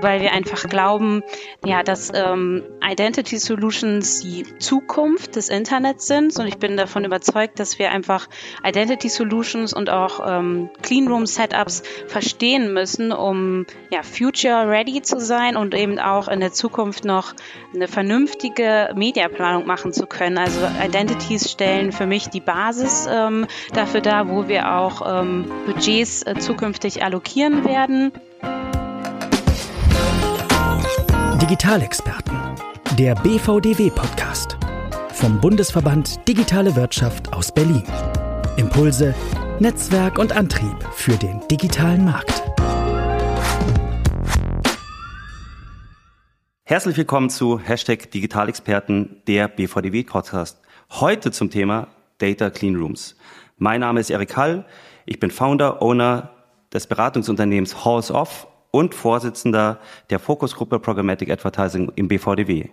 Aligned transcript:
weil 0.00 0.20
wir 0.20 0.32
einfach 0.32 0.68
glauben, 0.68 1.22
ja, 1.64 1.82
dass 1.82 2.12
ähm, 2.14 2.62
Identity 2.82 3.38
Solutions 3.38 4.20
die 4.20 4.44
Zukunft 4.58 5.36
des 5.36 5.48
Internets 5.48 6.06
sind. 6.06 6.38
Und 6.38 6.46
ich 6.46 6.58
bin 6.58 6.76
davon 6.76 7.04
überzeugt, 7.04 7.58
dass 7.58 7.78
wir 7.78 7.90
einfach 7.90 8.28
Identity 8.64 9.08
Solutions 9.08 9.72
und 9.72 9.90
auch 9.90 10.20
ähm, 10.26 10.70
Cleanroom 10.82 11.26
Setups 11.26 11.82
verstehen 12.06 12.72
müssen, 12.72 13.12
um 13.12 13.66
ja, 13.90 14.02
future 14.02 14.68
ready 14.68 15.02
zu 15.02 15.20
sein 15.20 15.56
und 15.56 15.74
eben 15.74 15.98
auch 15.98 16.28
in 16.28 16.40
der 16.40 16.52
Zukunft 16.52 17.04
noch 17.04 17.34
eine 17.74 17.88
vernünftige 17.88 18.90
Mediaplanung 18.94 19.66
machen 19.66 19.92
zu 19.92 20.06
können. 20.06 20.38
Also 20.38 20.60
Identities 20.84 21.50
stellen 21.50 21.92
für 21.92 22.06
mich 22.06 22.28
die 22.28 22.40
Basis 22.40 23.08
ähm, 23.10 23.46
dafür 23.72 24.00
dar, 24.00 24.28
wo 24.28 24.48
wir 24.48 24.72
auch 24.72 25.20
ähm, 25.20 25.50
Budgets 25.66 26.22
äh, 26.22 26.36
zukünftig 26.38 27.02
allokieren 27.02 27.64
werden. 27.64 28.12
Digitalexperten, 31.46 32.36
der 32.98 33.14
BVDW-Podcast 33.14 34.58
vom 35.12 35.40
Bundesverband 35.40 36.26
Digitale 36.26 36.74
Wirtschaft 36.74 37.32
aus 37.32 37.52
Berlin. 37.52 37.84
Impulse, 38.56 39.14
Netzwerk 39.60 40.18
und 40.18 40.36
Antrieb 40.36 40.76
für 40.92 41.12
den 41.12 41.40
digitalen 41.48 42.04
Markt. 42.04 42.42
Herzlich 46.64 46.96
willkommen 46.96 47.30
zu 47.30 47.60
Hashtag 47.60 48.10
Digitalexperten, 48.10 49.22
der 49.28 49.46
BVDW-Podcast. 49.46 50.60
Heute 50.90 51.30
zum 51.30 51.50
Thema 51.50 51.86
Data 52.18 52.50
Clean 52.50 52.74
Rooms. 52.74 53.14
Mein 53.56 53.82
Name 53.82 54.00
ist 54.00 54.10
Erik 54.10 54.36
Hall. 54.36 54.64
Ich 55.04 55.20
bin 55.20 55.30
Founder, 55.30 55.80
Owner 55.80 56.30
des 56.72 56.88
Beratungsunternehmens 56.88 57.84
Halls 57.84 58.10
Off 58.10 58.48
und 58.70 58.94
Vorsitzender 58.94 59.78
der 60.10 60.18
Fokusgruppe 60.18 60.78
Programmatic 60.78 61.30
Advertising 61.30 61.92
im 61.96 62.08
BVDW. 62.08 62.70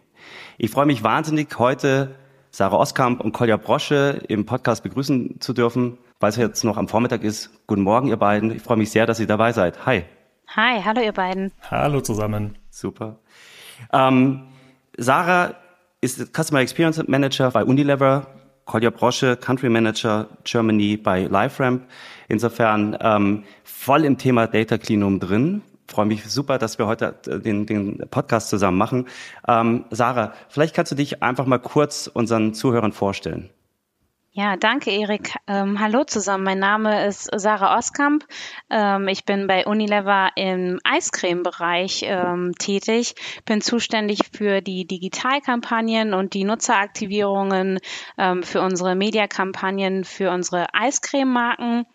Ich 0.58 0.72
freue 0.72 0.86
mich 0.86 1.04
wahnsinnig, 1.04 1.58
heute 1.58 2.16
Sarah 2.52 2.78
Oskamp 2.78 3.20
und 3.20 3.32
Kolja 3.32 3.58
Brosche 3.58 4.22
im 4.28 4.46
Podcast 4.46 4.84
begrüßen 4.84 5.42
zu 5.42 5.54
dürfen, 5.54 5.98
weil 6.20 6.30
es 6.30 6.36
jetzt 6.36 6.64
noch 6.64 6.78
am 6.78 6.88
Vormittag 6.88 7.24
ist. 7.24 7.50
Guten 7.66 7.82
Morgen, 7.82 8.08
ihr 8.08 8.18
beiden. 8.18 8.56
Ich 8.56 8.62
freue 8.62 8.78
mich 8.78 8.92
sehr, 8.92 9.08
dass 9.08 9.20
ihr 9.20 9.26
dabei 9.26 9.54
seid. 9.54 9.88
Hi. 9.88 10.04
Hi, 10.56 10.82
hallo 10.84 11.02
ihr 11.02 11.14
beiden. 11.14 11.52
Hallo 11.72 12.02
zusammen. 12.02 12.58
Super. 12.70 13.18
Ähm, 13.92 14.44
Sarah 14.98 15.56
ist 16.02 16.32
Customer 16.32 16.60
Experience 16.60 17.02
Manager 17.08 17.50
bei 17.50 17.64
Unilever, 17.64 18.28
Kolja 18.66 18.92
Brosche, 18.92 19.36
Country 19.36 19.70
Manager 19.70 20.28
Germany 20.44 20.96
bei 20.98 21.24
LiveRamp. 21.24 21.88
Insofern 22.28 22.96
ähm, 23.02 23.46
voll 23.64 24.06
im 24.06 24.18
Thema 24.18 24.46
Data 24.46 24.78
Cleanroom 24.78 25.20
drin 25.20 25.64
freue 25.88 26.06
mich 26.06 26.24
super, 26.26 26.58
dass 26.58 26.78
wir 26.78 26.88
heute 26.88 27.16
äh, 27.28 27.40
den, 27.40 27.66
den 27.66 27.98
Podcast 28.10 28.50
zusammen 28.50 28.78
machen. 28.78 29.08
Ähm, 29.48 29.86
Sarah, 29.90 30.34
vielleicht 30.50 30.76
kannst 30.76 30.92
du 30.92 30.96
dich 30.96 31.24
einfach 31.24 31.46
mal 31.46 31.60
kurz 31.60 32.08
unseren 32.08 32.54
Zuhörern 32.54 32.92
vorstellen. 32.92 33.50
Ja, 34.36 34.58
danke, 34.58 34.90
Erik. 34.90 35.36
Ähm, 35.46 35.80
hallo 35.80 36.06
zusammen. 36.06 36.44
Mein 36.44 36.58
Name 36.58 37.06
ist 37.06 37.30
Sarah 37.36 37.78
Oskamp. 37.78 38.26
Ähm, 38.68 39.08
ich 39.08 39.26
bin 39.26 39.46
bei 39.46 39.68
Unilever 39.68 40.32
im 40.36 40.80
Eiscreme-Bereich 40.84 42.04
ähm, 42.08 42.54
tätig. 42.58 43.14
Bin 43.46 43.62
zuständig 43.62 44.22
für 44.36 44.62
die 44.62 44.88
Digitalkampagnen 44.88 46.16
und 46.16 46.34
die 46.34 46.46
Nutzeraktivierungen 46.46 47.78
ähm, 48.18 48.42
für 48.42 48.62
unsere 48.62 48.96
Mediakampagnen 48.96 50.04
für 50.04 50.32
unsere 50.32 50.66
Eiscreme-Marken. 50.74 51.86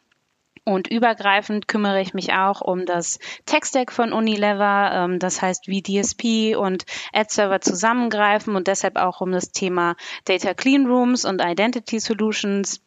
Und 0.68 0.86
übergreifend 0.86 1.66
kümmere 1.66 2.02
ich 2.02 2.12
mich 2.12 2.34
auch 2.34 2.60
um 2.60 2.84
das 2.84 3.18
Tech-Stack 3.46 3.90
von 3.90 4.12
Unilever, 4.12 4.90
ähm, 4.92 5.18
das 5.18 5.40
heißt, 5.40 5.66
wie 5.66 5.82
DSP 5.82 6.56
und 6.56 6.84
Ad-Server 7.14 7.62
zusammengreifen 7.62 8.54
und 8.54 8.68
deshalb 8.68 8.98
auch 8.98 9.22
um 9.22 9.32
das 9.32 9.50
Thema 9.50 9.96
Data 10.26 10.52
Clean 10.52 10.86
Rooms 10.86 11.24
und 11.24 11.40
Identity 11.42 12.00
Solutions. 12.00 12.82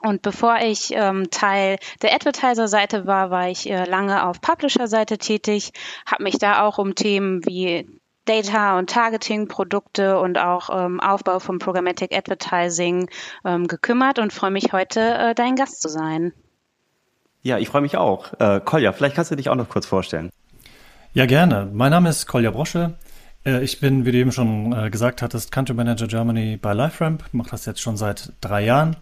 Und 0.00 0.22
bevor 0.22 0.56
ich 0.62 0.94
ähm, 0.94 1.30
Teil 1.30 1.78
der 2.02 2.12
Advertiser-Seite 2.12 3.06
war, 3.06 3.30
war 3.30 3.48
ich 3.48 3.70
äh, 3.70 3.84
lange 3.84 4.26
auf 4.26 4.40
Publisher-Seite 4.40 5.16
tätig, 5.16 5.70
habe 6.04 6.24
mich 6.24 6.38
da 6.38 6.66
auch 6.66 6.78
um 6.78 6.96
Themen 6.96 7.46
wie 7.46 7.86
Data 8.24 8.76
und 8.76 8.90
Targeting, 8.90 9.46
Produkte 9.46 10.18
und 10.18 10.38
auch 10.38 10.70
ähm, 10.76 10.98
Aufbau 10.98 11.38
von 11.38 11.60
Programmatic 11.60 12.12
Advertising 12.12 13.08
ähm, 13.44 13.68
gekümmert 13.68 14.18
und 14.18 14.32
freue 14.32 14.50
mich 14.50 14.72
heute, 14.72 15.00
äh, 15.00 15.34
dein 15.36 15.54
Gast 15.54 15.82
zu 15.82 15.88
sein. 15.88 16.32
Ja, 17.44 17.58
ich 17.58 17.68
freue 17.68 17.82
mich 17.82 17.96
auch. 17.96 18.32
Äh, 18.38 18.60
Kolja, 18.64 18.92
vielleicht 18.92 19.16
kannst 19.16 19.32
du 19.32 19.36
dich 19.36 19.48
auch 19.48 19.56
noch 19.56 19.68
kurz 19.68 19.84
vorstellen. 19.84 20.30
Ja, 21.12 21.26
gerne. 21.26 21.68
Mein 21.72 21.90
Name 21.90 22.08
ist 22.08 22.26
Kolja 22.26 22.52
Brosche. 22.52 22.94
Äh, 23.44 23.64
ich 23.64 23.80
bin, 23.80 24.06
wie 24.06 24.12
du 24.12 24.18
eben 24.18 24.30
schon 24.30 24.72
äh, 24.72 24.90
gesagt 24.90 25.22
hattest, 25.22 25.50
Country 25.50 25.74
Manager 25.74 26.06
Germany 26.06 26.56
bei 26.56 26.72
LiveRamp. 26.72 27.24
Mache 27.32 27.50
das 27.50 27.66
jetzt 27.66 27.80
schon 27.80 27.96
seit 27.96 28.32
drei 28.40 28.64
Jahren. 28.64 28.96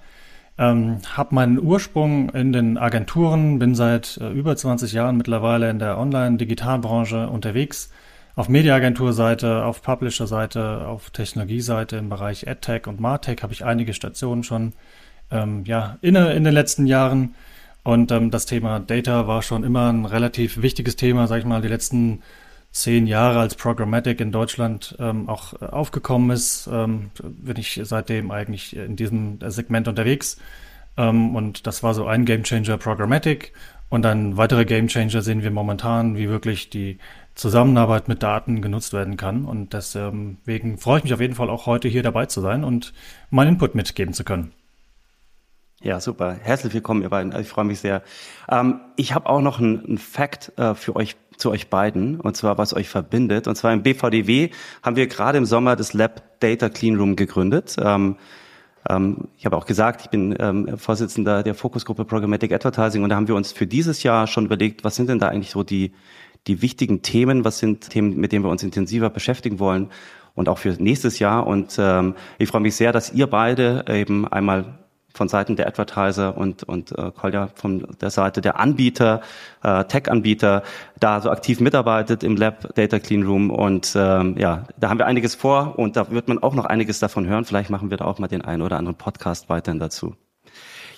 Ähm, 0.56 1.00
habe 1.14 1.34
meinen 1.34 1.60
Ursprung 1.60 2.30
in 2.30 2.52
den 2.54 2.78
Agenturen, 2.78 3.58
bin 3.58 3.74
seit 3.74 4.16
äh, 4.16 4.30
über 4.30 4.56
20 4.56 4.92
Jahren 4.92 5.18
mittlerweile 5.18 5.68
in 5.68 5.78
der 5.78 5.98
Online-Digitalbranche 5.98 7.28
unterwegs. 7.28 7.90
Auf 8.36 8.48
Mediaagenturseite, 8.48 9.66
auf 9.66 9.82
Publisher-Seite, 9.82 10.86
auf 10.86 11.10
Technologieseite 11.10 11.96
im 11.96 12.08
Bereich 12.08 12.48
AdTech 12.48 12.86
und 12.86 13.00
MarTech 13.00 13.42
habe 13.42 13.52
ich 13.52 13.66
einige 13.66 13.92
Stationen 13.92 14.44
schon 14.44 14.72
ähm, 15.30 15.64
ja, 15.66 15.98
inne 16.00 16.32
in 16.32 16.44
den 16.44 16.54
letzten 16.54 16.86
Jahren. 16.86 17.34
Und 17.82 18.12
ähm, 18.12 18.30
das 18.30 18.46
Thema 18.46 18.80
Data 18.80 19.26
war 19.26 19.42
schon 19.42 19.64
immer 19.64 19.90
ein 19.92 20.04
relativ 20.04 20.62
wichtiges 20.62 20.96
Thema, 20.96 21.26
sag 21.26 21.38
ich 21.38 21.44
mal, 21.44 21.62
die 21.62 21.68
letzten 21.68 22.22
zehn 22.72 23.06
Jahre 23.06 23.40
als 23.40 23.54
Programmatic 23.54 24.20
in 24.20 24.32
Deutschland 24.32 24.96
ähm, 25.00 25.28
auch 25.28 25.60
äh, 25.60 25.66
aufgekommen 25.66 26.30
ist, 26.30 26.68
ähm, 26.72 27.10
bin 27.22 27.56
ich 27.56 27.80
seitdem 27.82 28.30
eigentlich 28.30 28.76
in 28.76 28.96
diesem 28.96 29.38
Segment 29.46 29.88
unterwegs. 29.88 30.38
Ähm, 30.96 31.34
und 31.34 31.66
das 31.66 31.82
war 31.82 31.94
so 31.94 32.06
ein 32.06 32.24
Gamechanger 32.24 32.78
Programmatic. 32.78 33.52
Und 33.88 34.06
ein 34.06 34.36
weiterer 34.36 34.64
Gamechanger 34.64 35.20
sehen 35.20 35.42
wir 35.42 35.50
momentan, 35.50 36.16
wie 36.16 36.28
wirklich 36.28 36.70
die 36.70 36.98
Zusammenarbeit 37.34 38.06
mit 38.06 38.22
Daten 38.22 38.62
genutzt 38.62 38.92
werden 38.92 39.16
kann. 39.16 39.44
Und 39.44 39.72
deswegen 39.72 40.78
freue 40.78 40.98
ich 40.98 41.04
mich 41.04 41.14
auf 41.14 41.20
jeden 41.20 41.34
Fall 41.34 41.50
auch 41.50 41.66
heute 41.66 41.88
hier 41.88 42.04
dabei 42.04 42.26
zu 42.26 42.40
sein 42.40 42.62
und 42.62 42.92
meinen 43.30 43.54
Input 43.54 43.74
mitgeben 43.74 44.14
zu 44.14 44.22
können. 44.22 44.52
Ja, 45.82 45.98
super. 45.98 46.36
Herzlich 46.42 46.74
willkommen, 46.74 47.00
ihr 47.00 47.08
beiden. 47.08 47.34
Ich 47.40 47.48
freue 47.48 47.64
mich 47.64 47.80
sehr. 47.80 48.02
Ähm, 48.50 48.80
ich 48.96 49.14
habe 49.14 49.26
auch 49.30 49.40
noch 49.40 49.60
einen 49.60 49.96
Fact 49.96 50.52
äh, 50.58 50.74
für 50.74 50.94
euch 50.94 51.16
zu 51.38 51.50
euch 51.50 51.70
beiden, 51.70 52.20
und 52.20 52.36
zwar 52.36 52.58
was 52.58 52.74
euch 52.74 52.90
verbindet. 52.90 53.48
Und 53.48 53.56
zwar 53.56 53.72
im 53.72 53.82
BVDW 53.82 54.50
haben 54.82 54.96
wir 54.96 55.06
gerade 55.06 55.38
im 55.38 55.46
Sommer 55.46 55.76
das 55.76 55.94
Lab 55.94 56.38
Data 56.40 56.68
Clean 56.68 56.96
Room 56.96 57.16
gegründet. 57.16 57.76
Ähm, 57.82 58.16
ähm, 58.90 59.28
ich 59.38 59.46
habe 59.46 59.56
auch 59.56 59.64
gesagt, 59.64 60.02
ich 60.02 60.10
bin 60.10 60.36
ähm, 60.38 60.76
Vorsitzender 60.76 61.42
der 61.42 61.54
Fokusgruppe 61.54 62.04
Programmatic 62.04 62.52
Advertising 62.52 63.02
und 63.02 63.08
da 63.08 63.16
haben 63.16 63.28
wir 63.28 63.34
uns 63.34 63.50
für 63.50 63.66
dieses 63.66 64.02
Jahr 64.02 64.26
schon 64.26 64.44
überlegt, 64.44 64.84
was 64.84 64.96
sind 64.96 65.08
denn 65.08 65.18
da 65.18 65.28
eigentlich 65.28 65.50
so 65.50 65.62
die, 65.62 65.94
die 66.46 66.60
wichtigen 66.60 67.00
Themen, 67.00 67.46
was 67.46 67.58
sind 67.58 67.88
Themen, 67.88 68.18
mit 68.18 68.32
denen 68.32 68.44
wir 68.44 68.50
uns 68.50 68.62
intensiver 68.62 69.08
beschäftigen 69.08 69.58
wollen 69.58 69.88
und 70.34 70.50
auch 70.50 70.58
für 70.58 70.76
nächstes 70.78 71.20
Jahr. 71.20 71.46
Und 71.46 71.76
ähm, 71.78 72.16
ich 72.36 72.50
freue 72.50 72.60
mich 72.60 72.76
sehr, 72.76 72.92
dass 72.92 73.14
ihr 73.14 73.28
beide 73.28 73.86
eben 73.88 74.28
einmal 74.28 74.78
von 75.14 75.28
Seiten 75.28 75.56
der 75.56 75.66
Advertiser 75.66 76.36
und, 76.36 76.62
und 76.64 76.96
äh, 76.96 77.10
Kolja 77.10 77.48
von 77.54 77.86
der 78.00 78.10
Seite 78.10 78.40
der 78.40 78.58
Anbieter, 78.58 79.22
äh, 79.62 79.84
Tech-Anbieter, 79.84 80.62
da 80.98 81.20
so 81.20 81.30
aktiv 81.30 81.60
mitarbeitet 81.60 82.22
im 82.22 82.36
Lab 82.36 82.74
Data 82.74 82.98
Clean 82.98 83.22
Room. 83.22 83.50
Und 83.50 83.94
ähm, 83.96 84.36
ja, 84.38 84.64
da 84.78 84.88
haben 84.88 84.98
wir 84.98 85.06
einiges 85.06 85.34
vor 85.34 85.78
und 85.78 85.96
da 85.96 86.10
wird 86.10 86.28
man 86.28 86.38
auch 86.42 86.54
noch 86.54 86.64
einiges 86.64 86.98
davon 86.98 87.26
hören. 87.26 87.44
Vielleicht 87.44 87.70
machen 87.70 87.90
wir 87.90 87.96
da 87.96 88.04
auch 88.04 88.18
mal 88.18 88.28
den 88.28 88.42
einen 88.42 88.62
oder 88.62 88.76
anderen 88.78 88.96
Podcast 88.96 89.48
weiterhin 89.48 89.78
dazu. 89.78 90.14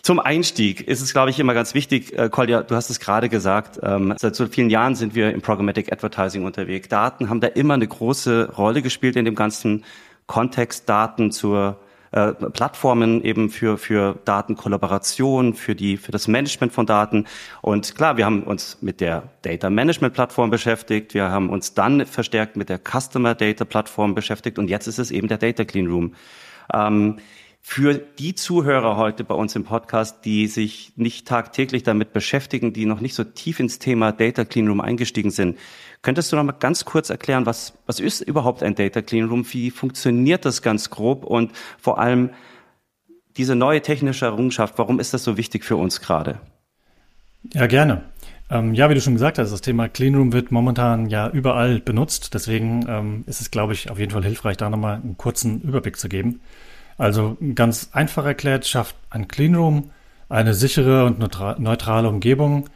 Zum 0.02 0.18
Einstieg 0.18 0.80
ist 0.88 1.00
es, 1.00 1.12
glaube 1.12 1.30
ich, 1.30 1.38
immer 1.38 1.54
ganz 1.54 1.74
wichtig, 1.74 2.18
äh, 2.18 2.28
Kolja, 2.28 2.64
du 2.64 2.74
hast 2.74 2.90
es 2.90 2.98
gerade 2.98 3.28
gesagt, 3.28 3.78
ähm, 3.84 4.14
seit 4.18 4.34
so 4.34 4.48
vielen 4.48 4.68
Jahren 4.68 4.96
sind 4.96 5.14
wir 5.14 5.32
im 5.32 5.42
Programmatic 5.42 5.92
Advertising 5.92 6.44
unterwegs. 6.44 6.88
Daten 6.88 7.30
haben 7.30 7.40
da 7.40 7.46
immer 7.46 7.74
eine 7.74 7.86
große 7.86 8.50
Rolle 8.56 8.82
gespielt 8.82 9.14
in 9.14 9.24
dem 9.24 9.36
ganzen 9.36 9.84
Kontext, 10.26 10.88
Daten 10.88 11.30
zur 11.30 11.78
äh, 12.12 12.32
Plattformen 12.32 13.22
eben 13.24 13.50
für, 13.50 13.78
für 13.78 14.18
Datenkollaboration, 14.24 15.54
für 15.54 15.74
die, 15.74 15.96
für 15.96 16.12
das 16.12 16.28
Management 16.28 16.72
von 16.72 16.86
Daten. 16.86 17.26
Und 17.62 17.94
klar, 17.94 18.16
wir 18.16 18.26
haben 18.26 18.42
uns 18.42 18.78
mit 18.82 19.00
der 19.00 19.24
Data 19.42 19.70
Management 19.70 20.14
Plattform 20.14 20.50
beschäftigt. 20.50 21.14
Wir 21.14 21.30
haben 21.30 21.48
uns 21.50 21.74
dann 21.74 22.06
verstärkt 22.06 22.56
mit 22.56 22.68
der 22.68 22.78
Customer 22.78 23.34
Data 23.34 23.64
Plattform 23.64 24.14
beschäftigt. 24.14 24.58
Und 24.58 24.68
jetzt 24.68 24.86
ist 24.86 24.98
es 24.98 25.10
eben 25.10 25.28
der 25.28 25.38
Data 25.38 25.64
Clean 25.64 25.86
Room. 25.86 26.14
Ähm, 26.72 27.16
für 27.64 27.94
die 27.94 28.34
Zuhörer 28.34 28.96
heute 28.96 29.22
bei 29.22 29.36
uns 29.36 29.54
im 29.54 29.62
Podcast, 29.62 30.24
die 30.24 30.48
sich 30.48 30.92
nicht 30.96 31.28
tagtäglich 31.28 31.84
damit 31.84 32.12
beschäftigen, 32.12 32.72
die 32.72 32.86
noch 32.86 33.00
nicht 33.00 33.14
so 33.14 33.22
tief 33.22 33.60
ins 33.60 33.78
Thema 33.78 34.10
Data 34.10 34.44
Clean 34.44 34.66
Room 34.66 34.80
eingestiegen 34.80 35.30
sind, 35.30 35.56
könntest 36.02 36.32
du 36.32 36.36
noch 36.36 36.44
mal 36.44 36.52
ganz 36.52 36.84
kurz 36.84 37.10
erklären, 37.10 37.46
was, 37.46 37.74
was 37.86 38.00
ist 38.00 38.20
überhaupt 38.20 38.62
ein 38.62 38.74
Data 38.74 39.02
Clean 39.02 39.28
Room? 39.28 39.46
Wie 39.52 39.70
funktioniert 39.70 40.44
das 40.44 40.62
ganz 40.62 40.90
grob? 40.90 41.24
Und 41.24 41.52
vor 41.80 41.98
allem 41.98 42.30
diese 43.36 43.54
neue 43.54 43.80
technische 43.80 44.26
Errungenschaft, 44.26 44.78
warum 44.78 45.00
ist 45.00 45.14
das 45.14 45.24
so 45.24 45.36
wichtig 45.36 45.64
für 45.64 45.76
uns 45.76 46.00
gerade? 46.00 46.40
Ja, 47.54 47.66
gerne. 47.66 48.02
Ähm, 48.50 48.74
ja, 48.74 48.90
wie 48.90 48.94
du 48.94 49.00
schon 49.00 49.14
gesagt 49.14 49.38
hast, 49.38 49.50
das 49.50 49.62
Thema 49.62 49.88
Cleanroom 49.88 50.32
wird 50.32 50.52
momentan 50.52 51.08
ja 51.08 51.30
überall 51.30 51.80
benutzt. 51.80 52.34
Deswegen 52.34 52.84
ähm, 52.88 53.24
ist 53.26 53.40
es, 53.40 53.50
glaube 53.50 53.72
ich, 53.72 53.90
auf 53.90 53.98
jeden 53.98 54.12
Fall 54.12 54.24
hilfreich, 54.24 54.58
da 54.58 54.68
nochmal 54.68 54.96
einen 54.96 55.16
kurzen 55.16 55.62
Überblick 55.62 55.98
zu 55.98 56.08
geben. 56.08 56.40
Also 56.98 57.38
ganz 57.54 57.88
einfach 57.92 58.26
erklärt, 58.26 58.66
schafft 58.66 58.96
ein 59.08 59.28
Cleanroom 59.28 59.90
eine 60.28 60.54
sichere 60.54 61.04
und 61.04 61.18
neutrale 61.18 62.08
Umgebung 62.08 62.68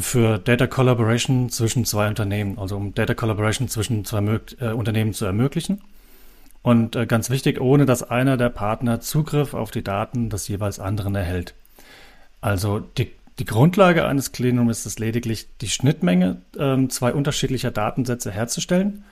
für 0.00 0.38
Data 0.38 0.66
Collaboration 0.66 1.48
zwischen 1.48 1.84
zwei 1.84 2.08
Unternehmen, 2.08 2.58
also 2.58 2.76
um 2.76 2.94
Data 2.94 3.14
Collaboration 3.14 3.68
zwischen 3.68 4.04
zwei 4.04 4.40
äh, 4.60 4.72
Unternehmen 4.72 5.14
zu 5.14 5.24
ermöglichen. 5.24 5.80
Und 6.62 6.94
äh, 6.94 7.06
ganz 7.06 7.28
wichtig, 7.30 7.60
ohne 7.60 7.86
dass 7.86 8.02
einer 8.02 8.36
der 8.36 8.50
Partner 8.50 9.00
Zugriff 9.00 9.54
auf 9.54 9.70
die 9.70 9.82
Daten 9.82 10.30
des 10.30 10.46
jeweils 10.48 10.78
anderen 10.78 11.14
erhält. 11.14 11.54
Also 12.40 12.80
die, 12.80 13.10
die 13.38 13.44
Grundlage 13.44 14.04
eines 14.06 14.32
Cleanrooms 14.32 14.80
ist 14.80 14.86
es 14.86 14.98
lediglich, 14.98 15.48
die 15.60 15.68
Schnittmenge 15.68 16.42
ähm, 16.58 16.88
zwei 16.90 17.12
unterschiedlicher 17.12 17.70
Datensätze 17.70 18.30
herzustellen. 18.30 19.04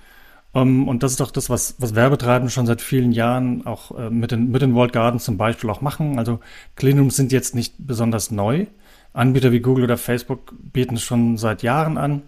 Um, 0.52 0.62
ähm, 0.62 0.88
und 0.88 1.02
das 1.04 1.12
ist 1.12 1.20
auch 1.20 1.30
das, 1.30 1.48
was, 1.48 1.76
was 1.78 1.94
Werbetreibende 1.94 2.50
schon 2.50 2.66
seit 2.66 2.80
vielen 2.80 3.12
Jahren 3.12 3.66
auch 3.66 3.96
äh, 3.96 4.10
mit, 4.10 4.32
den, 4.32 4.50
mit 4.50 4.62
den 4.62 4.74
Walled 4.74 4.92
Gardens 4.92 5.24
zum 5.24 5.36
Beispiel 5.36 5.70
auch 5.70 5.80
machen. 5.80 6.18
Also 6.18 6.40
Cleanrooms 6.76 7.16
sind 7.16 7.32
jetzt 7.32 7.54
nicht 7.54 7.74
besonders 7.78 8.30
neu. 8.30 8.66
Anbieter 9.12 9.52
wie 9.52 9.60
Google 9.60 9.84
oder 9.84 9.96
Facebook 9.96 10.52
bieten 10.72 10.96
es 10.96 11.02
schon 11.02 11.36
seit 11.36 11.62
Jahren 11.62 11.98
an. 11.98 12.22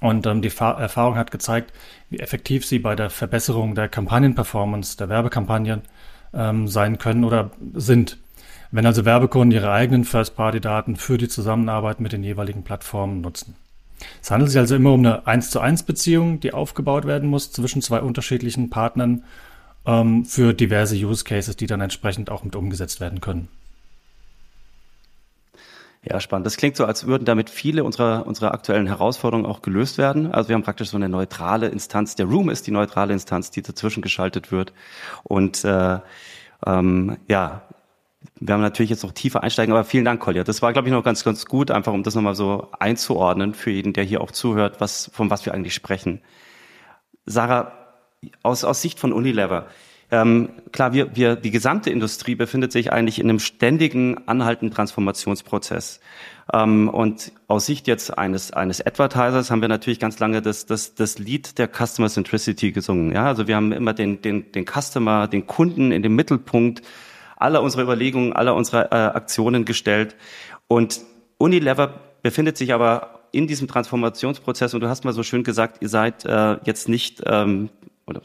Und 0.00 0.26
ähm, 0.26 0.42
die 0.42 0.50
Fa 0.50 0.72
Erfahrung 0.72 1.16
hat 1.16 1.30
gezeigt, 1.30 1.72
wie 2.10 2.18
effektiv 2.18 2.66
sie 2.66 2.78
bei 2.78 2.94
der 2.94 3.10
Verbesserung 3.10 3.74
der 3.74 3.88
Kampagnenperformance, 3.88 4.96
der 4.96 5.08
Werbekampagnen 5.08 5.82
ähm, 6.34 6.68
sein 6.68 6.98
können 6.98 7.24
oder 7.24 7.50
sind. 7.74 8.18
Wenn 8.70 8.84
also 8.84 9.04
Werbekunden 9.04 9.52
ihre 9.52 9.72
eigenen 9.72 10.04
First-Party-Daten 10.04 10.96
für 10.96 11.18
die 11.18 11.28
Zusammenarbeit 11.28 12.00
mit 12.00 12.12
den 12.12 12.24
jeweiligen 12.24 12.62
Plattformen 12.62 13.20
nutzen. 13.20 13.54
Es 14.22 14.30
handelt 14.30 14.50
sich 14.50 14.58
also 14.58 14.76
immer 14.76 14.92
um 14.92 15.00
eine 15.00 15.26
1 15.26 15.50
zu 15.50 15.60
1 15.60 15.84
Beziehung, 15.84 16.40
die 16.40 16.52
aufgebaut 16.52 17.06
werden 17.06 17.30
muss 17.30 17.52
zwischen 17.52 17.80
zwei 17.80 18.00
unterschiedlichen 18.00 18.68
Partnern 18.68 19.24
ähm, 19.86 20.24
für 20.24 20.52
diverse 20.52 20.96
Use 20.96 21.24
Cases, 21.24 21.56
die 21.56 21.66
dann 21.66 21.80
entsprechend 21.80 22.30
auch 22.30 22.44
mit 22.44 22.56
umgesetzt 22.56 23.00
werden 23.00 23.20
können. 23.20 23.48
Ja, 26.08 26.20
spannend. 26.20 26.46
Das 26.46 26.56
klingt 26.56 26.76
so, 26.76 26.84
als 26.84 27.06
würden 27.06 27.24
damit 27.24 27.50
viele 27.50 27.82
unserer, 27.82 28.26
unserer 28.26 28.54
aktuellen 28.54 28.86
Herausforderungen 28.86 29.44
auch 29.44 29.60
gelöst 29.60 29.98
werden. 29.98 30.30
Also 30.32 30.48
wir 30.48 30.54
haben 30.54 30.62
praktisch 30.62 30.90
so 30.90 30.96
eine 30.96 31.08
neutrale 31.08 31.66
Instanz. 31.66 32.14
Der 32.14 32.26
Room 32.26 32.48
ist 32.48 32.68
die 32.68 32.70
neutrale 32.70 33.12
Instanz, 33.12 33.50
die 33.50 33.60
dazwischen 33.60 34.02
geschaltet 34.02 34.52
wird. 34.52 34.72
Und 35.24 35.64
äh, 35.64 35.98
ähm, 36.64 37.16
ja, 37.26 37.62
wir 38.38 38.54
haben 38.54 38.60
natürlich 38.60 38.90
jetzt 38.90 39.02
noch 39.02 39.12
tiefer 39.12 39.42
einsteigen, 39.42 39.74
aber 39.74 39.82
vielen 39.82 40.04
Dank, 40.04 40.20
Kolja. 40.20 40.44
Das 40.44 40.62
war, 40.62 40.72
glaube 40.72 40.86
ich, 40.86 40.94
noch 40.94 41.02
ganz, 41.02 41.24
ganz 41.24 41.44
gut, 41.44 41.72
einfach 41.72 41.92
um 41.92 42.04
das 42.04 42.14
nochmal 42.14 42.36
so 42.36 42.68
einzuordnen 42.78 43.52
für 43.52 43.70
jeden, 43.70 43.92
der 43.92 44.04
hier 44.04 44.20
auch 44.20 44.30
zuhört, 44.30 44.80
was, 44.80 45.10
von 45.12 45.28
was 45.30 45.44
wir 45.44 45.54
eigentlich 45.54 45.74
sprechen. 45.74 46.20
Sarah, 47.24 47.72
aus, 48.44 48.62
aus 48.62 48.80
Sicht 48.80 49.00
von 49.00 49.12
Unilever, 49.12 49.66
ähm, 50.10 50.50
klar, 50.70 50.92
wir, 50.92 51.16
wir, 51.16 51.34
die 51.34 51.50
gesamte 51.50 51.90
Industrie 51.90 52.36
befindet 52.36 52.70
sich 52.70 52.92
eigentlich 52.92 53.18
in 53.18 53.28
einem 53.28 53.40
ständigen, 53.40 54.28
anhaltenden 54.28 54.74
Transformationsprozess. 54.74 56.00
Ähm, 56.52 56.88
und 56.88 57.32
aus 57.48 57.66
Sicht 57.66 57.88
jetzt 57.88 58.16
eines, 58.16 58.52
eines 58.52 58.84
Advertisers 58.84 59.50
haben 59.50 59.60
wir 59.60 59.68
natürlich 59.68 59.98
ganz 59.98 60.18
lange 60.20 60.42
das, 60.42 60.66
das, 60.66 60.94
das 60.94 61.18
Lied 61.18 61.58
der 61.58 61.68
Customer 61.68 62.08
Centricity 62.08 62.70
gesungen. 62.70 63.12
Ja, 63.12 63.26
also 63.26 63.48
wir 63.48 63.56
haben 63.56 63.72
immer 63.72 63.94
den, 63.94 64.22
den, 64.22 64.52
den 64.52 64.64
Customer, 64.64 65.26
den 65.26 65.46
Kunden 65.46 65.90
in 65.90 66.02
den 66.02 66.14
Mittelpunkt 66.14 66.82
aller 67.36 67.62
unserer 67.62 67.82
Überlegungen, 67.82 68.32
aller 68.32 68.54
unserer 68.54 68.92
äh, 68.92 69.16
Aktionen 69.16 69.64
gestellt. 69.64 70.14
Und 70.68 71.00
Unilever 71.38 71.94
befindet 72.22 72.56
sich 72.56 72.72
aber 72.72 73.20
in 73.32 73.46
diesem 73.46 73.68
Transformationsprozess 73.68 74.72
und 74.72 74.80
du 74.80 74.88
hast 74.88 75.04
mal 75.04 75.12
so 75.12 75.22
schön 75.22 75.42
gesagt, 75.42 75.78
ihr 75.82 75.88
seid 75.88 76.24
äh, 76.24 76.58
jetzt 76.64 76.88
nicht 76.88 77.22
ähm, 77.26 77.70
oder 78.06 78.22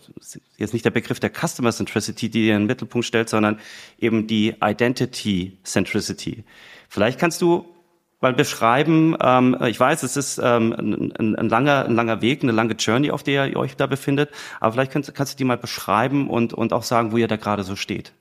jetzt 0.57 0.74
nicht 0.74 0.86
der 0.86 0.92
Begriff 0.92 1.19
der 1.19 1.31
Customer 1.31 1.72
Centricity, 1.72 2.30
die 2.30 2.48
ihr 2.48 2.56
in 2.56 2.63
den 2.63 2.68
Mittelpunkt 2.68 3.06
stellt, 3.06 3.30
sondern 3.30 3.60
eben 3.98 4.28
die 4.28 4.56
Identity 4.62 5.57
Centricity. 5.63 6.44
Vielleicht 6.88 7.19
kannst 7.19 7.42
du 7.42 7.66
mal 8.19 8.33
beschreiben, 8.33 9.18
ähm, 9.19 9.57
ich 9.66 9.80
weiß, 9.80 10.04
es 10.04 10.16
ist 10.16 10.38
ähm, 10.38 10.74
ein, 11.18 11.36
ein, 11.36 11.50
langer, 11.50 11.86
ein 11.86 11.95
langer 11.95 12.22
Weg, 12.22 12.44
eine 12.44 12.51
lange 12.51 12.75
Journey, 12.75 13.10
auf 13.10 13.24
der 13.24 13.48
ihr 13.48 13.57
euch 13.57 13.75
da 13.75 13.88
befindet, 13.88 14.30
aber 14.60 14.74
vielleicht 14.74 14.92
kannst, 14.92 15.13
kannst 15.16 15.33
du 15.33 15.38
die 15.38 15.44
mal 15.44 15.57
beschreiben 15.57 16.30
und, 16.30 16.54
und 16.54 16.74
auch 16.74 16.83
sagen, 16.83 17.12
wo 17.12 17.18
ihr 17.18 17.28
da 17.28 17.38
gerade 17.38 17.63
so 17.63 17.75
steht. 17.75 18.13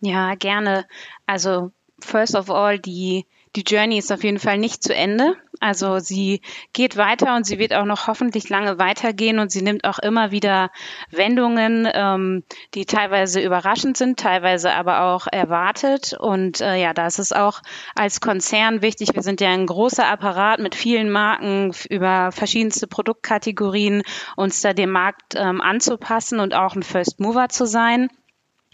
Ja, 0.00 0.34
gerne. 0.34 0.86
Also, 1.26 1.70
first 2.00 2.34
of 2.34 2.50
all, 2.50 2.78
die 2.78 3.26
die 3.54 3.64
Journey 3.66 3.98
ist 3.98 4.10
auf 4.10 4.24
jeden 4.24 4.38
Fall 4.38 4.58
nicht 4.58 4.82
zu 4.82 4.94
Ende. 4.94 5.36
Also 5.62 6.00
sie 6.00 6.40
geht 6.72 6.96
weiter 6.96 7.36
und 7.36 7.46
sie 7.46 7.58
wird 7.58 7.72
auch 7.72 7.84
noch 7.84 8.08
hoffentlich 8.08 8.48
lange 8.48 8.80
weitergehen 8.80 9.38
und 9.38 9.52
sie 9.52 9.62
nimmt 9.62 9.84
auch 9.84 10.00
immer 10.00 10.32
wieder 10.32 10.70
Wendungen, 11.10 11.88
ähm, 11.94 12.42
die 12.74 12.84
teilweise 12.84 13.40
überraschend 13.40 13.96
sind, 13.96 14.18
teilweise 14.18 14.72
aber 14.72 15.02
auch 15.02 15.28
erwartet. 15.30 16.14
Und 16.18 16.60
äh, 16.60 16.82
ja, 16.82 16.92
da 16.92 17.06
ist 17.06 17.20
es 17.20 17.32
auch 17.32 17.62
als 17.94 18.20
Konzern 18.20 18.82
wichtig. 18.82 19.14
Wir 19.14 19.22
sind 19.22 19.40
ja 19.40 19.50
ein 19.50 19.66
großer 19.66 20.06
Apparat 20.06 20.58
mit 20.58 20.74
vielen 20.74 21.10
Marken 21.10 21.72
über 21.88 22.32
verschiedenste 22.32 22.88
Produktkategorien, 22.88 24.02
uns 24.34 24.62
da 24.62 24.72
dem 24.72 24.90
Markt 24.90 25.36
ähm, 25.36 25.60
anzupassen 25.60 26.40
und 26.40 26.54
auch 26.54 26.74
ein 26.74 26.82
First 26.82 27.20
Mover 27.20 27.48
zu 27.50 27.66
sein. 27.66 28.08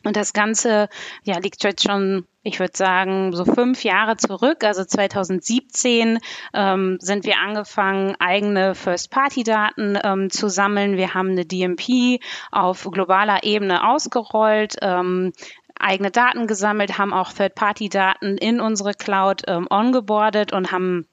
Und 0.04 0.16
das 0.16 0.32
Ganze 0.32 0.88
ja, 1.24 1.38
liegt 1.38 1.62
jetzt 1.64 1.82
schon, 1.82 2.24
ich 2.42 2.60
würde 2.60 2.76
sagen, 2.76 3.32
so 3.32 3.44
fünf 3.44 3.84
Jahre 3.84 4.16
zurück. 4.16 4.64
Also 4.64 4.84
2017 4.84 6.18
ähm, 6.54 6.98
sind 7.00 7.24
wir 7.24 7.38
angefangen, 7.38 8.14
eigene 8.18 8.74
First-Party-Daten 8.74 9.98
ähm, 10.02 10.30
zu 10.30 10.48
sammeln. 10.48 10.96
Wir 10.96 11.14
haben 11.14 11.30
eine 11.30 11.44
DMP 11.44 12.20
auf 12.52 12.88
globaler 12.90 13.42
Ebene 13.42 13.88
ausgerollt. 13.88 14.76
Ähm, 14.82 15.32
eigene 15.78 16.10
Daten 16.10 16.46
gesammelt, 16.46 16.98
haben 16.98 17.12
auch 17.12 17.32
Third-Party-Daten 17.32 18.36
in 18.38 18.60
unsere 18.60 18.94
Cloud 18.94 19.42
ähm, 19.46 19.66
ongeboardet 19.70 20.52
und 20.52 20.72
haben 20.72 21.06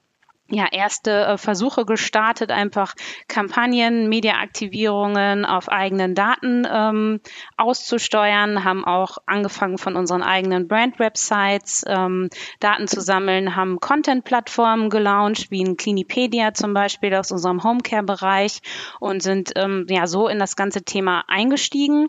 ja, 0.48 0.66
erste 0.70 1.10
äh, 1.10 1.38
Versuche 1.38 1.84
gestartet, 1.84 2.50
einfach 2.50 2.94
Kampagnen, 3.26 4.08
Mediaaktivierungen 4.08 5.44
auf 5.44 5.68
eigenen 5.68 6.14
Daten 6.14 6.66
ähm, 6.70 7.20
auszusteuern, 7.56 8.62
haben 8.64 8.84
auch 8.84 9.18
angefangen 9.26 9.78
von 9.78 9.96
unseren 9.96 10.22
eigenen 10.22 10.68
Brand-Websites 10.68 11.84
ähm, 11.88 12.30
Daten 12.60 12.86
zu 12.86 13.00
sammeln, 13.00 13.56
haben 13.56 13.80
Content-Plattformen 13.80 14.88
gelauncht, 14.88 15.50
wie 15.50 15.64
ein 15.64 15.76
Clinipedia 15.76 16.54
zum 16.54 16.74
Beispiel 16.74 17.14
aus 17.14 17.32
unserem 17.32 17.64
Homecare-Bereich 17.64 18.60
und 19.00 19.22
sind 19.22 19.52
ähm, 19.56 19.86
ja 19.88 20.06
so 20.06 20.28
in 20.28 20.38
das 20.38 20.54
ganze 20.54 20.82
Thema 20.82 21.24
eingestiegen. 21.26 22.08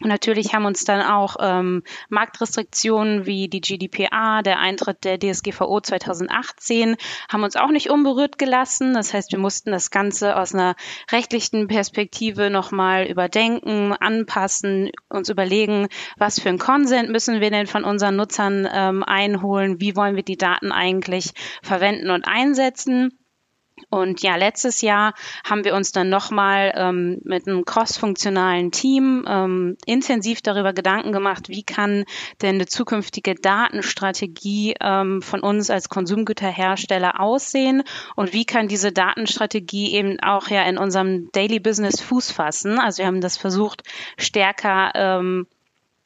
Und 0.00 0.08
natürlich 0.08 0.54
haben 0.54 0.64
uns 0.64 0.84
dann 0.84 1.02
auch 1.02 1.36
ähm, 1.40 1.82
Marktrestriktionen 2.08 3.26
wie 3.26 3.48
die 3.48 3.60
GDPR, 3.60 4.42
der 4.42 4.58
Eintritt 4.58 5.04
der 5.04 5.18
DSGVO 5.18 5.80
2018, 5.80 6.96
haben 7.28 7.44
uns 7.44 7.56
auch 7.56 7.70
nicht 7.70 7.90
unberührt 7.90 8.38
gelassen. 8.38 8.94
Das 8.94 9.12
heißt, 9.12 9.30
wir 9.32 9.38
mussten 9.38 9.70
das 9.72 9.90
Ganze 9.90 10.36
aus 10.36 10.54
einer 10.54 10.74
rechtlichen 11.12 11.68
Perspektive 11.68 12.48
nochmal 12.48 13.06
überdenken, 13.06 13.92
anpassen, 13.92 14.90
uns 15.10 15.28
überlegen, 15.28 15.88
was 16.16 16.40
für 16.40 16.48
ein 16.48 16.58
Consent 16.58 17.10
müssen 17.10 17.40
wir 17.42 17.50
denn 17.50 17.66
von 17.66 17.84
unseren 17.84 18.16
Nutzern 18.16 18.66
ähm, 18.72 19.02
einholen, 19.02 19.80
wie 19.80 19.96
wollen 19.96 20.16
wir 20.16 20.22
die 20.22 20.38
Daten 20.38 20.72
eigentlich 20.72 21.32
verwenden 21.62 22.10
und 22.10 22.26
einsetzen. 22.26 23.19
Und 23.90 24.22
ja, 24.22 24.36
letztes 24.36 24.80
Jahr 24.80 25.14
haben 25.44 25.64
wir 25.64 25.74
uns 25.74 25.90
dann 25.90 26.08
nochmal 26.08 26.72
ähm, 26.76 27.20
mit 27.24 27.46
einem 27.46 27.64
crossfunktionalen 27.64 28.70
Team 28.70 29.24
ähm, 29.28 29.76
intensiv 29.84 30.42
darüber 30.42 30.72
Gedanken 30.72 31.12
gemacht, 31.12 31.48
wie 31.48 31.64
kann 31.64 32.04
denn 32.40 32.54
eine 32.54 32.66
zukünftige 32.66 33.34
Datenstrategie 33.34 34.74
ähm, 34.80 35.22
von 35.22 35.40
uns 35.40 35.70
als 35.70 35.88
Konsumgüterhersteller 35.88 37.20
aussehen 37.20 37.82
und 38.14 38.32
wie 38.32 38.44
kann 38.44 38.68
diese 38.68 38.92
Datenstrategie 38.92 39.92
eben 39.94 40.20
auch 40.20 40.48
ja 40.48 40.62
in 40.62 40.78
unserem 40.78 41.28
Daily 41.32 41.58
Business 41.58 42.00
Fuß 42.00 42.30
fassen. 42.30 42.78
Also 42.78 42.98
wir 42.98 43.06
haben 43.06 43.20
das 43.20 43.36
versucht, 43.36 43.82
stärker 44.16 44.92
ähm, 44.94 45.46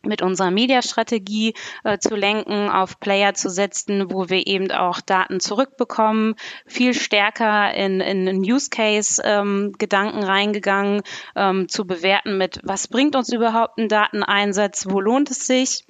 mit 0.06 0.22
unserer 0.22 0.50
Mediastrategie 0.50 1.54
äh, 1.84 1.98
zu 1.98 2.14
lenken, 2.14 2.68
auf 2.68 3.00
Player 3.00 3.34
zu 3.34 3.50
setzen, 3.50 4.10
wo 4.10 4.28
wir 4.28 4.46
eben 4.46 4.70
auch 4.70 5.00
Daten 5.00 5.40
zurückbekommen, 5.40 6.34
viel 6.66 6.94
stärker 6.94 7.72
in, 7.74 8.00
in 8.00 8.38
Use 8.40 8.70
Case 8.70 9.22
ähm, 9.24 9.72
Gedanken 9.78 10.22
reingegangen, 10.22 11.02
ähm, 11.36 11.68
zu 11.68 11.86
bewerten 11.86 12.38
mit, 12.38 12.60
was 12.62 12.88
bringt 12.88 13.16
uns 13.16 13.32
überhaupt 13.32 13.78
ein 13.78 13.88
Dateneinsatz, 13.88 14.86
wo 14.88 15.00
lohnt 15.00 15.30
es 15.30 15.46
sich? 15.46 15.84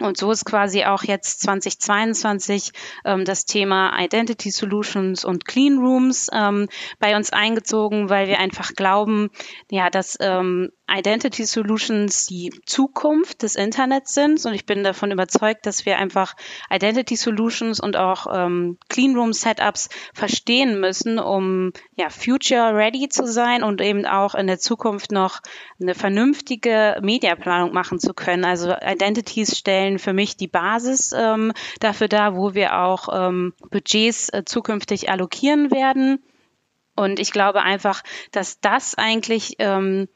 Und 0.00 0.16
so 0.16 0.30
ist 0.30 0.46
quasi 0.46 0.84
auch 0.84 1.02
jetzt 1.02 1.42
2022 1.42 2.72
ähm, 3.04 3.24
das 3.24 3.44
Thema 3.44 3.92
Identity 4.00 4.50
Solutions 4.50 5.24
und 5.24 5.44
Clean 5.44 5.78
Rooms 5.78 6.28
ähm, 6.32 6.68
bei 6.98 7.16
uns 7.16 7.32
eingezogen, 7.32 8.08
weil 8.08 8.26
wir 8.26 8.38
einfach 8.38 8.72
glauben, 8.74 9.30
ja, 9.70 9.90
dass 9.90 10.16
ähm, 10.20 10.70
Identity 10.90 11.44
Solutions 11.44 12.26
die 12.26 12.50
Zukunft 12.66 13.42
des 13.42 13.54
Internets 13.54 14.14
sind 14.14 14.44
und 14.44 14.54
ich 14.54 14.66
bin 14.66 14.82
davon 14.82 15.10
überzeugt, 15.10 15.66
dass 15.66 15.86
wir 15.86 15.98
einfach 15.98 16.34
Identity 16.70 17.16
Solutions 17.16 17.80
und 17.80 17.96
auch 17.96 18.26
ähm, 18.32 18.78
Cleanroom 18.88 19.32
Setups 19.32 19.88
verstehen 20.14 20.80
müssen, 20.80 21.18
um 21.18 21.72
ja 21.94 22.10
future 22.10 22.74
ready 22.74 23.08
zu 23.08 23.26
sein 23.26 23.62
und 23.62 23.80
eben 23.80 24.04
auch 24.06 24.34
in 24.34 24.46
der 24.46 24.58
Zukunft 24.58 25.12
noch 25.12 25.40
eine 25.80 25.94
vernünftige 25.94 26.98
Mediaplanung 27.02 27.72
machen 27.72 27.98
zu 28.00 28.12
können. 28.12 28.44
Also 28.44 28.74
Identities 28.74 29.56
stellen 29.56 29.98
für 29.98 30.12
mich 30.12 30.36
die 30.36 30.48
Basis 30.48 31.12
ähm, 31.12 31.52
dafür 31.78 32.08
dar, 32.08 32.36
wo 32.36 32.54
wir 32.54 32.78
auch 32.78 33.08
ähm, 33.12 33.54
Budgets 33.70 34.28
äh, 34.30 34.44
zukünftig 34.44 35.10
allokieren 35.10 35.70
werden. 35.70 36.22
Und 36.96 37.18
ich 37.18 37.32
glaube 37.32 37.62
einfach, 37.62 38.02
dass 38.32 38.60
das 38.60 38.96
eigentlich 38.96 39.56
ähm, 39.58 40.08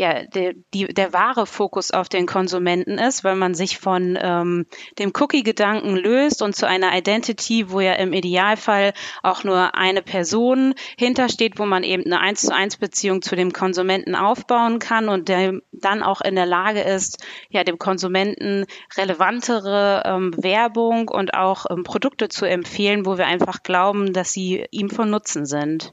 ja, 0.00 0.24
der, 0.24 0.54
die, 0.72 0.86
der 0.86 1.12
wahre 1.12 1.44
Fokus 1.44 1.90
auf 1.90 2.08
den 2.08 2.24
Konsumenten 2.24 2.96
ist, 2.96 3.22
weil 3.22 3.36
man 3.36 3.52
sich 3.52 3.76
von 3.76 4.18
ähm, 4.18 4.64
dem 4.98 5.12
Cookie-Gedanken 5.14 5.94
löst 5.94 6.40
und 6.40 6.56
zu 6.56 6.66
einer 6.66 6.96
Identity, 6.96 7.70
wo 7.70 7.80
ja 7.80 7.92
im 7.92 8.14
Idealfall 8.14 8.94
auch 9.22 9.44
nur 9.44 9.74
eine 9.74 10.00
Person 10.00 10.74
hintersteht, 10.96 11.58
wo 11.58 11.66
man 11.66 11.82
eben 11.82 12.06
eine 12.06 12.18
eins 12.18 12.40
zu 12.40 12.54
eins 12.54 12.78
Beziehung 12.78 13.20
zu 13.20 13.36
dem 13.36 13.52
Konsumenten 13.52 14.14
aufbauen 14.14 14.78
kann 14.78 15.10
und 15.10 15.28
der 15.28 15.60
dann 15.70 16.02
auch 16.02 16.22
in 16.22 16.34
der 16.34 16.46
Lage 16.46 16.80
ist, 16.80 17.22
ja, 17.50 17.62
dem 17.62 17.78
Konsumenten 17.78 18.64
relevantere 18.96 20.02
ähm, 20.06 20.32
Werbung 20.34 21.10
und 21.10 21.34
auch 21.34 21.66
ähm, 21.68 21.84
Produkte 21.84 22.30
zu 22.30 22.46
empfehlen, 22.46 23.04
wo 23.04 23.18
wir 23.18 23.26
einfach 23.26 23.62
glauben, 23.62 24.14
dass 24.14 24.32
sie 24.32 24.64
ihm 24.70 24.88
von 24.88 25.10
Nutzen 25.10 25.44
sind. 25.44 25.92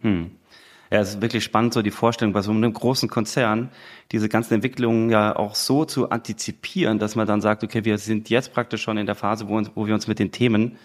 Hm. 0.00 0.38
Ja, 0.92 1.00
es 1.00 1.14
ist 1.14 1.22
wirklich 1.22 1.42
spannend, 1.42 1.72
so 1.72 1.80
die 1.80 1.90
Vorstellung, 1.90 2.34
bei 2.34 2.42
so 2.42 2.50
einem 2.50 2.70
großen 2.70 3.08
Konzern 3.08 3.70
diese 4.12 4.28
ganzen 4.28 4.52
Entwicklungen 4.52 5.08
ja 5.08 5.34
auch 5.34 5.54
so 5.54 5.86
zu 5.86 6.10
antizipieren, 6.10 6.98
dass 6.98 7.16
man 7.16 7.26
dann 7.26 7.40
sagt, 7.40 7.64
okay, 7.64 7.86
wir 7.86 7.96
sind 7.96 8.28
jetzt 8.28 8.52
praktisch 8.52 8.82
schon 8.82 8.98
in 8.98 9.06
der 9.06 9.14
Phase, 9.14 9.48
wo, 9.48 9.56
uns, 9.56 9.70
wo 9.74 9.86
wir 9.86 9.94
uns 9.94 10.06
mit 10.06 10.18
den 10.18 10.32
Themen 10.32 10.76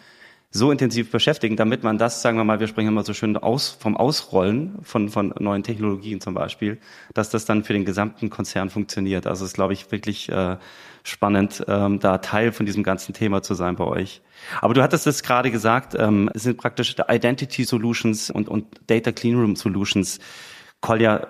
so 0.50 0.72
intensiv 0.72 1.12
beschäftigen, 1.12 1.58
damit 1.58 1.84
man 1.84 1.98
das, 1.98 2.22
sagen 2.22 2.38
wir 2.38 2.44
mal, 2.44 2.60
wir 2.60 2.68
sprechen 2.68 2.88
immer 2.88 3.04
so 3.04 3.14
schön 3.14 3.36
aus, 3.36 3.70
vom 3.70 3.98
Ausrollen 3.98 4.80
von, 4.82 5.10
von 5.10 5.34
neuen 5.40 5.64
Technologien 5.64 6.22
zum 6.22 6.34
Beispiel, 6.34 6.80
dass 7.14 7.30
das 7.30 7.46
dann 7.46 7.64
für 7.64 7.74
den 7.74 7.86
gesamten 7.86 8.30
Konzern 8.30 8.70
funktioniert. 8.70 9.28
Also 9.28 9.44
es 9.44 9.52
ist, 9.52 9.56
glaube 9.56 9.74
ich, 9.74 9.92
wirklich 9.92 10.30
äh, 10.30 10.58
spannend, 11.04 11.66
ähm, 11.68 12.00
da 12.00 12.20
Teil 12.20 12.52
von 12.52 12.66
diesem 12.66 12.84
ganzen 12.84 13.14
Thema 13.14 13.42
zu 13.42 13.56
sein 13.56 13.76
bei 13.76 13.86
euch. 13.86 14.22
Aber 14.62 14.74
du 14.74 14.82
hattest 14.82 15.06
es 15.06 15.22
gerade 15.22 15.52
gesagt, 15.52 15.96
ähm, 15.98 16.30
es 16.34 16.44
sind 16.44 16.58
praktisch 16.58 16.96
Identity 17.10 17.66
Solutions 17.66 18.30
und, 18.30 18.48
und 18.48 18.66
Data 18.88 19.12
Cleanroom 19.12 19.56
Solutions. 19.56 20.20
Kolja, 20.80 21.28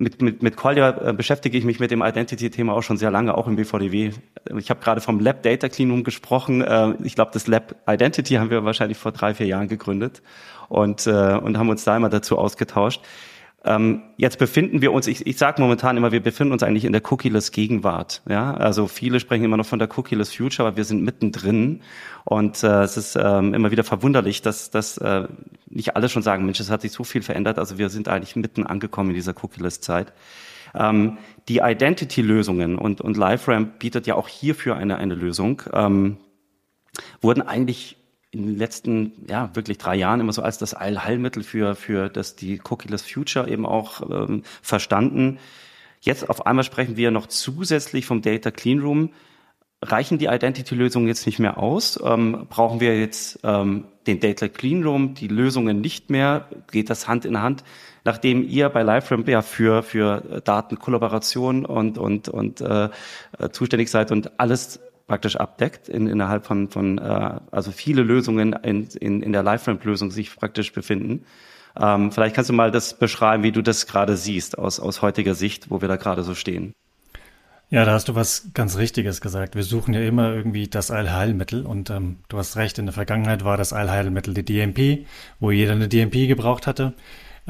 mit, 0.00 0.22
mit, 0.22 0.42
mit 0.42 0.56
Collier 0.56 0.98
äh, 1.04 1.12
beschäftige 1.12 1.58
ich 1.58 1.64
mich 1.64 1.78
mit 1.78 1.90
dem 1.90 2.02
Identity-Thema 2.02 2.72
auch 2.72 2.82
schon 2.82 2.96
sehr 2.96 3.10
lange, 3.10 3.36
auch 3.36 3.46
im 3.46 3.56
BVDW. 3.56 4.12
Ich 4.56 4.70
habe 4.70 4.80
gerade 4.80 5.02
vom 5.02 5.20
Lab 5.20 5.42
Data 5.42 5.68
Cleanroom 5.68 6.04
gesprochen. 6.04 6.62
Äh, 6.62 6.94
ich 7.04 7.14
glaube, 7.14 7.32
das 7.34 7.46
Lab 7.46 7.76
Identity 7.86 8.34
haben 8.34 8.48
wir 8.48 8.64
wahrscheinlich 8.64 8.96
vor 8.96 9.12
drei, 9.12 9.34
vier 9.34 9.46
Jahren 9.46 9.68
gegründet 9.68 10.22
und, 10.70 11.06
äh, 11.06 11.10
und 11.10 11.58
haben 11.58 11.68
uns 11.68 11.84
da 11.84 11.98
immer 11.98 12.08
dazu 12.08 12.38
ausgetauscht. 12.38 13.02
Ähm, 13.62 14.02
jetzt 14.16 14.38
befinden 14.38 14.80
wir 14.80 14.90
uns, 14.92 15.06
ich, 15.06 15.26
ich 15.26 15.36
sage 15.36 15.60
momentan 15.60 15.96
immer, 15.96 16.12
wir 16.12 16.22
befinden 16.22 16.52
uns 16.52 16.62
eigentlich 16.62 16.86
in 16.86 16.92
der 16.92 17.02
Cookieless 17.10 17.52
Gegenwart. 17.52 18.22
Ja? 18.28 18.54
Also 18.54 18.86
viele 18.86 19.20
sprechen 19.20 19.44
immer 19.44 19.58
noch 19.58 19.66
von 19.66 19.78
der 19.78 19.88
Cookieless 19.98 20.34
Future, 20.34 20.66
aber 20.66 20.76
wir 20.78 20.84
sind 20.84 21.02
mittendrin. 21.02 21.82
Und 22.24 22.62
äh, 22.62 22.82
es 22.82 22.96
ist 22.96 23.16
ähm, 23.16 23.52
immer 23.52 23.70
wieder 23.70 23.84
verwunderlich, 23.84 24.40
dass, 24.40 24.70
dass 24.70 24.96
äh, 24.98 25.28
nicht 25.68 25.94
alle 25.94 26.08
schon 26.08 26.22
sagen, 26.22 26.46
Mensch, 26.46 26.60
es 26.60 26.70
hat 26.70 26.80
sich 26.80 26.92
so 26.92 27.04
viel 27.04 27.22
verändert. 27.22 27.58
Also 27.58 27.76
wir 27.76 27.90
sind 27.90 28.08
eigentlich 28.08 28.34
mitten 28.34 28.66
angekommen 28.66 29.10
in 29.10 29.16
dieser 29.16 29.34
Cookieless 29.42 29.82
Zeit. 29.82 30.14
Ähm, 30.74 31.18
die 31.48 31.58
Identity-Lösungen 31.58 32.78
und, 32.78 33.02
und 33.02 33.16
LiveRamp 33.16 33.78
bietet 33.78 34.06
ja 34.06 34.14
auch 34.14 34.28
hierfür 34.28 34.76
eine, 34.76 34.96
eine 34.96 35.14
Lösung, 35.14 35.62
ähm, 35.72 36.16
wurden 37.20 37.42
eigentlich 37.42 37.99
in 38.32 38.46
den 38.46 38.56
letzten, 38.56 39.12
ja, 39.28 39.50
wirklich 39.54 39.78
drei 39.78 39.96
Jahren 39.96 40.20
immer 40.20 40.32
so 40.32 40.42
als 40.42 40.58
das 40.58 40.74
Allheilmittel 40.74 41.42
für, 41.42 41.74
für 41.74 42.08
das, 42.08 42.36
die 42.36 42.60
Cookieless 42.62 43.02
Future 43.02 43.48
eben 43.48 43.66
auch 43.66 44.02
ähm, 44.08 44.42
verstanden. 44.62 45.38
Jetzt 46.00 46.30
auf 46.30 46.46
einmal 46.46 46.64
sprechen 46.64 46.96
wir 46.96 47.10
noch 47.10 47.26
zusätzlich 47.26 48.06
vom 48.06 48.22
Data 48.22 48.50
Cleanroom. 48.50 49.10
Reichen 49.82 50.18
die 50.18 50.26
Identity-Lösungen 50.26 51.08
jetzt 51.08 51.26
nicht 51.26 51.38
mehr 51.38 51.58
aus? 51.58 51.98
Ähm, 52.04 52.46
brauchen 52.48 52.80
wir 52.80 52.98
jetzt 52.98 53.40
ähm, 53.42 53.86
den 54.06 54.20
Data 54.20 54.46
Cleanroom, 54.48 55.14
die 55.14 55.28
Lösungen 55.28 55.80
nicht 55.80 56.10
mehr? 56.10 56.48
Geht 56.70 56.88
das 56.88 57.08
Hand 57.08 57.24
in 57.24 57.42
Hand? 57.42 57.64
Nachdem 58.04 58.46
ihr 58.46 58.68
bei 58.68 58.82
LiveRamp 58.82 59.28
ja 59.28 59.42
für, 59.42 59.82
für 59.82 60.40
Datenkollaboration 60.44 61.66
und, 61.66 61.98
und, 61.98 62.28
und 62.28 62.60
äh, 62.60 62.90
zuständig 63.50 63.90
seid 63.90 64.12
und 64.12 64.38
alles 64.38 64.80
praktisch 65.10 65.34
abdeckt 65.34 65.88
in, 65.88 66.06
innerhalb 66.06 66.46
von, 66.46 66.68
von 66.68 66.98
äh, 66.98 67.40
also 67.50 67.72
viele 67.72 68.04
Lösungen 68.04 68.52
in, 68.52 68.86
in, 69.00 69.22
in 69.24 69.32
der 69.32 69.42
LiveRamp-Lösung 69.42 70.12
sich 70.12 70.36
praktisch 70.36 70.72
befinden. 70.72 71.24
Ähm, 71.76 72.12
vielleicht 72.12 72.36
kannst 72.36 72.48
du 72.48 72.54
mal 72.54 72.70
das 72.70 72.96
beschreiben, 72.96 73.42
wie 73.42 73.50
du 73.50 73.60
das 73.60 73.88
gerade 73.88 74.16
siehst 74.16 74.56
aus, 74.56 74.78
aus 74.78 75.02
heutiger 75.02 75.34
Sicht, 75.34 75.68
wo 75.68 75.80
wir 75.80 75.88
da 75.88 75.96
gerade 75.96 76.22
so 76.22 76.36
stehen. 76.36 76.74
Ja, 77.70 77.84
da 77.84 77.92
hast 77.92 78.08
du 78.08 78.14
was 78.14 78.50
ganz 78.54 78.78
Richtiges 78.78 79.20
gesagt. 79.20 79.56
Wir 79.56 79.64
suchen 79.64 79.94
ja 79.94 80.00
immer 80.00 80.32
irgendwie 80.32 80.68
das 80.68 80.92
Allheilmittel 80.92 81.66
und 81.66 81.90
ähm, 81.90 82.18
du 82.28 82.38
hast 82.38 82.56
recht, 82.56 82.78
in 82.78 82.86
der 82.86 82.92
Vergangenheit 82.92 83.44
war 83.44 83.56
das 83.56 83.72
Allheilmittel 83.72 84.32
die 84.32 84.44
DMP, 84.44 85.06
wo 85.40 85.50
jeder 85.50 85.72
eine 85.72 85.88
DMP 85.88 86.28
gebraucht 86.28 86.68
hatte. 86.68 86.94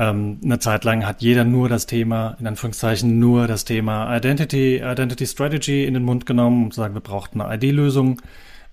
Ähm, 0.01 0.39
eine 0.43 0.59
Zeit 0.59 0.85
lang 0.85 1.07
hat 1.07 1.21
jeder 1.21 1.45
nur 1.45 1.69
das 1.69 1.85
Thema, 1.85 2.35
in 2.41 2.47
Anführungszeichen 2.47 3.19
nur 3.19 3.47
das 3.47 3.67
Thema 3.67 4.17
Identity, 4.17 4.79
Identity 4.79 5.27
Strategy 5.27 5.85
in 5.85 5.93
den 5.93 6.05
Mund 6.05 6.25
genommen 6.25 6.65
und 6.65 6.75
sagen, 6.75 6.95
wir 6.95 7.03
brauchten 7.03 7.43
eine 7.43 7.55
ID-Lösung 7.63 8.23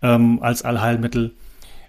ähm, 0.02 0.42
als 0.42 0.64
Allheilmittel. 0.64 1.36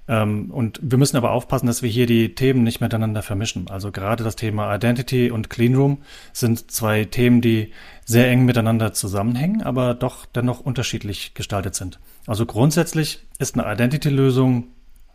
Ähm, 0.09 0.50
und 0.50 0.80
wir 0.83 0.99
müssen 0.99 1.16
aber 1.16 1.30
aufpassen, 1.30 1.68
dass 1.68 1.83
wir 1.83 1.88
hier 1.88 2.07
die 2.07 2.35
Themen 2.35 2.64
nicht 2.64 2.80
miteinander 2.80 3.23
vermischen. 3.23 3.71
Also 3.71 3.92
gerade 3.92 4.25
das 4.25 4.35
Thema 4.35 4.75
Identity 4.75 5.30
und 5.30 5.50
Cleanroom 5.50 5.99
sind 6.33 6.73
zwei 6.73 7.04
Themen, 7.04 7.40
die 7.40 7.71
sehr 8.04 8.28
eng 8.28 8.45
miteinander 8.45 8.92
zusammenhängen, 8.92 9.62
aber 9.62 9.95
doch 9.95 10.26
dennoch 10.26 10.59
unterschiedlich 10.59 11.35
gestaltet 11.35 11.76
sind. 11.76 12.00
Also 12.26 12.45
grundsätzlich 12.45 13.21
ist 13.38 13.57
eine 13.57 13.73
Identity-Lösung 13.73 14.66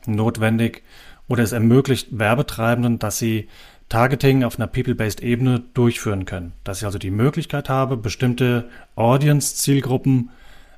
notwendig 0.06 0.82
oder 1.28 1.44
es 1.44 1.52
ermöglicht 1.52 2.18
Werbetreibenden, 2.18 3.00
dass 3.00 3.18
sie 3.18 3.48
Targeting 3.90 4.44
auf 4.44 4.58
einer 4.58 4.68
People-Based 4.68 5.22
Ebene 5.22 5.62
durchführen 5.74 6.26
können. 6.26 6.54
Dass 6.64 6.80
ich 6.80 6.86
also 6.86 6.98
die 6.98 7.12
Möglichkeit 7.12 7.70
habe, 7.70 7.98
bestimmte 7.98 8.70
Audience-Zielgruppen 8.96 10.32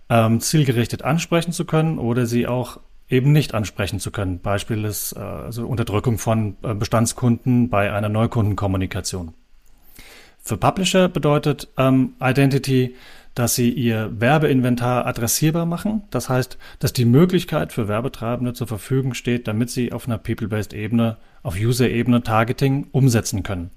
ähm, 0.10 0.40
zielgerichtet 0.40 1.04
ansprechen 1.04 1.52
zu 1.52 1.66
können 1.66 1.98
oder 1.98 2.26
sie 2.26 2.48
auch 2.48 2.80
eben 3.10 3.32
nicht 3.32 3.54
ansprechen 3.54 4.00
zu 4.00 4.12
können. 4.12 4.40
Beispiel 4.40 4.84
ist 4.84 5.14
äh, 5.14 5.20
also 5.20 5.68
Unterdrückung 5.68 6.18
von 6.18 6.58
äh, 6.64 6.74
Bestandskunden 6.74 7.70
bei 7.70 7.92
einer 7.94 8.10
Neukundenkommunikation. 8.10 9.34
Für 10.40 10.58
Publisher 10.58 11.10
bedeutet 11.10 11.70
ähm, 11.78 12.14
Identity, 12.22 12.96
dass 13.36 13.54
sie 13.54 13.70
ihr 13.70 14.10
Werbeinventar 14.20 15.06
adressierbar 15.06 15.66
machen. 15.66 16.04
Das 16.10 16.30
heißt, 16.30 16.58
dass 16.80 16.94
die 16.94 17.06
Möglichkeit 17.06 17.74
für 17.74 17.88
Werbetreibende 17.88 18.54
zur 18.54 18.68
Verfügung 18.68 19.14
steht, 19.14 19.48
damit 19.48 19.70
sie 19.70 19.92
auf 19.92 20.08
einer 20.08 20.18
People-Based 20.18 20.74
Ebene 20.74 21.18
auf 21.44 21.56
User-Ebene 21.58 22.24
Targeting 22.24 22.88
umsetzen 22.92 23.44
können. 23.44 23.70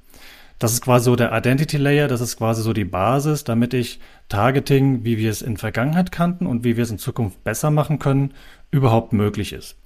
Das 0.59 0.73
ist 0.73 0.81
quasi 0.81 1.05
so 1.05 1.17
der 1.17 1.37
Identity 1.37 1.77
Layer, 1.77 2.09
das 2.09 2.21
ist 2.21 2.37
quasi 2.37 2.63
so 2.63 2.73
die 2.73 2.85
Basis, 2.85 3.45
damit 3.45 3.75
ich 3.75 4.01
Targeting, 4.29 5.05
wie 5.05 5.19
wir 5.19 5.31
es 5.31 5.43
in 5.43 5.57
Vergangenheit 5.57 6.11
kannten 6.11 6.47
und 6.47 6.65
wie 6.65 6.77
wir 6.77 6.83
es 6.83 6.91
in 6.91 6.99
Zukunft 6.99 7.45
besser 7.45 7.71
machen 7.71 7.99
können, 7.99 8.35
überhaupt 8.71 9.13
möglich 9.13 9.53
ist. 9.53 9.77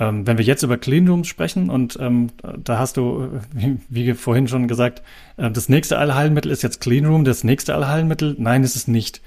Ähm, 0.00 0.26
wenn 0.26 0.38
wir 0.38 0.44
jetzt 0.44 0.62
über 0.62 0.78
Cleanrooms 0.78 1.26
sprechen 1.26 1.70
und 1.70 1.98
ähm, 2.00 2.28
da 2.62 2.78
hast 2.78 2.96
du, 2.96 3.40
wie, 3.52 3.78
wie 3.88 4.14
vorhin 4.14 4.46
schon 4.46 4.68
gesagt, 4.68 5.02
äh, 5.36 5.50
das 5.50 5.68
nächste 5.68 5.98
Allheilmittel 5.98 6.52
ist 6.52 6.62
jetzt 6.62 6.80
Cleanroom, 6.80 7.24
das 7.24 7.42
nächste 7.42 7.74
Allheilmittel, 7.74 8.36
nein, 8.38 8.62
ist 8.62 8.76
es 8.76 8.86
nicht. 8.86 9.20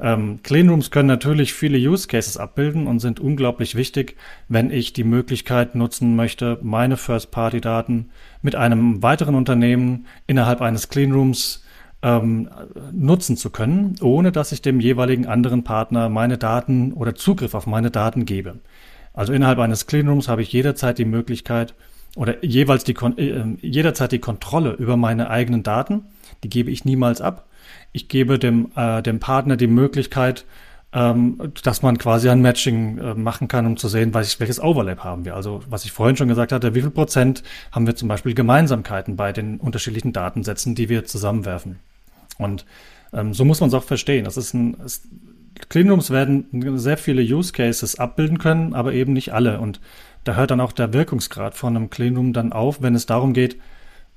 Ähm, 0.00 0.40
Cleanrooms 0.42 0.90
können 0.90 1.08
natürlich 1.08 1.54
viele 1.54 1.78
Use 1.78 2.06
Cases 2.06 2.36
abbilden 2.36 2.86
und 2.86 3.00
sind 3.00 3.20
unglaublich 3.20 3.74
wichtig, 3.74 4.16
wenn 4.48 4.70
ich 4.70 4.92
die 4.92 5.04
Möglichkeit 5.04 5.74
nutzen 5.74 6.14
möchte, 6.14 6.58
meine 6.62 6.96
First-Party-Daten 6.96 8.10
mit 8.42 8.54
einem 8.54 9.02
weiteren 9.02 9.34
Unternehmen 9.34 10.06
innerhalb 10.26 10.60
eines 10.60 10.88
Cleanrooms 10.88 11.64
ähm, 12.02 12.48
nutzen 12.92 13.36
zu 13.36 13.50
können, 13.50 13.96
ohne 14.00 14.30
dass 14.30 14.52
ich 14.52 14.62
dem 14.62 14.78
jeweiligen 14.78 15.26
anderen 15.26 15.64
Partner 15.64 16.08
meine 16.08 16.38
Daten 16.38 16.92
oder 16.92 17.14
Zugriff 17.16 17.54
auf 17.54 17.66
meine 17.66 17.90
Daten 17.90 18.24
gebe. 18.24 18.60
Also 19.18 19.32
innerhalb 19.32 19.58
eines 19.58 19.86
Cleanrooms 19.86 20.28
habe 20.28 20.42
ich 20.42 20.52
jederzeit 20.52 20.98
die 20.98 21.04
Möglichkeit 21.04 21.74
oder 22.16 22.44
jeweils 22.44 22.84
die, 22.84 22.94
äh, 22.94 23.56
jederzeit 23.60 24.12
die 24.12 24.18
Kontrolle 24.18 24.72
über 24.72 24.96
meine 24.96 25.30
eigenen 25.30 25.62
Daten. 25.62 26.04
Die 26.44 26.48
gebe 26.48 26.70
ich 26.70 26.84
niemals 26.84 27.20
ab 27.20 27.48
ich 27.92 28.08
gebe 28.08 28.38
dem, 28.38 28.70
äh, 28.76 29.02
dem 29.02 29.20
Partner 29.20 29.56
die 29.56 29.66
Möglichkeit, 29.66 30.44
ähm, 30.92 31.52
dass 31.62 31.82
man 31.82 31.98
quasi 31.98 32.28
ein 32.30 32.40
Matching 32.40 32.98
äh, 32.98 33.14
machen 33.14 33.48
kann, 33.48 33.66
um 33.66 33.76
zu 33.76 33.88
sehen, 33.88 34.14
was, 34.14 34.40
welches 34.40 34.60
Overlap 34.60 35.04
haben 35.04 35.24
wir. 35.24 35.36
Also 35.36 35.62
was 35.68 35.84
ich 35.84 35.92
vorhin 35.92 36.16
schon 36.16 36.28
gesagt 36.28 36.52
hatte, 36.52 36.74
wie 36.74 36.80
viel 36.80 36.90
Prozent 36.90 37.42
haben 37.72 37.86
wir 37.86 37.94
zum 37.94 38.08
Beispiel 38.08 38.34
Gemeinsamkeiten 38.34 39.16
bei 39.16 39.32
den 39.32 39.58
unterschiedlichen 39.58 40.12
Datensätzen, 40.12 40.74
die 40.74 40.88
wir 40.88 41.04
zusammenwerfen. 41.04 41.78
Und 42.38 42.64
ähm, 43.12 43.34
so 43.34 43.44
muss 43.44 43.60
man 43.60 43.68
es 43.68 43.74
auch 43.74 43.84
verstehen. 43.84 44.24
Das 44.24 44.36
ist 44.36 44.54
ein, 44.54 44.76
es, 44.84 45.02
Cleanrooms 45.68 46.10
werden 46.10 46.78
sehr 46.78 46.96
viele 46.96 47.22
Use 47.22 47.52
Cases 47.52 47.98
abbilden 47.98 48.38
können, 48.38 48.74
aber 48.74 48.92
eben 48.92 49.12
nicht 49.12 49.32
alle. 49.32 49.60
Und 49.60 49.80
da 50.24 50.34
hört 50.34 50.50
dann 50.50 50.60
auch 50.60 50.72
der 50.72 50.92
Wirkungsgrad 50.92 51.54
von 51.54 51.76
einem 51.76 51.90
Cleanroom 51.90 52.32
dann 52.32 52.52
auf, 52.52 52.82
wenn 52.82 52.94
es 52.94 53.06
darum 53.06 53.32
geht, 53.32 53.56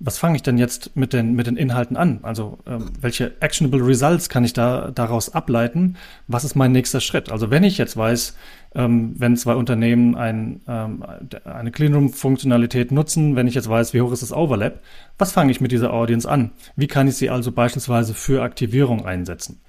was 0.03 0.17
fange 0.17 0.35
ich 0.35 0.41
denn 0.41 0.57
jetzt 0.57 0.95
mit 0.95 1.13
den, 1.13 1.35
mit 1.35 1.45
den 1.45 1.57
Inhalten 1.57 1.95
an? 1.95 2.21
Also 2.23 2.57
ähm, 2.65 2.89
welche 2.99 3.39
actionable 3.39 3.85
results 3.85 4.29
kann 4.29 4.43
ich 4.43 4.51
da 4.51 4.89
daraus 4.89 5.33
ableiten? 5.35 5.95
Was 6.27 6.43
ist 6.43 6.55
mein 6.55 6.71
nächster 6.71 7.01
Schritt? 7.01 7.31
Also 7.31 7.51
wenn 7.51 7.63
ich 7.63 7.77
jetzt 7.77 7.95
weiß, 7.95 8.35
ähm, 8.73 9.13
wenn 9.17 9.37
zwei 9.37 9.53
Unternehmen 9.53 10.15
ein, 10.15 10.61
ähm, 10.67 11.05
eine 11.45 11.71
Cleanroom-Funktionalität 11.71 12.91
nutzen, 12.91 13.35
wenn 13.35 13.45
ich 13.45 13.53
jetzt 13.53 13.69
weiß, 13.69 13.93
wie 13.93 14.01
hoch 14.01 14.11
ist 14.11 14.23
das 14.23 14.33
Overlap, 14.33 14.81
was 15.19 15.33
fange 15.33 15.51
ich 15.51 15.61
mit 15.61 15.71
dieser 15.71 15.93
Audience 15.93 16.27
an? 16.27 16.49
Wie 16.75 16.87
kann 16.87 17.07
ich 17.07 17.15
sie 17.15 17.29
also 17.29 17.51
beispielsweise 17.51 18.15
für 18.15 18.41
Aktivierung 18.41 19.05
einsetzen? 19.05 19.61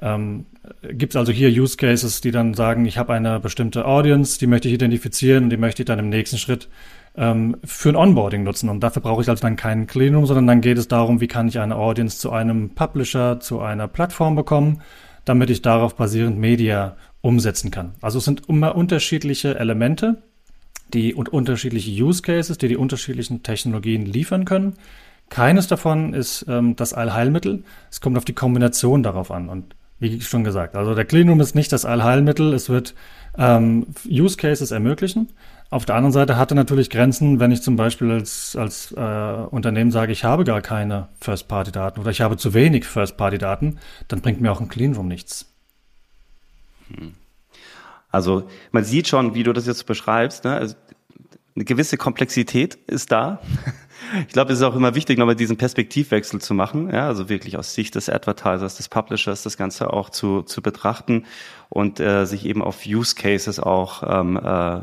Ähm, 0.00 0.46
Gibt 0.92 1.14
es 1.14 1.16
also 1.16 1.32
hier 1.32 1.48
Use 1.48 1.76
Cases, 1.76 2.20
die 2.20 2.30
dann 2.30 2.54
sagen, 2.54 2.86
ich 2.86 2.98
habe 2.98 3.12
eine 3.14 3.40
bestimmte 3.40 3.86
Audience, 3.86 4.38
die 4.38 4.46
möchte 4.46 4.68
ich 4.68 4.74
identifizieren 4.74 5.44
und 5.44 5.50
die 5.50 5.56
möchte 5.56 5.82
ich 5.82 5.86
dann 5.86 5.98
im 5.98 6.08
nächsten 6.08 6.38
Schritt 6.38 6.68
ähm, 7.16 7.56
für 7.64 7.88
ein 7.88 7.96
Onboarding 7.96 8.44
nutzen. 8.44 8.68
Und 8.68 8.80
dafür 8.80 9.02
brauche 9.02 9.22
ich 9.22 9.28
also 9.28 9.42
dann 9.42 9.56
keinen 9.56 9.86
Cleanroom, 9.86 10.26
sondern 10.26 10.46
dann 10.46 10.60
geht 10.60 10.78
es 10.78 10.88
darum, 10.88 11.20
wie 11.20 11.26
kann 11.26 11.48
ich 11.48 11.58
eine 11.58 11.76
Audience 11.76 12.18
zu 12.18 12.30
einem 12.30 12.70
Publisher, 12.70 13.40
zu 13.40 13.60
einer 13.60 13.88
Plattform 13.88 14.36
bekommen, 14.36 14.82
damit 15.24 15.50
ich 15.50 15.62
darauf 15.62 15.96
basierend 15.96 16.38
Media 16.38 16.96
umsetzen 17.20 17.70
kann. 17.70 17.94
Also 18.00 18.18
es 18.18 18.24
sind 18.24 18.48
immer 18.48 18.76
unterschiedliche 18.76 19.58
Elemente, 19.58 20.22
die 20.94 21.14
und 21.14 21.28
unterschiedliche 21.28 21.90
Use 21.90 22.22
Cases, 22.22 22.56
die 22.56 22.68
die 22.68 22.76
unterschiedlichen 22.76 23.42
Technologien 23.42 24.06
liefern 24.06 24.44
können. 24.44 24.74
Keines 25.28 25.66
davon 25.66 26.14
ist 26.14 26.46
ähm, 26.48 26.76
das 26.76 26.94
Allheilmittel. 26.94 27.64
Es 27.90 28.00
kommt 28.00 28.16
auf 28.16 28.24
die 28.24 28.32
Kombination 28.32 29.02
darauf 29.02 29.30
an. 29.30 29.48
Und 29.48 29.74
wie 30.00 30.20
schon 30.20 30.44
gesagt, 30.44 30.76
also 30.76 30.94
der 30.94 31.04
Cleanroom 31.04 31.40
ist 31.40 31.54
nicht 31.54 31.72
das 31.72 31.84
Allheilmittel. 31.84 32.52
Es 32.54 32.68
wird 32.68 32.94
ähm, 33.36 33.86
Use 34.08 34.36
Cases 34.36 34.70
ermöglichen. 34.70 35.28
Auf 35.70 35.84
der 35.84 35.96
anderen 35.96 36.12
Seite 36.12 36.36
hat 36.36 36.50
er 36.50 36.54
natürlich 36.54 36.88
Grenzen, 36.88 37.40
wenn 37.40 37.50
ich 37.50 37.62
zum 37.62 37.76
Beispiel 37.76 38.10
als, 38.10 38.56
als 38.56 38.92
äh, 38.92 38.96
Unternehmen 39.50 39.90
sage, 39.90 40.12
ich 40.12 40.24
habe 40.24 40.44
gar 40.44 40.62
keine 40.62 41.08
First-Party-Daten 41.20 42.00
oder 42.00 42.10
ich 42.10 42.20
habe 42.20 42.38
zu 42.38 42.54
wenig 42.54 42.86
First-Party-Daten, 42.86 43.78
dann 44.08 44.20
bringt 44.22 44.40
mir 44.40 44.50
auch 44.50 44.60
ein 44.60 44.68
Cleanroom 44.68 45.08
nichts. 45.08 45.52
Hm. 46.88 47.14
Also 48.10 48.48
man 48.72 48.84
sieht 48.84 49.08
schon, 49.08 49.34
wie 49.34 49.42
du 49.42 49.52
das 49.52 49.66
jetzt 49.66 49.84
beschreibst, 49.84 50.44
ne? 50.44 50.54
also, 50.54 50.74
eine 51.54 51.64
gewisse 51.64 51.96
Komplexität 51.96 52.76
ist 52.86 53.12
da. 53.12 53.40
Ich 54.26 54.32
glaube, 54.32 54.52
es 54.52 54.58
ist 54.58 54.64
auch 54.64 54.76
immer 54.76 54.94
wichtig, 54.94 55.18
nochmal 55.18 55.36
diesen 55.36 55.56
Perspektivwechsel 55.56 56.40
zu 56.40 56.54
machen, 56.54 56.90
ja, 56.92 57.06
also 57.06 57.28
wirklich 57.28 57.56
aus 57.56 57.74
Sicht 57.74 57.94
des 57.94 58.08
Advertisers, 58.08 58.76
des 58.76 58.88
Publishers, 58.88 59.42
das 59.42 59.56
Ganze 59.56 59.92
auch 59.92 60.10
zu, 60.10 60.42
zu 60.42 60.62
betrachten 60.62 61.26
und 61.68 62.00
äh, 62.00 62.24
sich 62.24 62.46
eben 62.46 62.62
auf 62.62 62.86
Use 62.86 63.14
Cases 63.14 63.60
auch 63.60 64.02
ähm, 64.06 64.36
äh, 64.36 64.80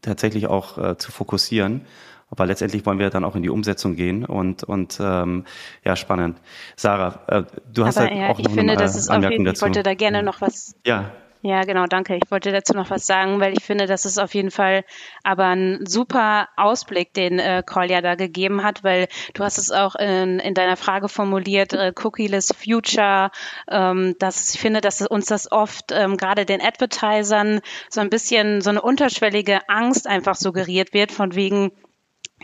tatsächlich 0.00 0.46
auch 0.46 0.78
äh, 0.78 0.98
zu 0.98 1.12
fokussieren. 1.12 1.82
Aber 2.30 2.46
letztendlich 2.46 2.84
wollen 2.84 2.98
wir 2.98 3.10
dann 3.10 3.24
auch 3.24 3.36
in 3.36 3.42
die 3.42 3.48
Umsetzung 3.50 3.94
gehen 3.94 4.24
und 4.24 4.64
und 4.64 4.98
ähm, 5.00 5.44
ja 5.84 5.94
spannend. 5.94 6.38
Sarah, 6.74 7.20
äh, 7.28 7.44
du 7.72 7.84
hast 7.84 7.98
Aber, 7.98 8.08
halt 8.08 8.18
ja, 8.18 8.28
auch 8.30 8.38
ich 8.38 8.46
noch 8.46 8.54
finde, 8.54 8.72
eine 8.72 8.82
das 8.82 8.96
ist 8.96 9.08
Anmerkung 9.08 9.26
auf 9.26 9.32
jeden, 9.32 9.44
dazu. 9.44 9.56
Ich 9.58 9.62
wollte 9.62 9.82
da 9.82 9.94
gerne 9.94 10.22
noch 10.22 10.40
was 10.40 10.74
Ja, 10.84 11.12
Ja, 11.46 11.64
genau, 11.64 11.84
danke. 11.86 12.16
Ich 12.16 12.30
wollte 12.30 12.52
dazu 12.52 12.72
noch 12.72 12.88
was 12.88 13.06
sagen, 13.06 13.38
weil 13.38 13.52
ich 13.52 13.62
finde, 13.62 13.86
das 13.86 14.06
ist 14.06 14.16
auf 14.16 14.32
jeden 14.34 14.50
Fall 14.50 14.82
aber 15.24 15.48
ein 15.48 15.84
super 15.86 16.48
Ausblick, 16.56 17.12
den 17.12 17.38
äh, 17.38 17.62
Kolja 17.66 18.00
da 18.00 18.14
gegeben 18.14 18.62
hat, 18.62 18.82
weil 18.82 19.08
du 19.34 19.44
hast 19.44 19.58
es 19.58 19.70
auch 19.70 19.94
in, 19.94 20.38
in 20.38 20.54
deiner 20.54 20.78
Frage 20.78 21.10
formuliert, 21.10 21.74
äh, 21.74 21.92
Cookieless 22.02 22.54
Future, 22.56 23.30
ähm, 23.68 24.16
dass 24.18 24.54
ich 24.54 24.60
finde, 24.60 24.80
dass 24.80 25.02
uns 25.02 25.26
das 25.26 25.52
oft 25.52 25.92
ähm, 25.92 26.16
gerade 26.16 26.46
den 26.46 26.62
Advertisern 26.62 27.60
so 27.90 28.00
ein 28.00 28.08
bisschen 28.08 28.62
so 28.62 28.70
eine 28.70 28.80
unterschwellige 28.80 29.68
Angst 29.68 30.06
einfach 30.06 30.36
suggeriert 30.36 30.94
wird, 30.94 31.12
von 31.12 31.34
wegen, 31.34 31.72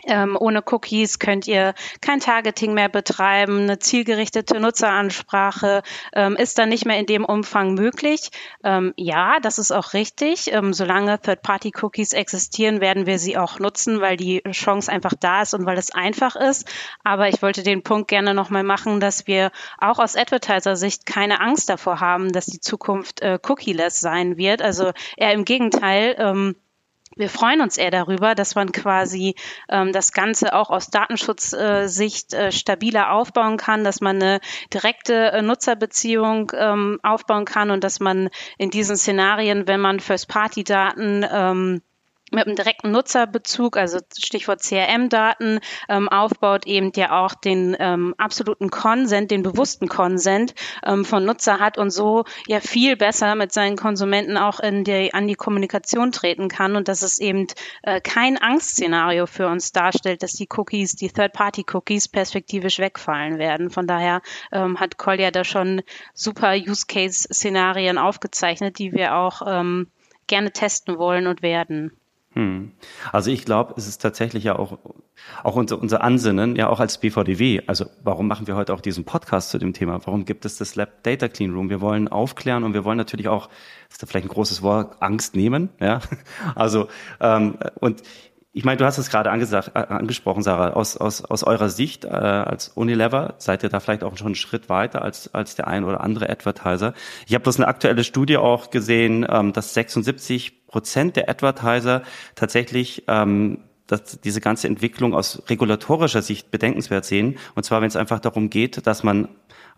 ähm, 0.05 0.37
ohne 0.39 0.63
Cookies 0.65 1.19
könnt 1.19 1.47
ihr 1.47 1.73
kein 2.01 2.19
Targeting 2.19 2.73
mehr 2.73 2.89
betreiben. 2.89 3.61
Eine 3.61 3.79
zielgerichtete 3.79 4.59
Nutzeransprache 4.59 5.83
ähm, 6.13 6.35
ist 6.35 6.57
dann 6.57 6.69
nicht 6.69 6.85
mehr 6.85 6.97
in 6.97 7.05
dem 7.05 7.25
Umfang 7.25 7.73
möglich. 7.75 8.31
Ähm, 8.63 8.93
ja, 8.97 9.39
das 9.39 9.59
ist 9.59 9.71
auch 9.71 9.93
richtig. 9.93 10.51
Ähm, 10.53 10.73
solange 10.73 11.19
Third-Party-Cookies 11.19 12.13
existieren, 12.13 12.81
werden 12.81 13.05
wir 13.05 13.19
sie 13.19 13.37
auch 13.37 13.59
nutzen, 13.59 14.01
weil 14.01 14.17
die 14.17 14.41
Chance 14.51 14.91
einfach 14.91 15.13
da 15.19 15.43
ist 15.43 15.53
und 15.53 15.65
weil 15.65 15.77
es 15.77 15.91
einfach 15.91 16.35
ist. 16.35 16.67
Aber 17.03 17.29
ich 17.29 17.41
wollte 17.41 17.63
den 17.63 17.83
Punkt 17.83 18.07
gerne 18.07 18.33
nochmal 18.33 18.63
machen, 18.63 18.99
dass 18.99 19.27
wir 19.27 19.51
auch 19.77 19.99
aus 19.99 20.15
Advertiser-Sicht 20.15 21.05
keine 21.05 21.41
Angst 21.41 21.69
davor 21.69 21.99
haben, 21.99 22.31
dass 22.31 22.45
die 22.45 22.59
Zukunft 22.59 23.21
äh, 23.21 23.37
cookieless 23.47 23.99
sein 23.99 24.37
wird. 24.37 24.61
Also 24.61 24.91
eher 25.17 25.33
im 25.33 25.45
Gegenteil. 25.45 26.15
Wir 27.15 27.29
freuen 27.29 27.61
uns 27.61 27.77
eher 27.77 27.91
darüber, 27.91 28.35
dass 28.35 28.55
man 28.55 28.71
quasi 28.71 29.35
ähm, 29.67 29.91
das 29.91 30.13
Ganze 30.13 30.53
auch 30.53 30.69
aus 30.69 30.89
Datenschutzsicht 30.89 32.33
äh, 32.33 32.51
stabiler 32.51 33.11
aufbauen 33.11 33.57
kann, 33.57 33.83
dass 33.83 33.99
man 33.99 34.15
eine 34.21 34.39
direkte 34.73 35.31
äh, 35.31 35.41
Nutzerbeziehung 35.41 36.51
ähm, 36.55 36.99
aufbauen 37.03 37.45
kann 37.45 37.69
und 37.69 37.83
dass 37.83 37.99
man 37.99 38.29
in 38.57 38.69
diesen 38.69 38.95
Szenarien, 38.95 39.67
wenn 39.67 39.81
man 39.81 39.99
First-Party-Daten 39.99 41.25
ähm, 41.29 41.81
mit 42.31 42.47
einem 42.47 42.55
direkten 42.55 42.91
Nutzerbezug, 42.91 43.77
also 43.77 43.99
Stichwort 44.17 44.61
CRM-Daten, 44.61 45.59
ähm, 45.89 46.09
aufbaut, 46.09 46.65
eben 46.65 46.91
ja 46.95 47.23
auch 47.23 47.33
den 47.33 47.75
ähm, 47.79 48.15
absoluten 48.17 48.69
Konsent, 48.69 49.31
den 49.31 49.43
bewussten 49.43 49.87
Konsent 49.87 50.55
ähm, 50.85 51.05
von 51.05 51.25
Nutzer 51.25 51.59
hat 51.59 51.77
und 51.77 51.91
so 51.91 52.23
ja 52.47 52.59
viel 52.59 52.95
besser 52.95 53.35
mit 53.35 53.51
seinen 53.51 53.75
Konsumenten 53.75 54.37
auch 54.37 54.59
in 54.59 54.83
die, 54.83 55.13
an 55.13 55.27
die 55.27 55.35
Kommunikation 55.35 56.11
treten 56.11 56.47
kann 56.47 56.75
und 56.75 56.87
dass 56.87 57.01
es 57.01 57.19
eben 57.19 57.47
äh, 57.83 58.01
kein 58.01 58.41
Angstszenario 58.41 59.25
für 59.25 59.47
uns 59.47 59.71
darstellt, 59.71 60.23
dass 60.23 60.33
die 60.33 60.47
Cookies, 60.49 60.95
die 60.95 61.09
Third-Party-Cookies 61.09 62.07
perspektivisch 62.07 62.79
wegfallen 62.79 63.37
werden. 63.37 63.69
Von 63.69 63.87
daher 63.87 64.21
ähm, 64.51 64.79
hat 64.79 64.97
Kolja 64.97 65.31
da 65.31 65.43
schon 65.43 65.81
super 66.13 66.53
Use-Case-Szenarien 66.55 67.97
aufgezeichnet, 67.97 68.79
die 68.79 68.93
wir 68.93 69.15
auch 69.15 69.41
ähm, 69.45 69.87
gerne 70.27 70.51
testen 70.51 70.97
wollen 70.97 71.27
und 71.27 71.41
werden. 71.41 71.91
Hm. 72.33 72.71
Also 73.11 73.29
ich 73.29 73.43
glaube, 73.43 73.73
es 73.75 73.87
ist 73.87 74.01
tatsächlich 74.01 74.45
ja 74.45 74.57
auch, 74.57 74.79
auch 75.43 75.55
unser, 75.55 75.81
unser 75.81 76.01
Ansinnen, 76.01 76.55
ja 76.55 76.69
auch 76.69 76.79
als 76.79 76.97
BVDW. 76.97 77.61
Also 77.67 77.85
warum 78.03 78.27
machen 78.27 78.47
wir 78.47 78.55
heute 78.55 78.73
auch 78.73 78.79
diesen 78.79 79.03
Podcast 79.03 79.49
zu 79.49 79.57
dem 79.57 79.73
Thema? 79.73 79.99
Warum 80.05 80.23
gibt 80.23 80.45
es 80.45 80.57
das 80.57 80.75
Lab 80.75 81.03
Data 81.03 81.27
Clean 81.27 81.53
Room? 81.53 81.69
Wir 81.69 81.81
wollen 81.81 82.07
aufklären 82.07 82.63
und 82.63 82.73
wir 82.73 82.85
wollen 82.85 82.97
natürlich 82.97 83.27
auch, 83.27 83.49
ist 83.89 84.01
da 84.01 84.07
vielleicht 84.07 84.27
ein 84.27 84.33
großes 84.33 84.61
Wort, 84.61 85.01
Angst 85.01 85.35
nehmen. 85.35 85.69
Ja, 85.81 85.99
also 86.55 86.87
ähm, 87.19 87.57
und 87.79 88.01
ich 88.53 88.65
meine, 88.65 88.77
du 88.77 88.85
hast 88.85 88.97
es 88.97 89.09
gerade 89.09 89.29
äh, 89.29 89.77
angesprochen, 89.77 90.43
Sarah, 90.43 90.71
aus, 90.71 90.97
aus, 90.97 91.23
aus 91.23 91.43
eurer 91.43 91.69
Sicht 91.69 92.03
äh, 92.03 92.09
als 92.09 92.67
Unilever 92.69 93.35
seid 93.37 93.63
ihr 93.63 93.69
da 93.69 93.79
vielleicht 93.79 94.03
auch 94.03 94.17
schon 94.17 94.27
einen 94.27 94.35
Schritt 94.35 94.67
weiter 94.67 95.01
als, 95.01 95.33
als 95.33 95.55
der 95.55 95.67
ein 95.67 95.85
oder 95.85 96.01
andere 96.01 96.29
Advertiser. 96.29 96.93
Ich 97.27 97.33
habe 97.33 97.43
bloß 97.43 97.57
eine 97.57 97.67
aktuelle 97.67 98.03
Studie 98.03 98.37
auch 98.37 98.69
gesehen, 98.69 99.25
ähm, 99.29 99.53
dass 99.53 99.73
76 99.73 100.60
Prozent 100.71 101.15
der 101.15 101.29
Advertiser 101.29 102.01
tatsächlich 102.35 103.03
ähm, 103.07 103.59
dass 103.91 104.21
diese 104.21 104.39
ganze 104.39 104.67
Entwicklung 104.67 105.13
aus 105.13 105.43
regulatorischer 105.49 106.21
Sicht 106.21 106.49
bedenkenswert 106.49 107.03
sehen. 107.03 107.37
Und 107.55 107.63
zwar, 107.63 107.81
wenn 107.81 107.89
es 107.89 107.97
einfach 107.97 108.19
darum 108.19 108.49
geht, 108.49 108.87
dass 108.87 109.03
man 109.03 109.27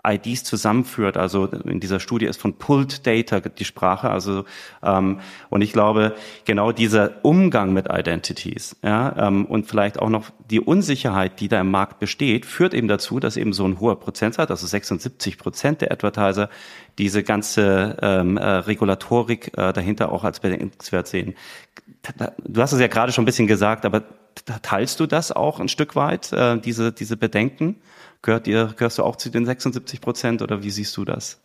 IDs 0.05 0.43
zusammenführt. 0.43 1.17
Also 1.17 1.45
in 1.45 1.79
dieser 1.79 1.99
Studie 1.99 2.25
ist 2.25 2.39
von 2.41 2.57
Pulled 2.57 3.07
Data 3.07 3.39
die 3.39 3.65
Sprache. 3.65 4.09
Also 4.09 4.45
ähm, 4.83 5.19
und 5.49 5.61
ich 5.61 5.73
glaube 5.73 6.15
genau 6.45 6.71
dieser 6.71 7.23
Umgang 7.23 7.73
mit 7.73 7.87
Identities, 7.91 8.75
ja, 8.83 9.27
ähm, 9.27 9.45
und 9.45 9.67
vielleicht 9.67 9.99
auch 9.99 10.09
noch 10.09 10.29
die 10.49 10.59
Unsicherheit, 10.59 11.39
die 11.39 11.47
da 11.47 11.61
im 11.61 11.71
Markt 11.71 11.99
besteht, 11.99 12.45
führt 12.45 12.73
eben 12.73 12.87
dazu, 12.87 13.19
dass 13.19 13.37
eben 13.37 13.53
so 13.53 13.65
ein 13.65 13.79
hoher 13.79 13.99
Prozentsatz, 13.99 14.51
also 14.51 14.67
76 14.67 15.37
Prozent 15.37 15.81
der 15.81 15.91
Advertiser, 15.91 16.49
diese 16.97 17.23
ganze 17.23 17.97
ähm, 18.01 18.37
äh, 18.37 18.45
Regulatorik 18.45 19.57
äh, 19.57 19.73
dahinter 19.73 20.11
auch 20.11 20.23
als 20.23 20.39
bedenkenswert 20.41 21.07
sehen. 21.07 21.35
Du 22.45 22.61
hast 22.61 22.73
es 22.73 22.79
ja 22.79 22.87
gerade 22.87 23.11
schon 23.11 23.23
ein 23.23 23.25
bisschen 23.25 23.47
gesagt, 23.47 23.85
aber 23.85 24.03
teilst 24.61 24.99
du 24.99 25.05
das 25.05 25.31
auch 25.31 25.59
ein 25.59 25.69
Stück 25.69 25.95
weit, 25.95 26.33
äh, 26.33 26.59
diese, 26.59 26.91
diese 26.91 27.17
Bedenken? 27.17 27.77
Gehört 28.23 28.47
ihr, 28.47 28.73
gehörst 28.77 28.97
du 28.97 29.03
auch 29.03 29.17
zu 29.17 29.29
den 29.29 29.45
76 29.45 30.01
Prozent 30.01 30.41
oder 30.41 30.63
wie 30.63 30.71
siehst 30.71 30.97
du 30.97 31.05
das? 31.05 31.39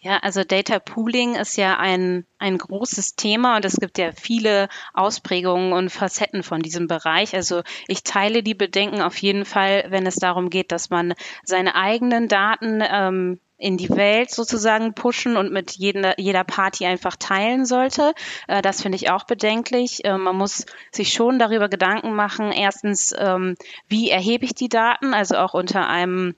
Ja, 0.00 0.18
also 0.18 0.44
Data 0.44 0.78
Pooling 0.78 1.34
ist 1.34 1.56
ja 1.56 1.76
ein, 1.76 2.24
ein 2.38 2.56
großes 2.56 3.16
Thema 3.16 3.56
und 3.56 3.64
es 3.64 3.76
gibt 3.76 3.98
ja 3.98 4.12
viele 4.12 4.68
Ausprägungen 4.94 5.72
und 5.72 5.90
Facetten 5.90 6.44
von 6.44 6.62
diesem 6.62 6.86
Bereich. 6.86 7.34
Also 7.34 7.62
ich 7.88 8.04
teile 8.04 8.44
die 8.44 8.54
Bedenken 8.54 9.02
auf 9.02 9.18
jeden 9.18 9.44
Fall, 9.44 9.86
wenn 9.88 10.06
es 10.06 10.14
darum 10.14 10.50
geht, 10.50 10.70
dass 10.70 10.88
man 10.88 11.14
seine 11.42 11.74
eigenen 11.74 12.28
Daten 12.28 12.80
ähm, 12.80 13.40
in 13.58 13.76
die 13.76 13.90
Welt 13.90 14.30
sozusagen 14.30 14.94
pushen 14.94 15.36
und 15.36 15.52
mit 15.52 15.72
jeder, 15.72 16.18
jeder 16.18 16.44
Party 16.44 16.86
einfach 16.86 17.16
teilen 17.16 17.66
sollte. 17.66 18.14
Äh, 18.46 18.62
das 18.62 18.82
finde 18.82 18.96
ich 18.96 19.10
auch 19.10 19.24
bedenklich. 19.24 20.04
Äh, 20.04 20.16
man 20.16 20.36
muss 20.36 20.64
sich 20.92 21.12
schon 21.12 21.38
darüber 21.38 21.68
Gedanken 21.68 22.14
machen, 22.14 22.52
erstens, 22.52 23.14
ähm, 23.18 23.56
wie 23.88 24.10
erhebe 24.10 24.44
ich 24.44 24.54
die 24.54 24.68
Daten, 24.68 25.12
also 25.12 25.36
auch 25.36 25.54
unter 25.54 25.88
einem 25.88 26.34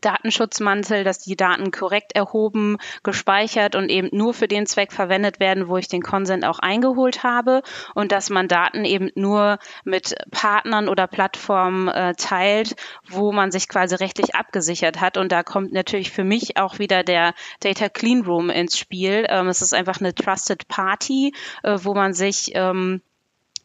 Datenschutzmantel, 0.00 1.02
dass 1.02 1.18
die 1.18 1.36
Daten 1.36 1.70
korrekt 1.70 2.14
erhoben, 2.14 2.76
gespeichert 3.02 3.74
und 3.74 3.88
eben 3.88 4.08
nur 4.12 4.34
für 4.34 4.46
den 4.46 4.66
Zweck 4.66 4.92
verwendet 4.92 5.40
werden, 5.40 5.68
wo 5.68 5.76
ich 5.76 5.88
den 5.88 6.02
Consent 6.02 6.44
auch 6.44 6.58
eingeholt 6.58 7.22
habe 7.24 7.62
und 7.94 8.12
dass 8.12 8.30
man 8.30 8.48
Daten 8.48 8.84
eben 8.84 9.10
nur 9.14 9.58
mit 9.84 10.14
Partnern 10.30 10.88
oder 10.88 11.06
Plattformen 11.06 11.88
äh, 11.88 12.14
teilt, 12.14 12.76
wo 13.08 13.32
man 13.32 13.50
sich 13.50 13.68
quasi 13.68 13.94
rechtlich 13.94 14.34
abgesichert 14.34 15.00
hat. 15.00 15.16
Und 15.16 15.32
da 15.32 15.42
kommt 15.42 15.72
natürlich 15.72 16.10
für 16.10 16.24
mich 16.24 16.56
auch 16.58 16.78
wieder 16.78 17.02
der 17.02 17.34
Data 17.60 17.88
Clean 17.88 18.22
Room 18.22 18.50
ins 18.50 18.78
Spiel. 18.78 19.26
Ähm, 19.28 19.48
es 19.48 19.62
ist 19.62 19.74
einfach 19.74 20.00
eine 20.00 20.14
Trusted 20.14 20.68
Party, 20.68 21.34
äh, 21.62 21.78
wo 21.82 21.94
man 21.94 22.12
sich 22.12 22.52
ähm, 22.54 23.00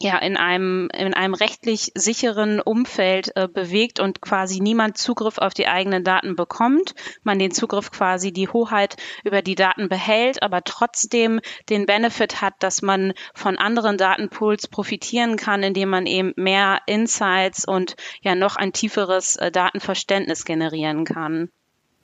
ja 0.04 0.18
in 0.20 0.38
einem 0.38 0.90
in 0.94 1.14
einem 1.14 1.34
rechtlich 1.34 1.92
sicheren 1.96 2.60
Umfeld 2.60 3.36
äh, 3.36 3.48
bewegt 3.48 4.00
und 4.00 4.22
quasi 4.22 4.60
niemand 4.60 4.98
Zugriff 4.98 5.38
auf 5.38 5.54
die 5.54 5.68
eigenen 5.68 6.04
Daten 6.04 6.36
bekommt, 6.36 6.94
man 7.24 7.40
den 7.40 7.52
Zugriff 7.52 7.92
quasi 7.92 8.32
die 8.32 8.50
Hoheit 8.50 8.98
über 9.24 9.42
die 9.42 9.56
Daten 9.56 9.90
behält, 9.90 10.44
aber 10.44 10.64
trotzdem 10.64 11.40
den 11.70 11.86
Benefit 11.86 12.42
hat, 12.42 12.54
dass 12.60 12.82
man 12.82 13.14
von 13.34 13.58
anderen 13.58 13.98
Datenpools 13.98 14.68
profitieren 14.68 15.38
kann, 15.38 15.64
indem 15.64 15.90
man 15.90 16.06
eben 16.06 16.34
mehr 16.36 16.82
Insights 16.86 17.66
und 17.66 17.96
ja 18.22 18.36
noch 18.36 18.56
ein 18.56 18.74
tieferes 18.74 19.38
äh, 19.38 19.52
Datenverständnis 19.52 20.46
generieren 20.46 21.06
kann. 21.06 21.50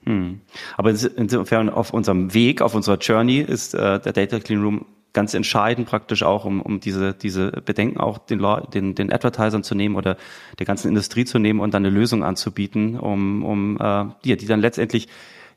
Hm. 0.05 0.41
Aber 0.77 0.89
insofern 0.89 1.69
auf 1.69 1.93
unserem 1.93 2.33
Weg, 2.33 2.61
auf 2.61 2.73
unserer 2.73 2.97
Journey 2.97 3.39
ist 3.39 3.73
äh, 3.73 3.99
der 3.99 4.13
Data 4.13 4.39
Clean 4.39 4.63
Room 4.63 4.85
ganz 5.13 5.33
entscheidend 5.33 5.87
praktisch 5.87 6.23
auch, 6.23 6.45
um, 6.45 6.61
um 6.61 6.79
diese, 6.79 7.13
diese 7.13 7.51
Bedenken 7.51 7.99
auch 7.99 8.17
den, 8.17 8.41
den, 8.73 8.95
den 8.95 9.11
Advertisern 9.11 9.63
zu 9.63 9.75
nehmen 9.75 9.95
oder 9.95 10.17
der 10.59 10.65
ganzen 10.65 10.87
Industrie 10.87 11.25
zu 11.25 11.39
nehmen 11.39 11.59
und 11.59 11.73
dann 11.73 11.85
eine 11.85 11.93
Lösung 11.93 12.23
anzubieten, 12.23 12.99
um, 12.99 13.43
um 13.43 13.77
äh, 13.79 14.05
die, 14.23 14.37
die 14.37 14.45
dann 14.45 14.61
letztendlich 14.61 15.07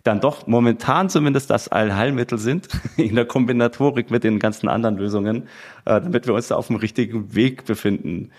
dann 0.05 0.21
doch 0.21 0.47
momentan 0.47 1.09
zumindest 1.09 1.51
das 1.51 1.69
Allheilmittel 1.69 2.39
sind 2.39 2.69
in 2.97 3.15
der 3.15 3.25
Kombinatorik 3.25 4.11
mit 4.11 4.25
den 4.25 4.39
ganzen 4.39 4.69
anderen 4.69 4.97
Lösungen, 4.97 5.49
äh, 5.85 6.01
damit 6.01 6.27
wir 6.27 6.35
uns 6.35 6.49
da 6.49 6.57
auf 6.57 6.67
dem 6.69 6.77
richtigen 6.77 7.35
Weg 7.35 7.65
befinden. 7.65 8.31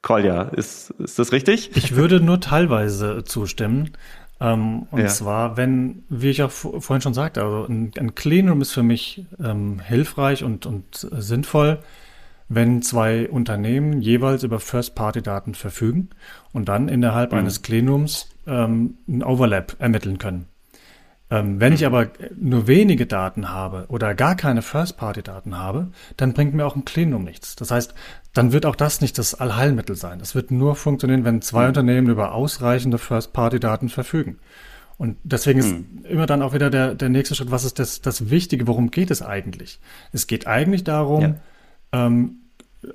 Kolja, 0.00 0.42
ist, 0.42 0.90
ist 0.98 1.18
das 1.18 1.32
richtig? 1.32 1.76
Ich 1.76 1.96
würde 1.96 2.20
nur 2.20 2.40
teilweise 2.40 3.24
zustimmen. 3.24 3.90
Ähm, 4.40 4.86
und 4.90 5.00
ja. 5.00 5.08
zwar, 5.08 5.56
wenn, 5.56 6.04
wie 6.08 6.30
ich 6.30 6.42
auch 6.42 6.50
vorhin 6.50 7.00
schon 7.00 7.14
sagte, 7.14 7.42
also 7.42 7.66
ein, 7.68 7.90
ein 7.98 8.14
Cleanroom 8.14 8.60
ist 8.60 8.72
für 8.72 8.82
mich 8.82 9.24
ähm, 9.42 9.80
hilfreich 9.80 10.44
und, 10.44 10.66
und 10.66 10.84
sinnvoll, 10.92 11.80
wenn 12.48 12.82
zwei 12.82 13.28
Unternehmen 13.28 14.00
jeweils 14.00 14.42
über 14.42 14.60
First-Party-Daten 14.60 15.54
verfügen 15.54 16.10
und 16.52 16.68
dann 16.68 16.88
innerhalb 16.88 17.32
mhm. 17.32 17.38
eines 17.38 17.62
Cleanrooms 17.62 18.28
ähm, 18.46 18.94
ein 19.08 19.22
Overlap 19.22 19.76
ermitteln 19.78 20.18
können. 20.18 20.46
Ähm, 21.30 21.60
wenn 21.60 21.74
ich 21.74 21.84
aber 21.84 22.08
nur 22.36 22.66
wenige 22.66 23.06
Daten 23.06 23.50
habe 23.50 23.84
oder 23.88 24.14
gar 24.14 24.34
keine 24.34 24.62
First-Party-Daten 24.62 25.58
habe, 25.58 25.88
dann 26.16 26.32
bringt 26.32 26.54
mir 26.54 26.64
auch 26.64 26.74
ein 26.74 26.86
Cleanroom 26.86 27.24
nichts. 27.24 27.54
Das 27.54 27.70
heißt, 27.70 27.94
dann 28.32 28.52
wird 28.52 28.64
auch 28.64 28.76
das 28.76 29.00
nicht 29.02 29.18
das 29.18 29.34
Allheilmittel 29.34 29.94
sein. 29.94 30.18
Das 30.20 30.34
wird 30.34 30.50
nur 30.50 30.74
funktionieren, 30.74 31.24
wenn 31.24 31.42
zwei 31.42 31.62
mhm. 31.62 31.68
Unternehmen 31.68 32.08
über 32.08 32.32
ausreichende 32.32 32.98
First-Party-Daten 32.98 33.90
verfügen. 33.90 34.38
Und 34.96 35.16
deswegen 35.22 35.58
ist 35.58 35.72
mhm. 35.72 36.04
immer 36.08 36.26
dann 36.26 36.42
auch 36.42 36.54
wieder 36.54 36.70
der, 36.70 36.94
der 36.94 37.10
nächste 37.10 37.34
Schritt, 37.34 37.50
was 37.50 37.64
ist 37.64 37.78
das, 37.78 38.00
das 38.00 38.30
Wichtige, 38.30 38.66
worum 38.66 38.90
geht 38.90 39.10
es 39.10 39.20
eigentlich? 39.20 39.80
Es 40.12 40.26
geht 40.26 40.46
eigentlich 40.46 40.82
darum, 40.82 41.20
ja. 41.22 41.34
ähm, 41.92 42.36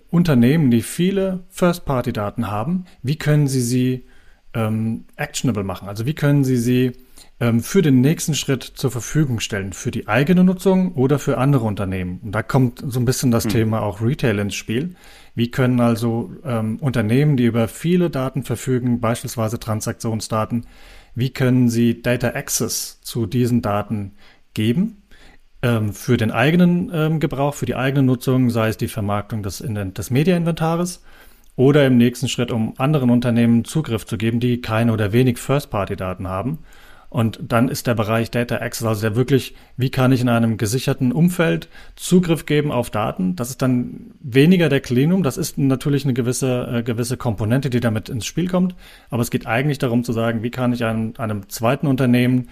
Unternehmen, 0.10 0.72
die 0.72 0.82
viele 0.82 1.44
First-Party-Daten 1.50 2.50
haben, 2.50 2.86
wie 3.04 3.18
können 3.18 3.48
sie 3.48 3.62
sie 3.62 4.06
ähm, 4.54 5.06
actionable 5.16 5.64
machen? 5.64 5.88
Also 5.88 6.06
wie 6.06 6.14
können 6.14 6.44
sie 6.44 6.58
sie 6.58 6.94
ähm, 7.40 7.62
für 7.62 7.82
den 7.82 8.00
nächsten 8.02 8.36
Schritt 8.36 8.64
zur 8.64 8.92
Verfügung 8.92 9.40
stellen, 9.40 9.74
für 9.74 9.92
die 9.92 10.08
eigene 10.08 10.44
Nutzung 10.44 10.94
oder 10.94 11.20
für 11.20 11.38
andere 11.38 11.66
Unternehmen. 11.66 12.20
Und 12.24 12.32
da 12.32 12.44
kommt 12.44 12.84
so 12.86 13.00
ein 13.00 13.06
bisschen 13.06 13.32
das 13.32 13.46
mhm. 13.46 13.50
Thema 13.50 13.82
auch 13.82 14.02
Retail 14.02 14.40
ins 14.40 14.56
Spiel. 14.56 14.96
Wie 15.36 15.50
können 15.50 15.80
also 15.80 16.32
ähm, 16.46 16.78
Unternehmen, 16.78 17.36
die 17.36 17.46
über 17.46 17.68
viele 17.68 18.10
Daten 18.10 18.44
verfügen, 18.44 19.00
beispielsweise 19.00 19.60
Transaktionsdaten, 19.60 20.68
wie 21.16 21.32
können 21.32 21.70
sie 21.70 22.02
Data 22.02 22.30
Access 22.30 23.02
zu 23.02 23.26
diesen 23.26 23.62
Daten 23.62 24.14
geben? 24.54 25.04
Ähm, 25.64 25.94
für 25.94 26.18
den 26.18 26.32
eigenen 26.32 26.92
ähm, 26.94 27.20
Gebrauch, 27.20 27.56
für 27.56 27.66
die 27.66 27.76
eigene 27.76 28.04
Nutzung, 28.04 28.52
sei 28.52 28.70
es 28.70 28.78
die 28.78 28.88
Vermarktung 28.88 29.44
des, 29.44 29.64
des 29.66 30.12
Media-Inventares 30.12 31.04
oder 31.56 31.86
im 31.86 31.98
nächsten 31.98 32.28
Schritt, 32.28 32.52
um 32.52 32.74
anderen 32.78 33.10
Unternehmen 33.10 33.66
Zugriff 33.66 34.06
zu 34.06 34.18
geben, 34.18 34.40
die 34.40 34.62
keine 34.62 34.94
oder 34.94 35.14
wenig 35.14 35.38
First-Party-Daten 35.38 36.28
haben 36.28 36.60
und 37.14 37.40
dann 37.48 37.70
ist 37.70 37.86
der 37.86 37.94
Bereich 37.94 38.32
Data 38.32 38.56
Access, 38.56 38.88
also 38.88 39.02
der 39.02 39.16
wirklich, 39.16 39.54
wie 39.78 39.92
kann 39.92 40.12
ich 40.12 40.22
in 40.22 40.30
einem 40.30 40.58
gesicherten 40.58 41.12
Umfeld 41.12 41.70
Zugriff 41.96 42.48
geben 42.48 42.72
auf 42.72 42.90
Daten? 42.90 43.36
Das 43.36 43.52
ist 43.52 43.62
dann 43.62 44.16
weniger 44.20 44.68
der 44.68 44.80
Cleanum. 44.80 45.22
Das 45.22 45.38
ist 45.38 45.60
natürlich 45.60 46.06
eine 46.06 46.16
gewisse, 46.16 46.80
äh, 46.80 46.82
gewisse 46.82 47.16
Komponente, 47.16 47.70
die 47.70 47.82
damit 47.82 48.10
ins 48.10 48.26
Spiel 48.26 48.48
kommt. 48.48 48.74
Aber 49.12 49.22
es 49.22 49.30
geht 49.30 49.46
eigentlich 49.46 49.78
darum 49.78 50.04
zu 50.04 50.12
sagen, 50.12 50.42
wie 50.42 50.50
kann 50.50 50.74
ich 50.74 50.86
einem, 50.86 51.14
einem 51.20 51.50
zweiten 51.50 51.86
Unternehmen 51.86 52.50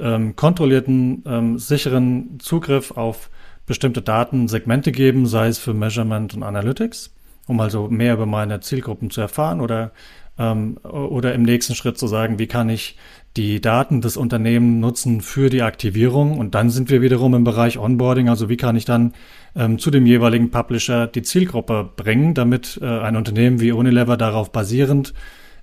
ähm, 0.00 0.34
kontrollierten, 0.34 1.22
ähm, 1.24 1.58
sicheren 1.60 2.40
Zugriff 2.40 2.90
auf 2.90 3.30
bestimmte 3.64 4.02
Datensegmente 4.02 4.90
geben, 4.90 5.26
sei 5.26 5.46
es 5.46 5.58
für 5.58 5.72
Measurement 5.72 6.34
und 6.34 6.42
Analytics, 6.42 7.14
um 7.46 7.60
also 7.60 7.88
mehr 7.88 8.14
über 8.14 8.26
meine 8.26 8.60
Zielgruppen 8.60 9.10
zu 9.10 9.20
erfahren 9.20 9.60
oder 9.60 9.92
ähm, 10.38 10.78
oder 10.82 11.34
im 11.34 11.42
nächsten 11.42 11.74
Schritt 11.74 11.98
zu 11.98 12.06
sagen, 12.06 12.38
wie 12.38 12.46
kann 12.46 12.68
ich 12.68 12.96
die 13.36 13.60
Daten 13.60 14.00
des 14.00 14.16
Unternehmens 14.16 14.80
nutzen 14.80 15.20
für 15.20 15.50
die 15.50 15.62
Aktivierung. 15.62 16.38
Und 16.38 16.54
dann 16.54 16.70
sind 16.70 16.90
wir 16.90 17.00
wiederum 17.00 17.34
im 17.34 17.44
Bereich 17.44 17.78
Onboarding. 17.78 18.28
Also 18.28 18.48
wie 18.48 18.56
kann 18.56 18.74
ich 18.74 18.84
dann 18.84 19.12
ähm, 19.54 19.78
zu 19.78 19.90
dem 19.90 20.06
jeweiligen 20.06 20.50
Publisher 20.50 21.06
die 21.06 21.22
Zielgruppe 21.22 21.88
bringen, 21.94 22.34
damit 22.34 22.80
äh, 22.82 22.86
ein 22.86 23.16
Unternehmen 23.16 23.60
wie 23.60 23.72
Unilever 23.72 24.16
darauf 24.16 24.50
basierend 24.50 25.14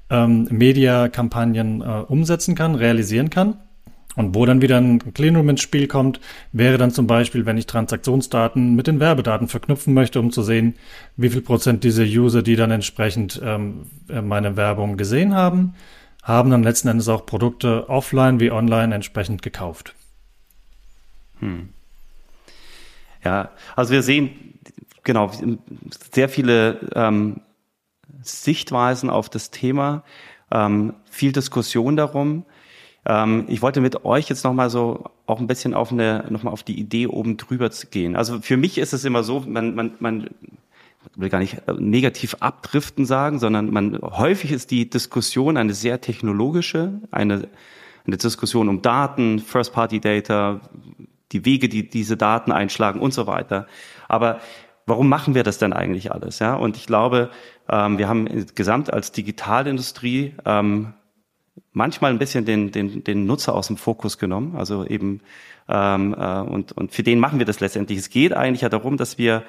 ähm, 0.09 0.47
Media-Kampagnen 0.49 1.81
äh, 1.81 1.85
umsetzen 2.07 2.55
kann, 2.55 2.75
realisieren 2.75 3.29
kann. 3.29 3.57
Und 4.17 4.33
wo 4.33 4.47
dann 4.47 4.63
wieder 4.63 4.77
ein 4.77 5.13
Cleanroom 5.13 5.49
ins 5.49 5.61
Spiel 5.61 5.87
kommt, 5.87 6.19
wäre 6.51 6.79
dann 6.79 6.89
zum 6.89 7.05
Beispiel, 7.05 7.45
wenn 7.45 7.55
ich 7.55 7.67
Transaktionsdaten 7.67 8.75
mit 8.75 8.87
den 8.87 8.99
Werbedaten 8.99 9.47
verknüpfen 9.47 9.93
möchte, 9.93 10.19
um 10.19 10.31
zu 10.31 10.41
sehen, 10.41 10.73
wie 11.17 11.29
viel 11.29 11.41
Prozent 11.41 11.83
diese 11.83 12.03
User, 12.03 12.41
die 12.41 12.55
dann 12.55 12.71
entsprechend 12.71 13.39
ähm, 13.43 13.85
meine 14.07 14.57
Werbung 14.57 14.97
gesehen 14.97 15.35
haben, 15.35 15.75
haben 16.23 16.49
dann 16.49 16.63
letzten 16.63 16.87
Endes 16.87 17.07
auch 17.09 17.27
Produkte 17.27 17.89
offline 17.89 18.39
wie 18.39 18.49
online 18.49 18.95
entsprechend 18.95 19.43
gekauft. 19.43 19.93
Hm. 21.39 21.69
Ja, 23.23 23.51
also 23.75 23.93
wir 23.93 24.01
sehen 24.01 24.31
genau 25.03 25.29
sehr 26.11 26.27
viele 26.27 26.79
ähm, 26.95 27.41
Sichtweisen 28.23 29.11
auf 29.11 29.29
das 29.29 29.51
Thema, 29.51 30.03
ähm, 30.49 30.95
viel 31.05 31.33
Diskussion 31.33 31.95
darum. 31.95 32.45
Ähm, 33.07 33.45
ich 33.47 33.61
wollte 33.61 33.79
mit 33.79 34.03
euch 34.03 34.27
jetzt 34.27 34.43
nochmal 34.43 34.69
so 34.69 35.05
auch 35.25 35.39
ein 35.39 35.47
bisschen 35.47 35.73
auf 35.73 35.91
eine, 35.91 36.25
nochmal 36.29 36.51
auf 36.51 36.63
die 36.63 36.77
Idee 36.77 37.07
oben 37.07 37.37
drüber 37.37 37.71
zu 37.71 37.87
gehen. 37.87 38.15
Also 38.15 38.41
für 38.41 38.57
mich 38.57 38.77
ist 38.77 38.93
es 38.93 39.05
immer 39.05 39.23
so, 39.23 39.39
man, 39.47 39.75
man, 39.75 39.93
man 39.99 40.29
will 41.15 41.29
gar 41.29 41.39
nicht 41.39 41.57
äh, 41.67 41.73
negativ 41.79 42.35
abdriften 42.41 43.05
sagen, 43.05 43.39
sondern 43.39 43.71
man 43.71 43.99
häufig 44.01 44.51
ist 44.51 44.71
die 44.71 44.89
Diskussion 44.89 45.55
eine 45.55 45.73
sehr 45.73 46.01
technologische, 46.01 46.99
eine, 47.09 47.47
eine 48.05 48.17
Diskussion 48.17 48.67
um 48.67 48.81
Daten, 48.81 49.39
First-Party-Data, 49.39 50.59
die 51.31 51.45
Wege, 51.45 51.69
die 51.69 51.89
diese 51.89 52.17
Daten 52.17 52.51
einschlagen 52.51 52.99
und 52.99 53.13
so 53.13 53.25
weiter. 53.25 53.67
Aber 54.09 54.41
warum 54.85 55.07
machen 55.07 55.33
wir 55.33 55.43
das 55.43 55.59
denn 55.59 55.71
eigentlich 55.71 56.11
alles? 56.11 56.39
Ja, 56.39 56.55
und 56.55 56.75
ich 56.75 56.87
glaube, 56.87 57.29
ähm, 57.69 57.97
wir 57.97 58.09
haben 58.09 58.45
gesamt 58.53 58.91
als 58.91 59.13
Digitalindustrie 59.13 60.33
ähm, 60.45 60.93
manchmal 61.77 62.11
ein 62.11 62.17
bisschen 62.17 62.43
den, 62.43 62.71
den, 62.71 63.03
den 63.03 63.25
Nutzer 63.25 63.55
aus 63.55 63.67
dem 63.67 63.77
Fokus 63.77 64.17
genommen. 64.17 64.55
Also 64.57 64.83
eben 64.85 65.21
ähm, 65.69 66.15
äh, 66.17 66.39
und, 66.41 66.71
und 66.73 66.91
für 66.91 67.03
den 67.03 67.19
machen 67.19 67.39
wir 67.39 67.45
das 67.45 67.59
letztendlich. 67.59 67.99
Es 67.99 68.09
geht 68.09 68.33
eigentlich 68.33 68.61
ja 68.61 68.69
darum, 68.69 68.97
dass 68.97 69.17
wir 69.17 69.43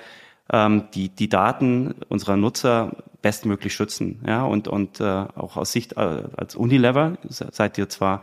ähm, 0.52 0.84
die, 0.94 1.08
die 1.08 1.28
Daten 1.28 1.94
unserer 2.08 2.36
Nutzer 2.36 2.96
bestmöglich 3.22 3.74
schützen. 3.74 4.20
Ja, 4.26 4.44
und, 4.44 4.68
und 4.68 5.00
äh, 5.00 5.04
auch 5.04 5.56
aus 5.56 5.72
Sicht 5.72 5.94
äh, 5.94 6.22
als 6.36 6.54
Unilever 6.54 7.16
seid 7.28 7.78
ihr 7.78 7.88
zwar, 7.88 8.22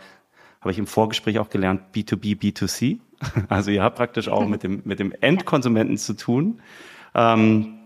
habe 0.61 0.71
ich 0.71 0.77
im 0.77 0.87
Vorgespräch 0.87 1.39
auch 1.39 1.49
gelernt, 1.49 1.81
B2B, 1.93 2.39
B2C. 2.39 2.99
Also 3.49 3.71
ihr 3.71 3.81
habt 3.81 3.97
praktisch 3.97 4.27
auch 4.27 4.45
mit 4.45 4.61
dem, 4.63 4.81
mit 4.85 4.99
dem 4.99 5.13
Endkonsumenten 5.19 5.97
zu 5.97 6.13
tun. 6.13 6.61
Ähm, 7.15 7.79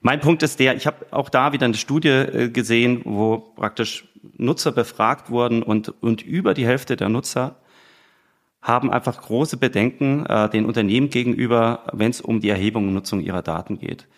mein 0.00 0.20
Punkt 0.20 0.42
ist 0.42 0.60
der, 0.60 0.76
ich 0.76 0.86
habe 0.86 1.06
auch 1.10 1.28
da 1.28 1.52
wieder 1.52 1.64
eine 1.64 1.74
Studie 1.74 2.08
äh, 2.08 2.50
gesehen, 2.50 3.00
wo 3.04 3.38
praktisch 3.38 4.06
Nutzer 4.36 4.72
befragt 4.72 5.30
wurden 5.30 5.62
und, 5.62 5.88
und 6.02 6.22
über 6.22 6.54
die 6.54 6.66
Hälfte 6.66 6.96
der 6.96 7.08
Nutzer 7.08 7.56
haben 8.62 8.90
einfach 8.90 9.20
große 9.20 9.58
Bedenken 9.58 10.24
äh, 10.26 10.48
den 10.48 10.64
Unternehmen 10.64 11.10
gegenüber, 11.10 11.84
wenn 11.92 12.10
es 12.10 12.20
um 12.20 12.40
die 12.40 12.48
Erhebung 12.48 12.88
und 12.88 12.94
Nutzung 12.94 13.20
ihrer 13.20 13.42
Daten 13.42 13.78
geht. 13.78 14.08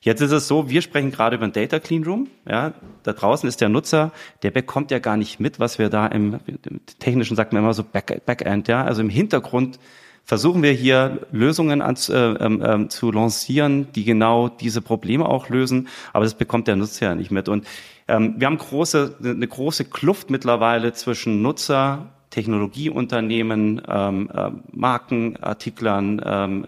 Jetzt 0.00 0.20
ist 0.20 0.30
es 0.30 0.46
so, 0.46 0.70
wir 0.70 0.82
sprechen 0.82 1.10
gerade 1.10 1.34
über 1.34 1.46
ein 1.46 1.52
Data 1.52 1.80
Clean 1.80 2.04
Room. 2.04 2.28
Ja, 2.48 2.74
da 3.02 3.12
draußen 3.12 3.48
ist 3.48 3.60
der 3.60 3.68
Nutzer, 3.68 4.12
der 4.44 4.52
bekommt 4.52 4.92
ja 4.92 5.00
gar 5.00 5.16
nicht 5.16 5.40
mit, 5.40 5.58
was 5.58 5.80
wir 5.80 5.88
da 5.88 6.06
im, 6.06 6.38
im 6.46 6.80
technischen 7.00 7.36
sagt 7.36 7.52
man 7.52 7.62
immer 7.62 7.74
so 7.74 7.82
Back, 7.82 8.24
Backend, 8.24 8.68
ja, 8.68 8.84
also 8.84 9.00
im 9.00 9.08
Hintergrund 9.08 9.80
versuchen 10.22 10.62
wir 10.62 10.72
hier 10.72 11.26
Lösungen 11.32 11.82
an, 11.82 11.96
äh, 12.08 12.12
äh, 12.14 12.88
zu 12.88 13.10
lancieren, 13.10 13.90
die 13.94 14.04
genau 14.04 14.48
diese 14.48 14.80
Probleme 14.82 15.26
auch 15.26 15.48
lösen, 15.48 15.88
aber 16.12 16.24
das 16.24 16.34
bekommt 16.34 16.68
der 16.68 16.76
Nutzer 16.76 17.06
ja 17.06 17.14
nicht 17.16 17.30
mit. 17.30 17.48
Und 17.48 17.64
ähm, 17.64 17.70
wir 18.06 18.46
haben 18.46 18.58
große, 18.58 19.16
eine 19.22 19.48
große 19.48 19.86
Kluft 19.86 20.30
mittlerweile 20.30 20.92
zwischen 20.92 21.42
Nutzer, 21.42 22.12
Technologieunternehmen, 22.30 23.82
ähm, 23.88 24.30
äh, 24.32 24.50
Markenartiklern, 24.72 26.22
ähm, 26.24 26.66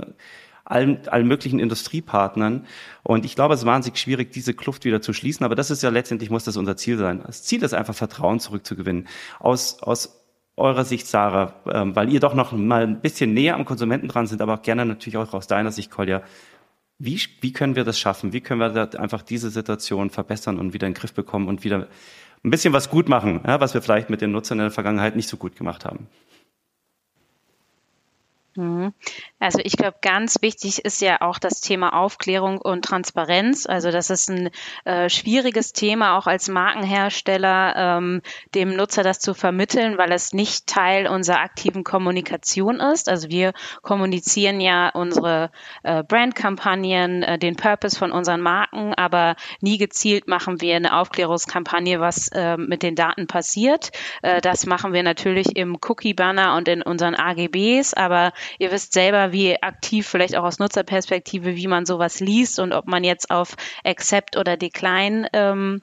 allen, 0.64 1.08
allen 1.08 1.26
möglichen 1.26 1.58
Industriepartnern. 1.60 2.66
Und 3.02 3.24
ich 3.24 3.34
glaube, 3.34 3.54
es 3.54 3.60
ist 3.60 3.66
wahnsinnig 3.66 3.98
schwierig, 3.98 4.32
diese 4.32 4.54
Kluft 4.54 4.84
wieder 4.84 5.00
zu 5.00 5.12
schließen. 5.12 5.44
Aber 5.44 5.54
das 5.54 5.70
ist 5.70 5.82
ja 5.82 5.90
letztendlich, 5.90 6.30
muss 6.30 6.44
das 6.44 6.56
unser 6.56 6.76
Ziel 6.76 6.98
sein. 6.98 7.22
Das 7.26 7.42
Ziel 7.42 7.62
ist 7.62 7.74
einfach, 7.74 7.94
Vertrauen 7.94 8.40
zurückzugewinnen. 8.40 9.08
Aus, 9.38 9.82
aus 9.82 10.18
eurer 10.56 10.84
Sicht, 10.84 11.06
Sarah, 11.06 11.54
ähm, 11.70 11.94
weil 11.96 12.12
ihr 12.12 12.20
doch 12.20 12.34
noch 12.34 12.52
mal 12.52 12.82
ein 12.82 13.00
bisschen 13.00 13.32
näher 13.32 13.54
am 13.54 13.64
Konsumenten 13.64 14.08
dran 14.08 14.26
sind, 14.26 14.42
aber 14.42 14.54
auch 14.54 14.62
gerne 14.62 14.84
natürlich 14.84 15.16
auch 15.16 15.32
aus 15.32 15.46
deiner 15.46 15.72
Sicht, 15.72 15.90
Kolja. 15.90 16.22
Wie, 16.98 17.20
wie 17.40 17.52
können 17.52 17.76
wir 17.76 17.84
das 17.84 17.98
schaffen? 17.98 18.32
Wie 18.32 18.40
können 18.40 18.60
wir 18.60 18.70
da 18.70 18.98
einfach 18.98 19.22
diese 19.22 19.50
Situation 19.50 20.10
verbessern 20.10 20.58
und 20.58 20.72
wieder 20.72 20.86
in 20.86 20.94
den 20.94 20.98
Griff 20.98 21.12
bekommen 21.12 21.46
und 21.46 21.62
wieder 21.62 21.86
ein 22.44 22.50
bisschen 22.50 22.72
was 22.72 22.90
gut 22.90 23.08
machen, 23.08 23.40
ja, 23.46 23.60
was 23.60 23.74
wir 23.74 23.82
vielleicht 23.82 24.10
mit 24.10 24.20
den 24.20 24.32
Nutzern 24.32 24.58
in 24.58 24.64
der 24.64 24.70
Vergangenheit 24.70 25.16
nicht 25.16 25.28
so 25.28 25.36
gut 25.36 25.56
gemacht 25.56 25.84
haben? 25.84 26.08
Mhm. 28.58 28.92
Also 29.38 29.60
ich 29.62 29.76
glaube, 29.76 29.98
ganz 30.02 30.42
wichtig 30.42 30.84
ist 30.84 31.00
ja 31.00 31.20
auch 31.20 31.38
das 31.38 31.60
Thema 31.60 31.92
Aufklärung 31.92 32.58
und 32.60 32.84
Transparenz. 32.84 33.66
Also 33.66 33.92
das 33.92 34.10
ist 34.10 34.28
ein 34.28 34.50
äh, 34.84 35.08
schwieriges 35.08 35.72
Thema, 35.72 36.18
auch 36.18 36.26
als 36.26 36.48
Markenhersteller 36.48 37.74
ähm, 37.76 38.20
dem 38.56 38.74
Nutzer 38.74 39.04
das 39.04 39.20
zu 39.20 39.32
vermitteln, 39.32 39.96
weil 39.96 40.10
es 40.10 40.32
nicht 40.32 40.66
Teil 40.66 41.06
unserer 41.06 41.38
aktiven 41.38 41.84
Kommunikation 41.84 42.80
ist. 42.80 43.08
Also 43.08 43.28
wir 43.28 43.52
kommunizieren 43.82 44.60
ja 44.60 44.88
unsere 44.88 45.52
äh, 45.84 46.02
Brandkampagnen, 46.02 47.22
äh, 47.22 47.38
den 47.38 47.54
Purpose 47.54 47.96
von 47.96 48.10
unseren 48.10 48.40
Marken, 48.40 48.92
aber 48.94 49.36
nie 49.60 49.78
gezielt 49.78 50.26
machen 50.26 50.60
wir 50.60 50.74
eine 50.74 50.98
Aufklärungskampagne, 50.98 52.00
was 52.00 52.26
äh, 52.32 52.56
mit 52.56 52.82
den 52.82 52.96
Daten 52.96 53.28
passiert. 53.28 53.92
Äh, 54.22 54.40
das 54.40 54.66
machen 54.66 54.92
wir 54.92 55.04
natürlich 55.04 55.54
im 55.56 55.78
Cookie-Banner 55.80 56.56
und 56.56 56.66
in 56.66 56.82
unseren 56.82 57.14
AGBs, 57.14 57.94
aber 57.94 58.32
Ihr 58.58 58.70
wisst 58.70 58.92
selber, 58.92 59.32
wie 59.32 59.62
aktiv 59.62 60.06
vielleicht 60.06 60.36
auch 60.36 60.44
aus 60.44 60.58
Nutzerperspektive, 60.58 61.56
wie 61.56 61.66
man 61.66 61.86
sowas 61.86 62.20
liest 62.20 62.58
und 62.58 62.72
ob 62.72 62.86
man 62.86 63.04
jetzt 63.04 63.30
auf 63.30 63.56
Accept 63.84 64.36
oder 64.36 64.56
Decline 64.56 65.28
ähm, 65.32 65.82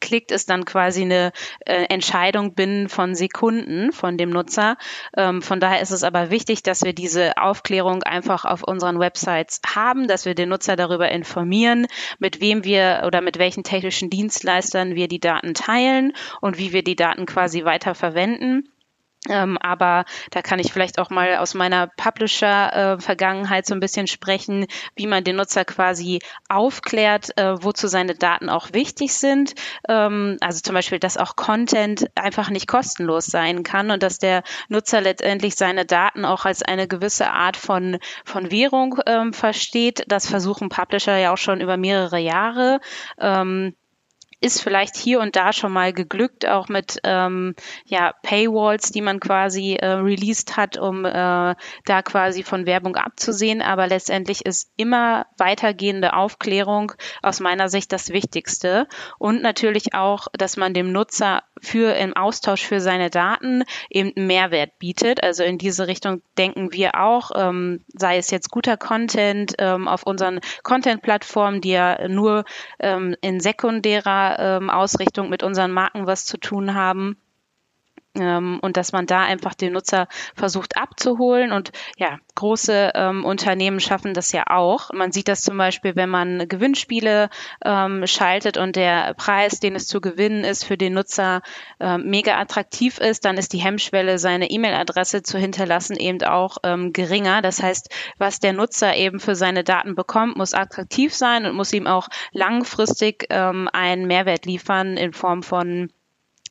klickt, 0.00 0.30
ist 0.30 0.50
dann 0.50 0.64
quasi 0.64 1.02
eine 1.02 1.32
äh, 1.60 1.84
Entscheidung 1.84 2.54
binnen 2.54 2.88
von 2.88 3.14
Sekunden 3.14 3.92
von 3.92 4.16
dem 4.16 4.30
Nutzer. 4.30 4.76
Ähm, 5.16 5.42
von 5.42 5.60
daher 5.60 5.80
ist 5.80 5.90
es 5.90 6.04
aber 6.04 6.30
wichtig, 6.30 6.62
dass 6.62 6.82
wir 6.82 6.92
diese 6.92 7.36
Aufklärung 7.36 8.02
einfach 8.02 8.44
auf 8.44 8.62
unseren 8.62 8.98
Websites 8.98 9.60
haben, 9.74 10.08
dass 10.08 10.24
wir 10.24 10.34
den 10.34 10.48
Nutzer 10.48 10.76
darüber 10.76 11.10
informieren, 11.10 11.86
mit 12.18 12.40
wem 12.40 12.64
wir 12.64 13.02
oder 13.06 13.20
mit 13.20 13.38
welchen 13.38 13.64
technischen 13.64 14.10
Dienstleistern 14.10 14.94
wir 14.94 15.08
die 15.08 15.20
Daten 15.20 15.54
teilen 15.54 16.12
und 16.40 16.58
wie 16.58 16.72
wir 16.72 16.82
die 16.82 16.96
Daten 16.96 17.26
quasi 17.26 17.64
weiter 17.64 17.94
verwenden. 17.94 18.71
Ähm, 19.28 19.56
aber 19.58 20.04
da 20.30 20.42
kann 20.42 20.58
ich 20.58 20.72
vielleicht 20.72 20.98
auch 20.98 21.08
mal 21.08 21.36
aus 21.36 21.54
meiner 21.54 21.86
Publisher-Vergangenheit 21.86 23.64
äh, 23.64 23.68
so 23.68 23.74
ein 23.74 23.80
bisschen 23.80 24.08
sprechen, 24.08 24.66
wie 24.96 25.06
man 25.06 25.22
den 25.22 25.36
Nutzer 25.36 25.64
quasi 25.64 26.18
aufklärt, 26.48 27.38
äh, 27.38 27.62
wozu 27.62 27.86
seine 27.86 28.16
Daten 28.16 28.48
auch 28.48 28.72
wichtig 28.72 29.14
sind. 29.14 29.54
Ähm, 29.88 30.38
also 30.40 30.60
zum 30.60 30.74
Beispiel, 30.74 30.98
dass 30.98 31.16
auch 31.16 31.36
Content 31.36 32.06
einfach 32.16 32.50
nicht 32.50 32.66
kostenlos 32.66 33.26
sein 33.26 33.62
kann 33.62 33.92
und 33.92 34.02
dass 34.02 34.18
der 34.18 34.42
Nutzer 34.68 35.00
letztendlich 35.00 35.54
seine 35.54 35.86
Daten 35.86 36.24
auch 36.24 36.44
als 36.44 36.64
eine 36.64 36.88
gewisse 36.88 37.30
Art 37.30 37.56
von, 37.56 37.98
von 38.24 38.50
Währung 38.50 38.98
ähm, 39.06 39.32
versteht. 39.32 40.02
Das 40.08 40.28
versuchen 40.28 40.68
Publisher 40.68 41.16
ja 41.16 41.32
auch 41.32 41.38
schon 41.38 41.60
über 41.60 41.76
mehrere 41.76 42.18
Jahre. 42.18 42.80
Ähm, 43.20 43.74
ist 44.42 44.60
vielleicht 44.60 44.96
hier 44.96 45.20
und 45.20 45.36
da 45.36 45.52
schon 45.52 45.72
mal 45.72 45.92
geglückt, 45.92 46.46
auch 46.46 46.68
mit 46.68 46.98
ähm, 47.04 47.54
ja, 47.86 48.12
Paywalls, 48.22 48.90
die 48.90 49.00
man 49.00 49.20
quasi 49.20 49.74
äh, 49.74 49.86
released 49.86 50.56
hat, 50.56 50.76
um 50.76 51.04
äh, 51.04 51.10
da 51.84 52.02
quasi 52.04 52.42
von 52.42 52.66
Werbung 52.66 52.96
abzusehen. 52.96 53.62
Aber 53.62 53.86
letztendlich 53.86 54.44
ist 54.44 54.72
immer 54.76 55.26
weitergehende 55.38 56.14
Aufklärung 56.14 56.92
aus 57.22 57.40
meiner 57.40 57.68
Sicht 57.68 57.92
das 57.92 58.10
Wichtigste. 58.10 58.88
Und 59.18 59.42
natürlich 59.42 59.94
auch, 59.94 60.26
dass 60.32 60.56
man 60.56 60.74
dem 60.74 60.90
Nutzer 60.90 61.42
für 61.62 61.94
im 61.94 62.14
Austausch 62.14 62.62
für 62.62 62.80
seine 62.80 63.08
Daten 63.08 63.64
eben 63.88 64.12
Mehrwert 64.26 64.78
bietet. 64.78 65.22
Also 65.22 65.44
in 65.44 65.58
diese 65.58 65.86
Richtung 65.86 66.22
denken 66.36 66.72
wir 66.72 67.00
auch, 67.00 67.30
ähm, 67.36 67.84
sei 67.88 68.18
es 68.18 68.30
jetzt 68.30 68.50
guter 68.50 68.76
Content 68.76 69.54
ähm, 69.58 69.88
auf 69.88 70.02
unseren 70.02 70.40
Content-Plattformen, 70.64 71.60
die 71.60 71.70
ja 71.70 72.08
nur 72.08 72.44
ähm, 72.80 73.14
in 73.20 73.40
sekundärer 73.40 74.38
ähm, 74.38 74.70
Ausrichtung 74.70 75.30
mit 75.30 75.42
unseren 75.42 75.70
Marken 75.70 76.06
was 76.06 76.24
zu 76.24 76.36
tun 76.36 76.74
haben. 76.74 77.21
Ähm, 78.14 78.58
und 78.60 78.76
dass 78.76 78.92
man 78.92 79.06
da 79.06 79.22
einfach 79.22 79.54
den 79.54 79.72
Nutzer 79.72 80.06
versucht 80.34 80.76
abzuholen. 80.76 81.50
Und 81.50 81.72
ja, 81.96 82.18
große 82.34 82.92
ähm, 82.94 83.24
Unternehmen 83.24 83.80
schaffen 83.80 84.12
das 84.12 84.32
ja 84.32 84.44
auch. 84.48 84.90
Man 84.92 85.12
sieht 85.12 85.28
das 85.28 85.42
zum 85.42 85.56
Beispiel, 85.56 85.96
wenn 85.96 86.10
man 86.10 86.46
Gewinnspiele 86.46 87.30
ähm, 87.64 88.06
schaltet 88.06 88.58
und 88.58 88.76
der 88.76 89.14
Preis, 89.14 89.60
den 89.60 89.74
es 89.74 89.86
zu 89.86 90.00
gewinnen 90.00 90.44
ist, 90.44 90.64
für 90.64 90.76
den 90.76 90.92
Nutzer 90.92 91.40
ähm, 91.80 92.04
mega 92.04 92.38
attraktiv 92.38 92.98
ist, 92.98 93.24
dann 93.24 93.38
ist 93.38 93.54
die 93.54 93.58
Hemmschwelle, 93.58 94.18
seine 94.18 94.50
E-Mail-Adresse 94.50 95.22
zu 95.22 95.38
hinterlassen, 95.38 95.96
eben 95.96 96.22
auch 96.24 96.58
ähm, 96.64 96.92
geringer. 96.92 97.40
Das 97.40 97.62
heißt, 97.62 97.88
was 98.18 98.40
der 98.40 98.52
Nutzer 98.52 98.94
eben 98.94 99.20
für 99.20 99.34
seine 99.34 99.64
Daten 99.64 99.94
bekommt, 99.94 100.36
muss 100.36 100.52
attraktiv 100.52 101.14
sein 101.14 101.46
und 101.46 101.54
muss 101.54 101.72
ihm 101.72 101.86
auch 101.86 102.08
langfristig 102.32 103.26
ähm, 103.30 103.68
einen 103.72 104.06
Mehrwert 104.06 104.44
liefern 104.44 104.98
in 104.98 105.14
Form 105.14 105.42
von 105.42 105.90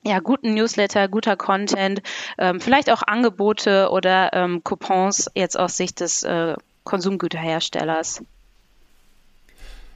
ja, 0.03 0.19
guten 0.19 0.53
Newsletter, 0.53 1.07
guter 1.07 1.35
Content, 1.35 2.01
ähm, 2.37 2.59
vielleicht 2.59 2.91
auch 2.91 3.03
Angebote 3.03 3.89
oder 3.91 4.33
ähm, 4.33 4.63
Coupons 4.63 5.29
jetzt 5.35 5.57
aus 5.59 5.77
Sicht 5.77 5.99
des 5.99 6.23
äh, 6.23 6.55
Konsumgüterherstellers. 6.83 8.23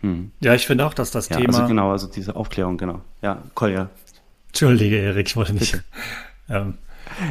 Hm. 0.01 0.31
Ja, 0.39 0.53
ich 0.53 0.67
finde 0.67 0.85
auch, 0.85 0.93
dass 0.93 1.11
das 1.11 1.29
ja, 1.29 1.37
Thema. 1.37 1.57
Also 1.57 1.67
genau, 1.67 1.91
also 1.91 2.07
diese 2.07 2.35
Aufklärung, 2.35 2.77
genau. 2.77 3.01
Ja, 3.21 3.41
Kolja. 3.55 3.89
Entschuldige, 4.49 4.97
Erik, 4.97 5.27
ich 5.27 5.35
wollte 5.35 5.53
nicht. 5.53 5.81
ähm, 6.49 6.77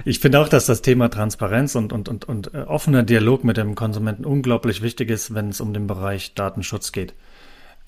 ich 0.04 0.18
finde 0.18 0.40
auch, 0.40 0.48
dass 0.48 0.66
das 0.66 0.82
Thema 0.82 1.08
Transparenz 1.08 1.74
und, 1.74 1.92
und, 1.92 2.08
und, 2.08 2.24
und 2.24 2.54
äh, 2.54 2.62
offener 2.62 3.02
Dialog 3.02 3.44
mit 3.44 3.56
dem 3.56 3.74
Konsumenten 3.74 4.24
unglaublich 4.24 4.82
wichtig 4.82 5.10
ist, 5.10 5.34
wenn 5.34 5.50
es 5.50 5.60
um 5.60 5.72
den 5.72 5.86
Bereich 5.86 6.34
Datenschutz 6.34 6.92
geht. 6.92 7.14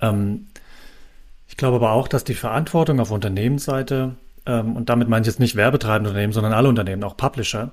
Ähm, 0.01 0.47
ich 1.49 1.57
glaube 1.57 1.77
aber 1.77 1.93
auch, 1.93 2.09
dass 2.09 2.25
die 2.25 2.35
Verantwortung 2.35 3.01
auf 3.01 3.11
Unternehmensseite 3.11 4.17
und 4.47 4.89
damit 4.89 5.09
meine 5.09 5.23
ich 5.23 5.27
jetzt 5.27 5.41
nicht 5.41 5.57
werbetreibende 5.57 6.11
Unternehmen, 6.11 6.33
sondern 6.33 6.53
alle 6.53 6.69
Unternehmen, 6.69 7.03
auch 7.05 7.17
Publisher, 7.17 7.73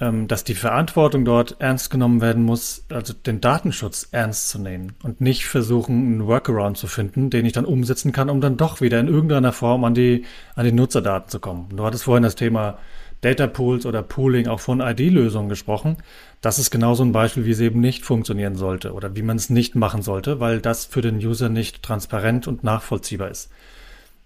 ähm, 0.00 0.28
dass 0.28 0.44
die 0.44 0.54
Verantwortung 0.54 1.24
dort 1.24 1.56
ernst 1.58 1.90
genommen 1.90 2.20
werden 2.20 2.44
muss, 2.44 2.84
also 2.90 3.12
den 3.12 3.40
Datenschutz 3.40 4.08
ernst 4.12 4.48
zu 4.48 4.60
nehmen 4.60 4.94
und 5.02 5.20
nicht 5.20 5.46
versuchen, 5.46 5.94
einen 5.94 6.26
Workaround 6.26 6.76
zu 6.76 6.86
finden, 6.86 7.30
den 7.30 7.44
ich 7.44 7.52
dann 7.52 7.64
umsetzen 7.64 8.12
kann, 8.12 8.30
um 8.30 8.40
dann 8.40 8.56
doch 8.56 8.80
wieder 8.80 9.00
in 9.00 9.08
irgendeiner 9.08 9.52
Form 9.52 9.84
an 9.84 9.94
die, 9.94 10.24
an 10.54 10.64
die 10.64 10.72
Nutzerdaten 10.72 11.28
zu 11.28 11.40
kommen. 11.40 11.68
Du 11.76 11.84
hattest 11.84 12.04
vorhin 12.04 12.22
das 12.22 12.36
Thema 12.36 12.78
Data 13.20 13.46
Pools 13.46 13.86
oder 13.86 14.02
Pooling 14.02 14.48
auch 14.48 14.60
von 14.60 14.80
ID-Lösungen 14.80 15.48
gesprochen. 15.48 15.96
Das 16.40 16.58
ist 16.58 16.70
genau 16.70 16.94
so 16.94 17.04
ein 17.04 17.12
Beispiel, 17.12 17.44
wie 17.44 17.52
es 17.52 17.60
eben 17.60 17.80
nicht 17.80 18.04
funktionieren 18.04 18.56
sollte 18.56 18.92
oder 18.94 19.14
wie 19.14 19.22
man 19.22 19.36
es 19.36 19.50
nicht 19.50 19.76
machen 19.76 20.02
sollte, 20.02 20.40
weil 20.40 20.60
das 20.60 20.86
für 20.86 21.02
den 21.02 21.18
User 21.18 21.48
nicht 21.48 21.82
transparent 21.82 22.48
und 22.48 22.64
nachvollziehbar 22.64 23.30
ist 23.30 23.50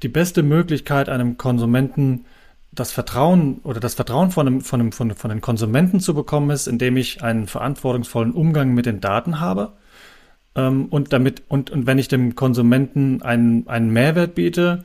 die 0.03 0.09
beste 0.09 0.43
Möglichkeit, 0.43 1.09
einem 1.09 1.37
Konsumenten 1.37 2.27
das 2.73 2.93
Vertrauen 2.93 3.61
oder 3.63 3.81
das 3.81 3.95
Vertrauen 3.95 4.31
von, 4.31 4.47
einem, 4.47 4.61
von, 4.61 4.81
einem, 4.81 4.93
von, 4.93 5.11
von 5.13 5.31
den 5.31 5.41
Konsumenten 5.41 6.01
zu 6.01 6.15
bekommen 6.15 6.51
ist, 6.51 6.67
indem 6.69 6.97
ich 6.97 7.23
einen 7.23 7.47
verantwortungsvollen 7.47 8.33
Umgang 8.33 8.75
mit 8.75 8.87
den 8.87 9.01
Daten 9.01 9.41
habe. 9.41 9.73
Ähm, 10.55 10.87
und 10.87 11.13
damit, 11.13 11.43
und, 11.49 11.71
und 11.71 11.87
wenn 11.87 11.99
ich 11.99 12.09
dem 12.09 12.35
Konsumenten 12.35 13.23
einen, 13.23 13.67
einen 13.67 13.91
Mehrwert 13.91 14.35
biete, 14.35 14.85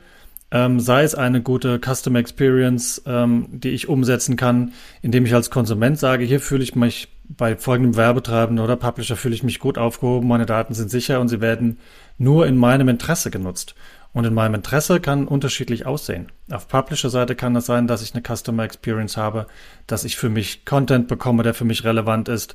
ähm, 0.50 0.80
sei 0.80 1.02
es 1.02 1.14
eine 1.14 1.42
gute 1.42 1.80
Customer 1.80 2.18
Experience, 2.18 3.02
ähm, 3.06 3.46
die 3.50 3.70
ich 3.70 3.88
umsetzen 3.88 4.36
kann, 4.36 4.72
indem 5.00 5.24
ich 5.26 5.34
als 5.34 5.50
Konsument 5.50 5.98
sage, 5.98 6.24
hier 6.24 6.40
fühle 6.40 6.62
ich 6.62 6.74
mich 6.74 7.08
bei 7.24 7.56
folgendem 7.56 7.96
Werbetreibenden 7.96 8.62
oder 8.62 8.76
Publisher 8.76 9.16
fühle 9.16 9.34
ich 9.34 9.42
mich 9.42 9.58
gut 9.58 9.78
aufgehoben, 9.78 10.28
meine 10.28 10.44
Daten 10.44 10.74
sind 10.74 10.90
sicher 10.90 11.20
und 11.20 11.28
sie 11.28 11.40
werden 11.40 11.78
nur 12.18 12.46
in 12.46 12.56
meinem 12.56 12.88
Interesse 12.88 13.30
genutzt. 13.30 13.74
Und 14.12 14.26
in 14.26 14.34
meinem 14.34 14.54
Interesse 14.56 15.00
kann 15.00 15.26
unterschiedlich 15.26 15.86
aussehen. 15.86 16.30
Auf 16.50 16.68
Publisher-Seite 16.68 17.34
kann 17.34 17.56
es 17.56 17.64
sein, 17.64 17.86
dass 17.86 18.02
ich 18.02 18.14
eine 18.14 18.22
Customer 18.22 18.62
Experience 18.62 19.16
habe, 19.16 19.46
dass 19.86 20.04
ich 20.04 20.16
für 20.16 20.28
mich 20.28 20.66
Content 20.66 21.08
bekomme, 21.08 21.42
der 21.42 21.54
für 21.54 21.64
mich 21.64 21.84
relevant 21.84 22.28
ist. 22.28 22.54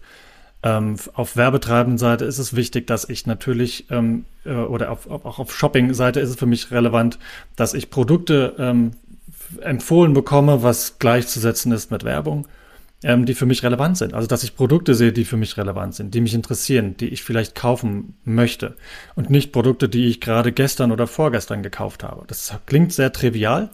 Ähm, 0.61 0.97
auf 1.13 1.35
werbetreibenden 1.35 1.97
Seite 1.97 2.25
ist 2.25 2.37
es 2.37 2.55
wichtig, 2.55 2.87
dass 2.87 3.09
ich 3.09 3.25
natürlich 3.25 3.89
ähm, 3.89 4.25
äh, 4.45 4.53
oder 4.53 4.91
auf, 4.91 5.09
auch 5.09 5.39
auf 5.39 5.55
Shopping-Seite 5.55 6.19
ist 6.19 6.29
es 6.29 6.35
für 6.35 6.45
mich 6.45 6.71
relevant, 6.71 7.17
dass 7.55 7.73
ich 7.73 7.89
Produkte 7.89 8.55
ähm, 8.59 8.91
empfohlen 9.61 10.13
bekomme, 10.13 10.63
was 10.63 10.99
gleichzusetzen 10.99 11.71
ist 11.71 11.89
mit 11.89 12.03
Werbung 12.03 12.47
ähm, 13.03 13.25
die 13.25 13.35
für 13.35 13.45
mich 13.45 13.63
relevant 13.63 13.97
sind. 13.97 14.13
Also 14.13 14.27
dass 14.27 14.43
ich 14.43 14.55
Produkte 14.55 14.95
sehe, 14.95 15.13
die 15.13 15.25
für 15.25 15.37
mich 15.37 15.57
relevant 15.57 15.95
sind, 15.95 16.13
die 16.13 16.21
mich 16.21 16.33
interessieren, 16.33 16.97
die 16.97 17.09
ich 17.09 17.23
vielleicht 17.23 17.55
kaufen 17.55 18.15
möchte 18.23 18.75
und 19.15 19.29
nicht 19.29 19.51
Produkte, 19.51 19.89
die 19.89 20.07
ich 20.07 20.21
gerade 20.21 20.51
gestern 20.51 20.91
oder 20.91 21.07
vorgestern 21.07 21.63
gekauft 21.63 22.03
habe. 22.03 22.25
Das 22.27 22.53
klingt 22.65 22.93
sehr 22.93 23.13
trivial, 23.13 23.69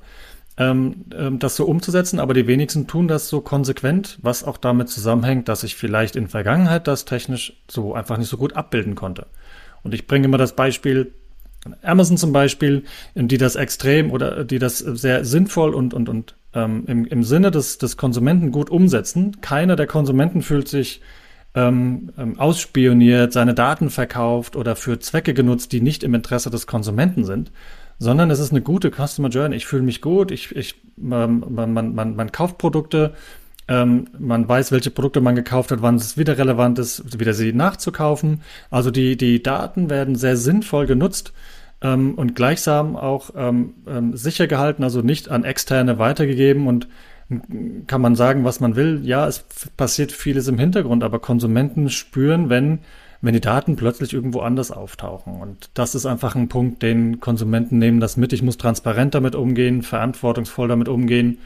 ähm, 0.57 1.05
ähm, 1.17 1.39
das 1.39 1.55
so 1.55 1.65
umzusetzen, 1.65 2.19
aber 2.19 2.33
die 2.33 2.47
wenigsten 2.47 2.85
tun 2.85 3.07
das 3.07 3.29
so 3.29 3.41
konsequent, 3.41 4.19
was 4.21 4.43
auch 4.43 4.57
damit 4.57 4.89
zusammenhängt, 4.89 5.47
dass 5.47 5.63
ich 5.63 5.75
vielleicht 5.75 6.15
in 6.15 6.27
Vergangenheit 6.27 6.87
das 6.87 7.05
technisch 7.05 7.61
so 7.69 7.93
einfach 7.93 8.17
nicht 8.17 8.29
so 8.29 8.37
gut 8.37 8.53
abbilden 8.53 8.95
konnte. 8.95 9.27
Und 9.83 9.93
ich 9.93 10.05
bringe 10.07 10.25
immer 10.25 10.37
das 10.37 10.55
Beispiel, 10.55 11.13
Amazon 11.81 12.17
zum 12.17 12.33
Beispiel, 12.33 12.83
die 13.15 13.37
das 13.37 13.55
extrem 13.55 14.11
oder 14.11 14.43
die 14.43 14.59
das 14.59 14.79
sehr 14.79 15.23
sinnvoll 15.25 15.73
und, 15.73 15.93
und, 15.93 16.09
und 16.09 16.35
ähm, 16.53 16.83
im, 16.87 17.05
im 17.05 17.23
Sinne 17.23 17.51
des, 17.51 17.77
des 17.77 17.97
Konsumenten 17.97 18.51
gut 18.51 18.69
umsetzen. 18.69 19.39
Keiner 19.41 19.75
der 19.75 19.87
Konsumenten 19.87 20.41
fühlt 20.41 20.67
sich 20.67 21.01
ähm, 21.55 22.11
ähm, 22.17 22.39
ausspioniert, 22.39 23.33
seine 23.33 23.53
Daten 23.53 23.89
verkauft 23.89 24.55
oder 24.55 24.75
für 24.75 24.99
Zwecke 24.99 25.33
genutzt, 25.33 25.71
die 25.71 25.81
nicht 25.81 26.03
im 26.03 26.13
Interesse 26.13 26.49
des 26.49 26.67
Konsumenten 26.67 27.25
sind, 27.25 27.51
sondern 27.99 28.31
es 28.31 28.39
ist 28.39 28.51
eine 28.51 28.61
gute 28.61 28.91
Customer 28.91 29.29
Journey. 29.29 29.55
Ich 29.55 29.65
fühle 29.65 29.83
mich 29.83 30.01
gut, 30.01 30.31
ich, 30.31 30.55
ich, 30.55 30.81
ähm, 30.97 31.45
man, 31.49 31.73
man, 31.73 31.93
man, 31.93 32.15
man 32.15 32.31
kauft 32.31 32.57
Produkte, 32.57 33.13
ähm, 33.67 34.07
man 34.17 34.47
weiß, 34.47 34.71
welche 34.71 34.91
Produkte 34.91 35.21
man 35.21 35.35
gekauft 35.35 35.71
hat, 35.71 35.81
wann 35.81 35.95
es 35.95 36.17
wieder 36.17 36.37
relevant 36.37 36.79
ist, 36.79 37.19
wieder 37.19 37.33
sie 37.33 37.53
nachzukaufen. 37.53 38.41
Also 38.69 38.91
die, 38.91 39.15
die 39.17 39.41
Daten 39.41 39.89
werden 39.89 40.15
sehr 40.15 40.35
sinnvoll 40.35 40.85
genutzt 40.85 41.33
ähm, 41.81 42.15
und 42.15 42.35
gleichsam 42.35 42.95
auch 42.95 43.31
ähm, 43.35 43.75
ähm, 43.87 44.17
sicher 44.17 44.47
gehalten, 44.47 44.83
also 44.83 45.01
nicht 45.01 45.29
an 45.29 45.43
Externe 45.43 45.97
weitergegeben 45.97 46.67
und 46.67 46.87
kann 47.87 48.01
man 48.01 48.15
sagen, 48.15 48.43
was 48.43 48.59
man 48.59 48.75
will. 48.75 48.99
Ja, 49.03 49.27
es 49.27 49.45
passiert 49.77 50.11
vieles 50.11 50.47
im 50.49 50.59
Hintergrund, 50.59 51.03
aber 51.03 51.19
Konsumenten 51.19 51.89
spüren, 51.89 52.49
wenn, 52.49 52.79
wenn 53.21 53.33
die 53.33 53.41
Daten 53.41 53.77
plötzlich 53.77 54.13
irgendwo 54.13 54.41
anders 54.41 54.71
auftauchen. 54.71 55.39
Und 55.41 55.69
das 55.73 55.95
ist 55.95 56.05
einfach 56.05 56.35
ein 56.35 56.49
Punkt, 56.49 56.83
den 56.83 57.21
Konsumenten 57.21 57.79
nehmen 57.79 58.01
das 58.01 58.17
mit. 58.17 58.33
Ich 58.33 58.43
muss 58.43 58.57
transparent 58.57 59.15
damit 59.15 59.35
umgehen, 59.35 59.83
verantwortungsvoll 59.83 60.67
damit 60.67 60.89
umgehen 60.89 61.39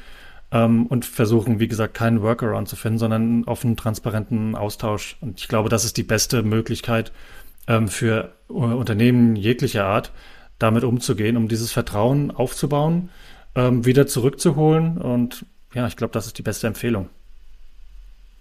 ähm, 0.51 0.86
und 0.88 1.05
versuchen, 1.05 1.60
wie 1.60 1.67
gesagt, 1.67 1.93
keinen 1.93 2.21
Workaround 2.21 2.67
zu 2.67 2.75
finden, 2.75 2.99
sondern 2.99 3.21
einen 3.21 3.43
offenen, 3.45 3.77
transparenten 3.77 4.55
Austausch. 4.55 5.17
Und 5.21 5.39
ich 5.39 5.47
glaube, 5.47 5.69
das 5.69 5.86
ist 5.86 5.97
die 5.97 6.03
beste 6.03 6.43
Möglichkeit, 6.43 7.12
ähm, 7.67 7.88
für 7.88 8.33
Unternehmen 8.47 9.36
jeglicher 9.36 9.86
Art, 9.86 10.12
damit 10.60 10.83
umzugehen, 10.83 11.38
um 11.38 11.47
dieses 11.47 11.71
Vertrauen 11.71 12.31
aufzubauen, 12.31 13.10
ähm, 13.55 13.86
wieder 13.86 14.07
zurückzuholen. 14.07 14.97
Und 14.97 15.45
ja, 15.73 15.86
ich 15.88 15.97
glaube, 15.97 16.13
das 16.13 16.27
ist 16.27 16.38
die 16.38 16.43
beste 16.43 16.67
Empfehlung. 16.67 17.10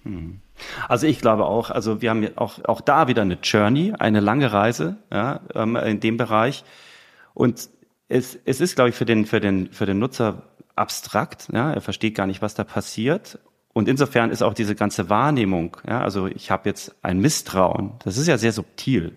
Hm. 0.04 0.40
Also 0.88 1.06
ich 1.06 1.20
glaube 1.20 1.44
auch, 1.44 1.70
also 1.70 2.00
wir 2.00 2.10
haben 2.10 2.26
auch, 2.36 2.64
auch 2.64 2.80
da 2.80 3.08
wieder 3.08 3.22
eine 3.22 3.38
Journey, 3.42 3.92
eine 3.98 4.20
lange 4.20 4.52
Reise 4.52 4.96
ja, 5.12 5.40
ähm, 5.54 5.76
in 5.76 6.00
dem 6.00 6.16
Bereich. 6.16 6.64
Und 7.34 7.68
es, 8.08 8.38
es 8.44 8.60
ist, 8.60 8.76
glaube 8.76 8.90
ich, 8.90 8.96
für 8.96 9.04
den, 9.04 9.26
für 9.26 9.40
den, 9.40 9.72
für 9.72 9.84
den 9.84 9.98
Nutzer 9.98 10.44
abstrakt. 10.76 11.48
Ja, 11.52 11.72
er 11.72 11.80
versteht 11.80 12.14
gar 12.14 12.26
nicht, 12.26 12.42
was 12.42 12.54
da 12.54 12.64
passiert. 12.64 13.38
Und 13.72 13.88
insofern 13.88 14.30
ist 14.30 14.42
auch 14.42 14.54
diese 14.54 14.74
ganze 14.74 15.10
Wahrnehmung, 15.10 15.76
ja, 15.86 16.00
also 16.00 16.28
ich 16.28 16.50
habe 16.50 16.66
jetzt 16.66 16.94
ein 17.02 17.18
Misstrauen, 17.18 17.92
das 18.04 18.16
ist 18.16 18.26
ja 18.26 18.38
sehr 18.38 18.52
subtil. 18.52 19.16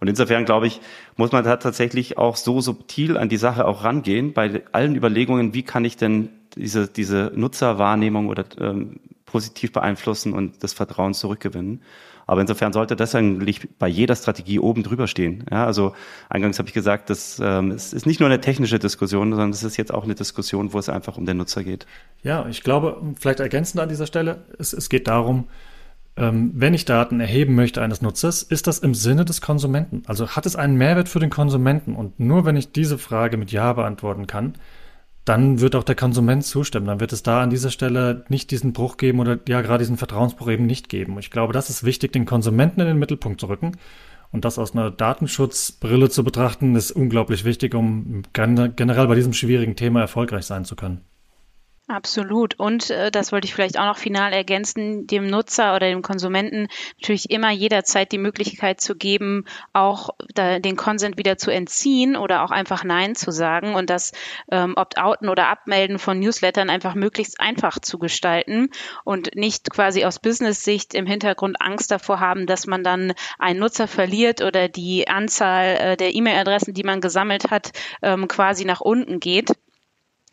Und 0.00 0.08
insofern 0.08 0.44
glaube 0.44 0.66
ich, 0.66 0.80
muss 1.16 1.30
man 1.30 1.44
da 1.44 1.56
tatsächlich 1.56 2.18
auch 2.18 2.34
so 2.34 2.60
subtil 2.60 3.16
an 3.16 3.28
die 3.28 3.36
Sache 3.36 3.64
auch 3.64 3.84
rangehen, 3.84 4.32
bei 4.32 4.64
allen 4.72 4.96
Überlegungen, 4.96 5.54
wie 5.54 5.62
kann 5.62 5.84
ich 5.84 5.96
denn 5.96 6.30
diese, 6.56 6.88
diese 6.88 7.30
Nutzerwahrnehmung 7.36 8.28
oder 8.28 8.44
ähm, 8.58 8.98
positiv 9.24 9.70
beeinflussen 9.70 10.32
und 10.32 10.64
das 10.64 10.72
Vertrauen 10.72 11.14
zurückgewinnen. 11.14 11.82
Aber 12.32 12.40
insofern 12.40 12.72
sollte 12.72 12.96
das 12.96 13.14
eigentlich 13.14 13.68
bei 13.78 13.88
jeder 13.88 14.16
Strategie 14.16 14.58
oben 14.58 14.82
drüber 14.82 15.06
stehen. 15.06 15.44
Ja, 15.50 15.66
also 15.66 15.92
eingangs 16.30 16.58
habe 16.58 16.66
ich 16.66 16.72
gesagt, 16.72 17.10
dass, 17.10 17.38
ähm, 17.44 17.72
es 17.72 17.92
ist 17.92 18.06
nicht 18.06 18.20
nur 18.20 18.28
eine 18.30 18.40
technische 18.40 18.78
Diskussion, 18.78 19.32
sondern 19.32 19.50
es 19.50 19.62
ist 19.62 19.76
jetzt 19.76 19.92
auch 19.92 20.04
eine 20.04 20.14
Diskussion, 20.14 20.72
wo 20.72 20.78
es 20.78 20.88
einfach 20.88 21.18
um 21.18 21.26
den 21.26 21.36
Nutzer 21.36 21.62
geht. 21.62 21.84
Ja, 22.22 22.46
ich 22.48 22.62
glaube, 22.62 23.02
vielleicht 23.20 23.40
ergänzend 23.40 23.82
an 23.82 23.90
dieser 23.90 24.06
Stelle, 24.06 24.46
es, 24.58 24.72
es 24.72 24.88
geht 24.88 25.08
darum, 25.08 25.44
ähm, 26.16 26.52
wenn 26.54 26.72
ich 26.72 26.86
Daten 26.86 27.20
erheben 27.20 27.54
möchte 27.54 27.82
eines 27.82 28.00
Nutzers, 28.00 28.42
ist 28.42 28.66
das 28.66 28.78
im 28.78 28.94
Sinne 28.94 29.26
des 29.26 29.42
Konsumenten? 29.42 30.02
Also 30.06 30.28
hat 30.28 30.46
es 30.46 30.56
einen 30.56 30.76
Mehrwert 30.76 31.10
für 31.10 31.20
den 31.20 31.28
Konsumenten? 31.28 31.94
Und 31.94 32.18
nur 32.18 32.46
wenn 32.46 32.56
ich 32.56 32.72
diese 32.72 32.96
Frage 32.96 33.36
mit 33.36 33.52
Ja 33.52 33.74
beantworten 33.74 34.26
kann, 34.26 34.54
dann 35.24 35.60
wird 35.60 35.76
auch 35.76 35.84
der 35.84 35.94
Konsument 35.94 36.44
zustimmen. 36.44 36.86
Dann 36.86 37.00
wird 37.00 37.12
es 37.12 37.22
da 37.22 37.42
an 37.42 37.50
dieser 37.50 37.70
Stelle 37.70 38.24
nicht 38.28 38.50
diesen 38.50 38.72
Bruch 38.72 38.96
geben 38.96 39.20
oder 39.20 39.38
ja 39.46 39.60
gerade 39.60 39.82
diesen 39.82 39.96
Vertrauensbruch 39.96 40.48
eben 40.50 40.66
nicht 40.66 40.88
geben. 40.88 41.18
Ich 41.18 41.30
glaube, 41.30 41.52
das 41.52 41.70
ist 41.70 41.84
wichtig, 41.84 42.12
den 42.12 42.26
Konsumenten 42.26 42.80
in 42.80 42.88
den 42.88 42.98
Mittelpunkt 42.98 43.40
zu 43.40 43.46
rücken. 43.46 43.76
Und 44.32 44.44
das 44.44 44.58
aus 44.58 44.72
einer 44.72 44.90
Datenschutzbrille 44.90 46.08
zu 46.08 46.24
betrachten, 46.24 46.74
ist 46.74 46.90
unglaublich 46.90 47.44
wichtig, 47.44 47.74
um 47.74 48.22
generell 48.32 49.06
bei 49.06 49.14
diesem 49.14 49.34
schwierigen 49.34 49.76
Thema 49.76 50.00
erfolgreich 50.00 50.46
sein 50.46 50.64
zu 50.64 50.74
können. 50.74 51.02
Absolut. 51.92 52.58
Und 52.58 52.88
äh, 52.88 53.10
das 53.10 53.32
wollte 53.32 53.44
ich 53.44 53.54
vielleicht 53.54 53.78
auch 53.78 53.84
noch 53.84 53.98
final 53.98 54.32
ergänzen, 54.32 55.06
dem 55.06 55.26
Nutzer 55.26 55.76
oder 55.76 55.90
dem 55.90 56.00
Konsumenten 56.00 56.68
natürlich 56.98 57.30
immer 57.30 57.50
jederzeit 57.50 58.12
die 58.12 58.18
Möglichkeit 58.18 58.80
zu 58.80 58.96
geben, 58.96 59.44
auch 59.74 60.08
da, 60.34 60.58
den 60.58 60.76
Consent 60.76 61.18
wieder 61.18 61.36
zu 61.36 61.50
entziehen 61.50 62.16
oder 62.16 62.44
auch 62.44 62.50
einfach 62.50 62.82
Nein 62.82 63.14
zu 63.14 63.30
sagen 63.30 63.74
und 63.74 63.90
das 63.90 64.12
ähm, 64.50 64.72
Opt-outen 64.74 65.28
oder 65.28 65.48
Abmelden 65.48 65.98
von 65.98 66.18
Newslettern 66.18 66.70
einfach 66.70 66.94
möglichst 66.94 67.38
einfach 67.40 67.78
zu 67.78 67.98
gestalten 67.98 68.70
und 69.04 69.34
nicht 69.34 69.68
quasi 69.68 70.06
aus 70.06 70.18
Business-Sicht 70.18 70.94
im 70.94 71.04
Hintergrund 71.04 71.60
Angst 71.60 71.90
davor 71.90 72.20
haben, 72.20 72.46
dass 72.46 72.66
man 72.66 72.82
dann 72.82 73.12
einen 73.38 73.60
Nutzer 73.60 73.86
verliert 73.86 74.40
oder 74.40 74.68
die 74.68 75.08
Anzahl 75.08 75.76
äh, 75.78 75.96
der 75.98 76.14
E-Mail-Adressen, 76.14 76.72
die 76.72 76.84
man 76.84 77.02
gesammelt 77.02 77.50
hat, 77.50 77.72
ähm, 78.00 78.28
quasi 78.28 78.64
nach 78.64 78.80
unten 78.80 79.20
geht 79.20 79.50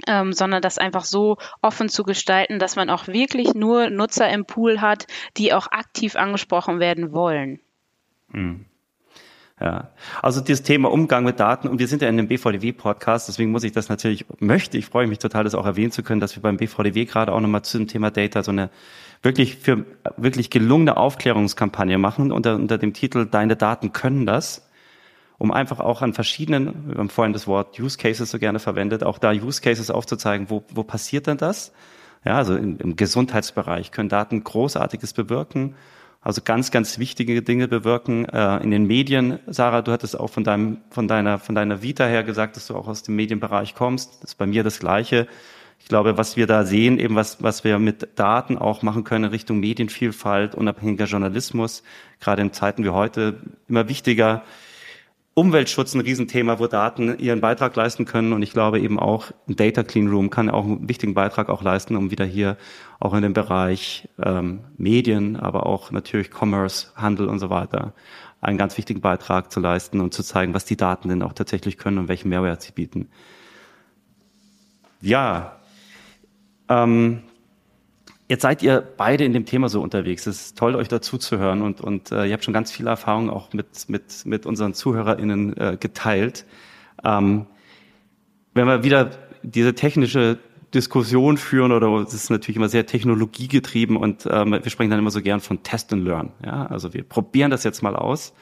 ähm, 0.07 0.33
sondern 0.33 0.61
das 0.61 0.77
einfach 0.77 1.05
so 1.05 1.37
offen 1.61 1.89
zu 1.89 2.03
gestalten, 2.03 2.59
dass 2.59 2.75
man 2.75 2.89
auch 2.89 3.07
wirklich 3.07 3.53
nur 3.53 3.89
Nutzer 3.89 4.29
im 4.29 4.45
Pool 4.45 4.81
hat, 4.81 5.07
die 5.37 5.53
auch 5.53 5.67
aktiv 5.67 6.15
angesprochen 6.15 6.79
werden 6.79 7.11
wollen. 7.13 7.59
Mhm. 8.29 8.65
Ja, 9.61 9.89
also 10.21 10.39
dieses 10.39 10.63
Thema 10.63 10.89
Umgang 10.89 11.25
mit 11.25 11.41
Daten 11.41 11.67
und 11.67 11.79
wir 11.79 11.87
sind 11.89 12.01
ja 12.01 12.07
in 12.07 12.17
einem 12.17 12.29
BVDW-Podcast, 12.29 13.27
deswegen 13.27 13.51
muss 13.51 13.65
ich 13.65 13.73
das 13.73 13.89
natürlich, 13.89 14.25
möchte, 14.39 14.77
ich 14.77 14.85
freue 14.85 15.05
mich 15.05 15.19
total, 15.19 15.43
das 15.43 15.53
auch 15.53 15.65
erwähnen 15.65 15.91
zu 15.91 16.01
können, 16.01 16.21
dass 16.21 16.33
wir 16.37 16.41
beim 16.41 16.55
BVDW 16.55 17.03
gerade 17.03 17.33
auch 17.33 17.41
nochmal 17.41 17.63
zu 17.63 17.77
dem 17.77 17.87
Thema 17.87 18.09
Data 18.09 18.41
so 18.41 18.51
eine 18.51 18.69
wirklich 19.21 19.57
für 19.57 19.85
wirklich 20.15 20.49
gelungene 20.49 20.95
Aufklärungskampagne 20.95 21.97
machen 21.97 22.31
unter, 22.31 22.55
unter 22.55 22.77
dem 22.77 22.93
Titel 22.93 23.25
Deine 23.25 23.57
Daten 23.57 23.91
können 23.91 24.25
das 24.25 24.68
um 25.39 25.51
einfach 25.51 25.79
auch 25.79 26.01
an 26.01 26.13
verschiedenen, 26.13 26.89
wir 26.89 26.97
haben 26.97 27.09
vorhin 27.09 27.33
das 27.33 27.47
Wort 27.47 27.79
Use 27.79 27.97
Cases 27.97 28.29
so 28.29 28.37
gerne 28.37 28.59
verwendet, 28.59 29.03
auch 29.03 29.17
da 29.17 29.31
Use 29.31 29.61
Cases 29.61 29.89
aufzuzeigen, 29.89 30.49
wo, 30.49 30.63
wo 30.69 30.83
passiert 30.83 31.27
denn 31.27 31.37
das? 31.37 31.71
Ja, 32.25 32.35
also 32.35 32.55
im, 32.55 32.77
im 32.77 32.97
Gesundheitsbereich 32.97 33.91
können 33.91 34.09
Daten 34.09 34.43
Großartiges 34.43 35.13
bewirken, 35.13 35.75
also 36.21 36.41
ganz, 36.43 36.71
ganz 36.71 36.99
wichtige 36.99 37.41
Dinge 37.41 37.69
bewirken. 37.69 38.25
Äh, 38.25 38.57
in 38.57 38.71
den 38.71 38.85
Medien, 38.85 39.39
Sarah, 39.47 39.81
du 39.81 39.93
hattest 39.93 40.19
auch 40.19 40.29
von 40.29 40.43
deinem, 40.43 40.81
von 40.89 41.07
deiner, 41.07 41.39
von 41.39 41.55
deiner 41.55 41.81
Vita 41.81 42.05
her 42.05 42.23
gesagt, 42.23 42.57
dass 42.57 42.67
du 42.67 42.75
auch 42.75 42.89
aus 42.89 43.03
dem 43.03 43.15
Medienbereich 43.15 43.73
kommst. 43.73 44.21
Das 44.21 44.31
ist 44.31 44.35
bei 44.35 44.45
mir 44.45 44.63
das 44.63 44.79
Gleiche. 44.79 45.27
Ich 45.79 45.87
glaube, 45.87 46.17
was 46.17 46.35
wir 46.35 46.45
da 46.45 46.65
sehen, 46.65 46.99
eben 46.99 47.15
was, 47.15 47.41
was 47.41 47.63
wir 47.63 47.79
mit 47.79 48.19
Daten 48.19 48.57
auch 48.57 48.81
machen 48.81 49.05
können 49.05 49.25
in 49.25 49.31
Richtung 49.31 49.61
Medienvielfalt, 49.61 50.55
unabhängiger 50.55 51.05
Journalismus, 51.05 51.83
gerade 52.19 52.41
in 52.41 52.51
Zeiten 52.51 52.83
wie 52.83 52.89
heute 52.89 53.37
immer 53.69 53.87
wichtiger, 53.87 54.43
Umweltschutz 55.33 55.93
ein 55.93 56.01
Riesenthema, 56.01 56.59
wo 56.59 56.67
Daten 56.67 57.17
ihren 57.17 57.39
Beitrag 57.39 57.75
leisten 57.75 58.05
können. 58.05 58.33
Und 58.33 58.41
ich 58.41 58.51
glaube 58.51 58.79
eben 58.79 58.99
auch, 58.99 59.31
ein 59.47 59.55
Data 59.55 59.83
Clean 59.83 60.07
Room 60.07 60.29
kann 60.29 60.49
auch 60.49 60.65
einen 60.65 60.89
wichtigen 60.89 61.13
Beitrag 61.13 61.49
auch 61.49 61.63
leisten, 61.63 61.95
um 61.95 62.11
wieder 62.11 62.25
hier 62.25 62.57
auch 62.99 63.13
in 63.13 63.21
dem 63.21 63.33
Bereich 63.33 64.09
ähm, 64.21 64.61
Medien, 64.77 65.37
aber 65.37 65.65
auch 65.65 65.91
natürlich 65.91 66.29
Commerce, 66.33 66.87
Handel 66.95 67.29
und 67.29 67.39
so 67.39 67.49
weiter 67.49 67.93
einen 68.41 68.57
ganz 68.57 68.77
wichtigen 68.77 69.01
Beitrag 69.01 69.51
zu 69.51 69.59
leisten 69.59 69.99
und 69.99 70.13
zu 70.13 70.23
zeigen, 70.23 70.53
was 70.53 70.65
die 70.65 70.77
Daten 70.77 71.09
denn 71.09 71.23
auch 71.23 71.33
tatsächlich 71.33 71.77
können 71.77 71.97
und 71.97 72.07
welchen 72.07 72.29
Mehrwert 72.29 72.61
sie 72.61 72.71
bieten. 72.71 73.09
Ja, 75.01 75.59
ähm, 76.69 77.23
Jetzt 78.29 78.43
seid 78.43 78.61
ihr 78.61 78.81
beide 78.95 79.25
in 79.25 79.33
dem 79.33 79.45
Thema 79.45 79.69
so 79.69 79.81
unterwegs. 79.81 80.27
Es 80.27 80.39
ist 80.39 80.57
toll, 80.57 80.75
euch 80.75 80.87
dazu 80.87 81.17
zu 81.17 81.39
hören 81.39 81.63
und, 81.63 81.81
und 81.81 82.11
äh, 82.11 82.27
ihr 82.27 82.33
habt 82.33 82.45
schon 82.45 82.53
ganz 82.53 82.71
viele 82.71 82.91
Erfahrungen 82.91 83.31
auch 83.31 83.53
mit, 83.53 83.89
mit, 83.89 84.23
mit 84.23 84.45
unseren 84.45 84.75
ZuhörerInnen 84.75 85.57
äh, 85.57 85.77
geteilt. 85.79 86.45
Ähm, 87.03 87.47
wenn 88.53 88.67
wir 88.67 88.83
wieder 88.83 89.09
diese 89.41 89.73
technische 89.73 90.37
Diskussion 90.75 91.37
führen 91.37 91.71
oder 91.71 91.87
es 92.03 92.13
ist 92.13 92.29
natürlich 92.29 92.57
immer 92.57 92.69
sehr 92.69 92.85
technologiegetrieben 92.85 93.97
und 93.97 94.27
ähm, 94.29 94.51
wir 94.51 94.69
sprechen 94.69 94.91
dann 94.91 94.99
immer 94.99 95.09
so 95.09 95.23
gern 95.23 95.39
von 95.39 95.63
Test 95.63 95.91
and 95.91 96.05
Learn. 96.05 96.31
Ja, 96.45 96.67
also 96.67 96.93
wir 96.93 97.01
probieren 97.01 97.49
das 97.49 97.63
jetzt 97.63 97.81
mal 97.81 97.95
aus. 97.95 98.33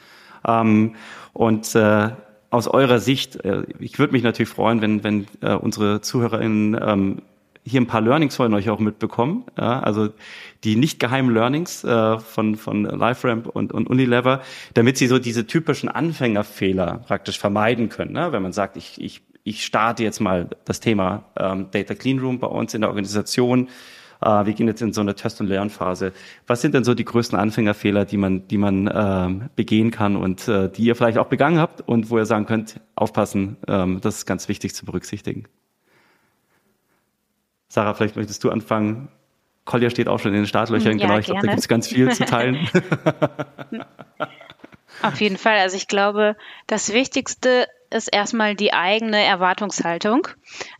Ähm, 0.46 0.96
und 1.32 1.74
äh, 1.74 2.10
aus 2.50 2.68
eurer 2.68 2.98
Sicht, 2.98 3.42
äh, 3.42 3.62
ich 3.78 3.98
würde 3.98 4.12
mich 4.12 4.22
natürlich 4.22 4.50
freuen, 4.50 4.82
wenn, 4.82 5.02
wenn 5.02 5.26
äh, 5.40 5.54
unsere 5.54 6.02
ZuhörerInnen 6.02 6.78
ähm, 6.78 7.22
hier 7.68 7.80
ein 7.80 7.86
paar 7.86 8.00
Learnings 8.00 8.36
von 8.36 8.52
euch 8.54 8.70
auch 8.70 8.78
mitbekommen. 8.78 9.44
Ja, 9.56 9.80
also 9.80 10.08
die 10.64 10.76
nicht 10.76 10.98
geheimen 10.98 11.32
Learnings 11.32 11.84
äh, 11.84 12.18
von, 12.18 12.56
von 12.56 12.84
LiveRamp 12.84 13.46
und, 13.46 13.72
und 13.72 13.88
Unilever, 13.88 14.42
damit 14.74 14.96
sie 14.98 15.06
so 15.06 15.18
diese 15.18 15.46
typischen 15.46 15.88
Anfängerfehler 15.88 17.02
praktisch 17.06 17.38
vermeiden 17.38 17.88
können. 17.88 18.12
Ne? 18.12 18.32
Wenn 18.32 18.42
man 18.42 18.52
sagt, 18.52 18.76
ich, 18.76 19.00
ich, 19.00 19.22
ich 19.44 19.64
starte 19.64 20.02
jetzt 20.02 20.20
mal 20.20 20.48
das 20.64 20.80
Thema 20.80 21.24
ähm, 21.36 21.68
Data 21.70 21.94
Cleanroom 21.94 22.38
bei 22.38 22.48
uns 22.48 22.74
in 22.74 22.80
der 22.80 22.90
Organisation. 22.90 23.68
Äh, 24.20 24.46
wir 24.46 24.52
gehen 24.52 24.66
jetzt 24.66 24.82
in 24.82 24.92
so 24.92 25.00
eine 25.00 25.14
Test- 25.14 25.40
und 25.40 25.46
Lernphase. 25.46 26.12
Was 26.46 26.60
sind 26.60 26.74
denn 26.74 26.84
so 26.84 26.94
die 26.94 27.04
größten 27.04 27.38
Anfängerfehler, 27.38 28.04
die 28.04 28.16
man, 28.16 28.48
die 28.48 28.58
man 28.58 28.90
ähm, 28.92 29.50
begehen 29.54 29.90
kann 29.90 30.16
und 30.16 30.48
äh, 30.48 30.70
die 30.70 30.84
ihr 30.84 30.96
vielleicht 30.96 31.18
auch 31.18 31.28
begangen 31.28 31.58
habt 31.58 31.86
und 31.86 32.10
wo 32.10 32.18
ihr 32.18 32.26
sagen 32.26 32.46
könnt, 32.46 32.80
aufpassen, 32.94 33.56
ähm, 33.68 34.00
das 34.00 34.16
ist 34.16 34.26
ganz 34.26 34.48
wichtig 34.48 34.74
zu 34.74 34.84
berücksichtigen? 34.84 35.44
Sarah, 37.68 37.94
vielleicht 37.94 38.16
möchtest 38.16 38.42
du 38.44 38.50
anfangen. 38.50 39.08
Kolja 39.64 39.90
steht 39.90 40.08
auch 40.08 40.18
schon 40.18 40.32
in 40.32 40.38
den 40.38 40.46
Startlöchern, 40.46 40.98
ja, 40.98 41.06
genau. 41.06 41.18
Ich 41.18 41.26
glaube, 41.26 41.42
da 41.42 41.48
gibt 41.48 41.60
es 41.60 41.68
ganz 41.68 41.88
viel 41.88 42.10
zu 42.10 42.24
teilen. 42.24 42.68
Auf 45.02 45.20
jeden 45.20 45.36
Fall. 45.36 45.58
Also 45.58 45.76
ich 45.76 45.86
glaube, 45.86 46.36
das 46.66 46.92
Wichtigste 46.92 47.68
ist 47.90 48.08
erstmal 48.08 48.54
die 48.54 48.72
eigene 48.72 49.24
Erwartungshaltung. 49.24 50.28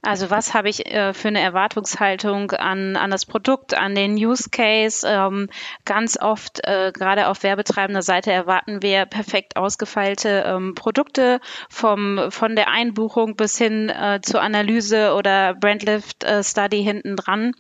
Also 0.03 0.31
was 0.31 0.55
habe 0.55 0.69
ich 0.69 0.87
äh, 0.87 1.15
für 1.15 1.29
eine 1.29 1.41
Erwartungshaltung 1.41 2.53
an, 2.53 2.97
an 2.97 3.11
das 3.11 3.27
Produkt, 3.27 3.75
an 3.75 3.95
den 3.95 4.15
Use 4.15 4.51
Case? 4.51 5.07
Ähm, 5.09 5.49
ganz 5.85 6.19
oft, 6.21 6.61
äh, 6.65 6.93
gerade 6.93 7.29
auf 7.29 7.43
werbetreibender 7.43 8.03
Seite, 8.03 8.33
erwarten 8.33 8.83
wir 8.83 9.07
perfekt 9.07 9.57
ausgefeilte 9.57 10.45
ähm, 10.47 10.75
Produkte 10.75 11.41
vom, 11.69 12.31
von 12.31 12.57
der 12.57 12.69
Einbuchung 12.69 13.37
bis 13.37 13.59
hin 13.59 13.89
äh, 13.89 14.21
zur 14.23 14.43
Analyse 14.43 15.15
oder 15.15 15.55
Brandlift 15.55 16.25
äh, 16.25 16.43
Study 16.43 16.83
hinten 16.83 17.17
dran. 17.17 17.53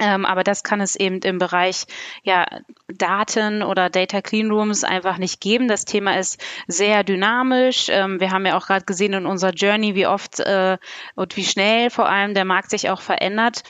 Ähm, 0.00 0.24
aber 0.26 0.42
das 0.42 0.64
kann 0.64 0.80
es 0.80 0.96
eben 0.96 1.20
im 1.20 1.38
Bereich 1.38 1.84
ja, 2.24 2.46
Daten 2.88 3.62
oder 3.62 3.90
Data 3.90 4.22
Cleanrooms 4.22 4.82
einfach 4.82 5.18
nicht 5.18 5.40
geben. 5.40 5.68
Das 5.68 5.84
Thema 5.84 6.18
ist 6.18 6.42
sehr 6.66 7.04
dynamisch. 7.04 7.86
Ähm, 7.90 8.18
wir 8.18 8.32
haben 8.32 8.44
ja 8.44 8.56
auch 8.56 8.66
gerade 8.66 8.84
gesehen 8.84 9.12
in 9.12 9.26
unserer 9.26 9.52
Journey, 9.52 9.94
wie 9.94 10.08
oft 10.08 10.40
äh, 10.40 10.78
und 11.14 11.36
wie 11.36 11.44
schnell 11.44 11.90
vor 11.90 12.08
allem 12.08 12.34
der 12.34 12.44
Markt 12.44 12.70
sich 12.70 12.90
auch 12.90 13.00
verändert. 13.00 13.62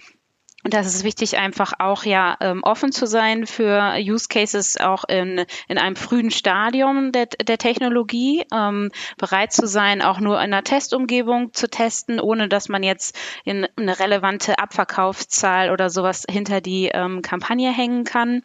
Und 0.65 0.73
das 0.73 0.87
ist 0.87 1.05
wichtig, 1.05 1.37
einfach 1.37 1.75
auch 1.79 2.05
ja 2.05 2.39
ähm, 2.41 2.63
offen 2.63 2.91
zu 2.91 3.07
sein 3.07 3.47
für 3.47 3.97
Use 3.99 4.29
Cases 4.29 4.79
auch 4.81 5.05
in, 5.05 5.45
in 5.69 5.77
einem 5.77 5.95
frühen 5.95 6.31
Stadium 6.31 7.13
der, 7.13 7.27
der 7.27 7.59
Technologie, 7.59 8.47
ähm, 8.51 8.91
bereit 9.19 9.53
zu 9.53 9.67
sein, 9.67 10.01
auch 10.01 10.21
nur 10.21 10.37
in 10.37 10.55
einer 10.55 10.65
Testumgebung 10.65 11.53
zu 11.53 11.69
testen, 11.69 12.19
ohne 12.19 12.49
dass 12.49 12.71
man 12.71 12.83
jetzt 12.83 13.15
in 13.45 13.67
eine 13.77 13.99
relevante 14.01 14.59
Abverkaufszahl 14.59 15.71
oder 15.71 15.91
sowas 15.91 16.25
hinter 16.31 16.63
die 16.63 16.87
ähm, 16.87 17.21
Kampagne 17.21 17.71
hängen 17.71 18.05
kann. 18.05 18.43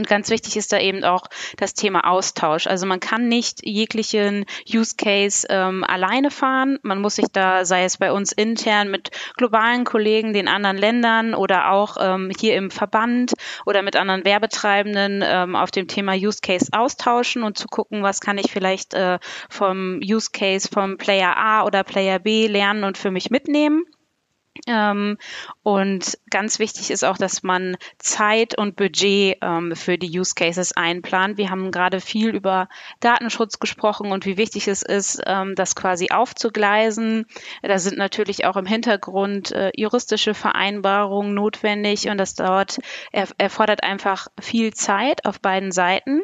Und 0.00 0.08
ganz 0.08 0.30
wichtig 0.30 0.56
ist 0.56 0.72
da 0.72 0.80
eben 0.80 1.04
auch 1.04 1.26
das 1.58 1.74
Thema 1.74 2.08
Austausch. 2.08 2.66
Also 2.66 2.86
man 2.86 3.00
kann 3.00 3.28
nicht 3.28 3.66
jeglichen 3.66 4.46
Use 4.66 4.94
Case 4.96 5.46
ähm, 5.50 5.84
alleine 5.84 6.30
fahren. 6.30 6.78
Man 6.80 7.02
muss 7.02 7.16
sich 7.16 7.26
da, 7.30 7.66
sei 7.66 7.84
es 7.84 7.98
bei 7.98 8.10
uns 8.10 8.32
intern 8.32 8.90
mit 8.90 9.10
globalen 9.36 9.84
Kollegen, 9.84 10.32
den 10.32 10.48
anderen 10.48 10.78
Ländern 10.78 11.34
oder 11.34 11.70
auch 11.70 11.98
ähm, 12.00 12.32
hier 12.34 12.54
im 12.54 12.70
Verband 12.70 13.34
oder 13.66 13.82
mit 13.82 13.94
anderen 13.94 14.24
Werbetreibenden 14.24 15.22
ähm, 15.22 15.54
auf 15.54 15.70
dem 15.70 15.86
Thema 15.86 16.14
Use 16.14 16.40
Case 16.40 16.68
austauschen 16.72 17.42
und 17.42 17.58
zu 17.58 17.68
gucken, 17.68 18.02
was 18.02 18.22
kann 18.22 18.38
ich 18.38 18.50
vielleicht 18.50 18.94
äh, 18.94 19.18
vom 19.50 20.00
Use 20.02 20.30
Case 20.32 20.66
vom 20.72 20.96
Player 20.96 21.36
A 21.36 21.64
oder 21.64 21.84
Player 21.84 22.18
B 22.18 22.46
lernen 22.46 22.84
und 22.84 22.96
für 22.96 23.10
mich 23.10 23.28
mitnehmen. 23.28 23.84
Ähm, 24.66 25.16
und 25.62 26.18
ganz 26.30 26.58
wichtig 26.58 26.90
ist 26.90 27.04
auch, 27.04 27.16
dass 27.16 27.42
man 27.42 27.76
Zeit 27.98 28.58
und 28.58 28.76
Budget 28.76 29.38
ähm, 29.42 29.74
für 29.76 29.96
die 29.96 30.18
Use 30.18 30.34
Cases 30.34 30.72
einplant. 30.72 31.38
Wir 31.38 31.50
haben 31.50 31.70
gerade 31.70 32.00
viel 32.00 32.34
über 32.34 32.68
Datenschutz 33.00 33.58
gesprochen 33.58 34.12
und 34.12 34.26
wie 34.26 34.36
wichtig 34.36 34.68
es 34.68 34.82
ist, 34.82 35.22
ähm, 35.26 35.54
das 35.54 35.76
quasi 35.76 36.08
aufzugleisen. 36.10 37.26
Da 37.62 37.78
sind 37.78 37.96
natürlich 37.96 38.44
auch 38.44 38.56
im 38.56 38.66
Hintergrund 38.66 39.52
äh, 39.52 39.70
juristische 39.76 40.34
Vereinbarungen 40.34 41.34
notwendig 41.34 42.08
und 42.08 42.18
das 42.18 42.34
dauert, 42.34 42.78
er, 43.12 43.28
erfordert 43.38 43.82
einfach 43.84 44.28
viel 44.40 44.74
Zeit 44.74 45.24
auf 45.24 45.40
beiden 45.40 45.72
Seiten. 45.72 46.22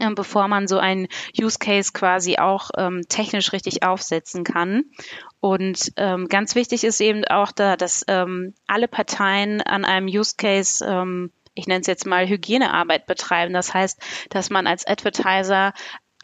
Ähm, 0.00 0.14
bevor 0.14 0.48
man 0.48 0.66
so 0.66 0.78
einen 0.78 1.06
Use 1.40 1.58
Case 1.58 1.92
quasi 1.92 2.36
auch 2.38 2.70
ähm, 2.76 3.02
technisch 3.08 3.52
richtig 3.52 3.84
aufsetzen 3.84 4.42
kann. 4.42 4.84
Und 5.38 5.92
ähm, 5.96 6.26
ganz 6.28 6.56
wichtig 6.56 6.82
ist 6.82 7.00
eben 7.00 7.24
auch 7.26 7.52
da, 7.52 7.76
dass 7.76 8.04
ähm, 8.08 8.54
alle 8.66 8.88
Parteien 8.88 9.60
an 9.62 9.84
einem 9.84 10.08
Use 10.08 10.34
Case 10.36 10.84
ähm, 10.84 11.30
ich 11.56 11.68
nenne 11.68 11.82
es 11.82 11.86
jetzt 11.86 12.04
mal 12.04 12.28
Hygienearbeit 12.28 13.06
betreiben. 13.06 13.54
Das 13.54 13.72
heißt, 13.72 14.00
dass 14.30 14.50
man 14.50 14.66
als 14.66 14.86
Advertiser 14.86 15.72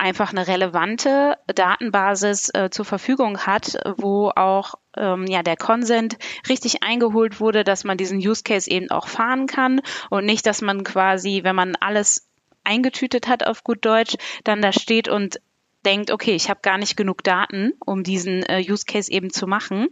einfach 0.01 0.31
eine 0.31 0.49
relevante 0.49 1.37
Datenbasis 1.47 2.51
äh, 2.55 2.71
zur 2.71 2.85
Verfügung 2.85 3.39
hat, 3.41 3.79
wo 3.99 4.31
auch 4.31 4.75
ähm, 4.97 5.27
ja 5.27 5.43
der 5.43 5.57
Consent 5.57 6.17
richtig 6.49 6.83
eingeholt 6.83 7.39
wurde, 7.39 7.65
dass 7.65 7.85
man 7.85 7.99
diesen 7.99 8.19
Use 8.19 8.43
Case 8.43 8.69
eben 8.69 8.91
auch 8.91 9.09
fahren 9.09 9.47
kann 9.47 9.83
und 10.09 10.25
nicht, 10.25 10.47
dass 10.47 10.63
man 10.63 10.85
quasi, 10.85 11.43
wenn 11.45 11.55
man 11.55 11.77
alles 11.77 12.30
eingetütet 12.65 13.29
hat 13.29 13.47
auf 13.47 13.65
gut 13.65 13.85
Deutsch, 13.85 14.17
dann 14.45 14.63
da 14.63 14.73
steht 14.73 15.09
und 15.09 15.41
denkt, 15.85 16.11
okay, 16.11 16.35
ich 16.35 16.51
habe 16.51 16.61
gar 16.63 16.79
nicht 16.79 16.97
genug 16.97 17.25
Daten, 17.25 17.73
um 17.85 18.03
diesen 18.03 18.43
äh, 18.45 18.65
Use 18.69 18.85
Case 18.87 19.11
eben 19.11 19.31
zu 19.31 19.47
machen. 19.47 19.89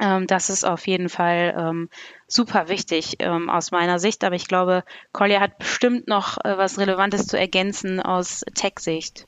Ähm, 0.00 0.26
das 0.26 0.48
ist 0.48 0.64
auf 0.64 0.86
jeden 0.86 1.08
Fall 1.08 1.54
ähm, 1.56 1.90
super 2.26 2.68
wichtig 2.68 3.16
ähm, 3.18 3.50
aus 3.50 3.70
meiner 3.70 3.98
Sicht. 3.98 4.24
Aber 4.24 4.34
ich 4.34 4.48
glaube, 4.48 4.84
Collier 5.12 5.40
hat 5.40 5.58
bestimmt 5.58 6.08
noch 6.08 6.38
äh, 6.38 6.56
was 6.56 6.78
Relevantes 6.78 7.26
zu 7.26 7.38
ergänzen 7.38 8.00
aus 8.00 8.42
Tech-Sicht. 8.54 9.26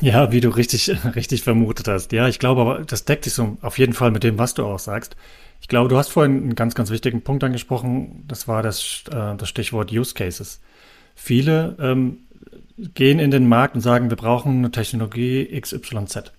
Ja, 0.00 0.32
wie 0.32 0.40
du 0.40 0.48
richtig, 0.48 0.90
richtig 1.14 1.42
vermutet 1.42 1.86
hast. 1.88 2.12
Ja, 2.12 2.28
ich 2.28 2.38
glaube 2.38 2.62
aber, 2.62 2.78
das 2.84 3.04
deckt 3.04 3.24
sich 3.24 3.34
so 3.34 3.58
auf 3.60 3.78
jeden 3.78 3.92
Fall 3.92 4.10
mit 4.10 4.24
dem, 4.24 4.38
was 4.38 4.54
du 4.54 4.64
auch 4.64 4.78
sagst. 4.78 5.16
Ich 5.60 5.68
glaube, 5.68 5.90
du 5.90 5.98
hast 5.98 6.08
vorhin 6.08 6.42
einen 6.42 6.54
ganz, 6.54 6.74
ganz 6.74 6.90
wichtigen 6.90 7.20
Punkt 7.20 7.44
angesprochen. 7.44 8.24
Das 8.26 8.48
war 8.48 8.62
das, 8.62 9.04
äh, 9.10 9.36
das 9.36 9.48
Stichwort 9.48 9.92
Use 9.92 10.14
Cases. 10.14 10.60
Viele 11.22 11.76
ähm, 11.78 12.20
gehen 12.94 13.18
in 13.18 13.30
den 13.30 13.46
Markt 13.46 13.74
und 13.74 13.82
sagen, 13.82 14.08
wir 14.08 14.16
brauchen 14.16 14.56
eine 14.56 14.70
Technologie 14.70 15.46
XYZ. 15.60 16.32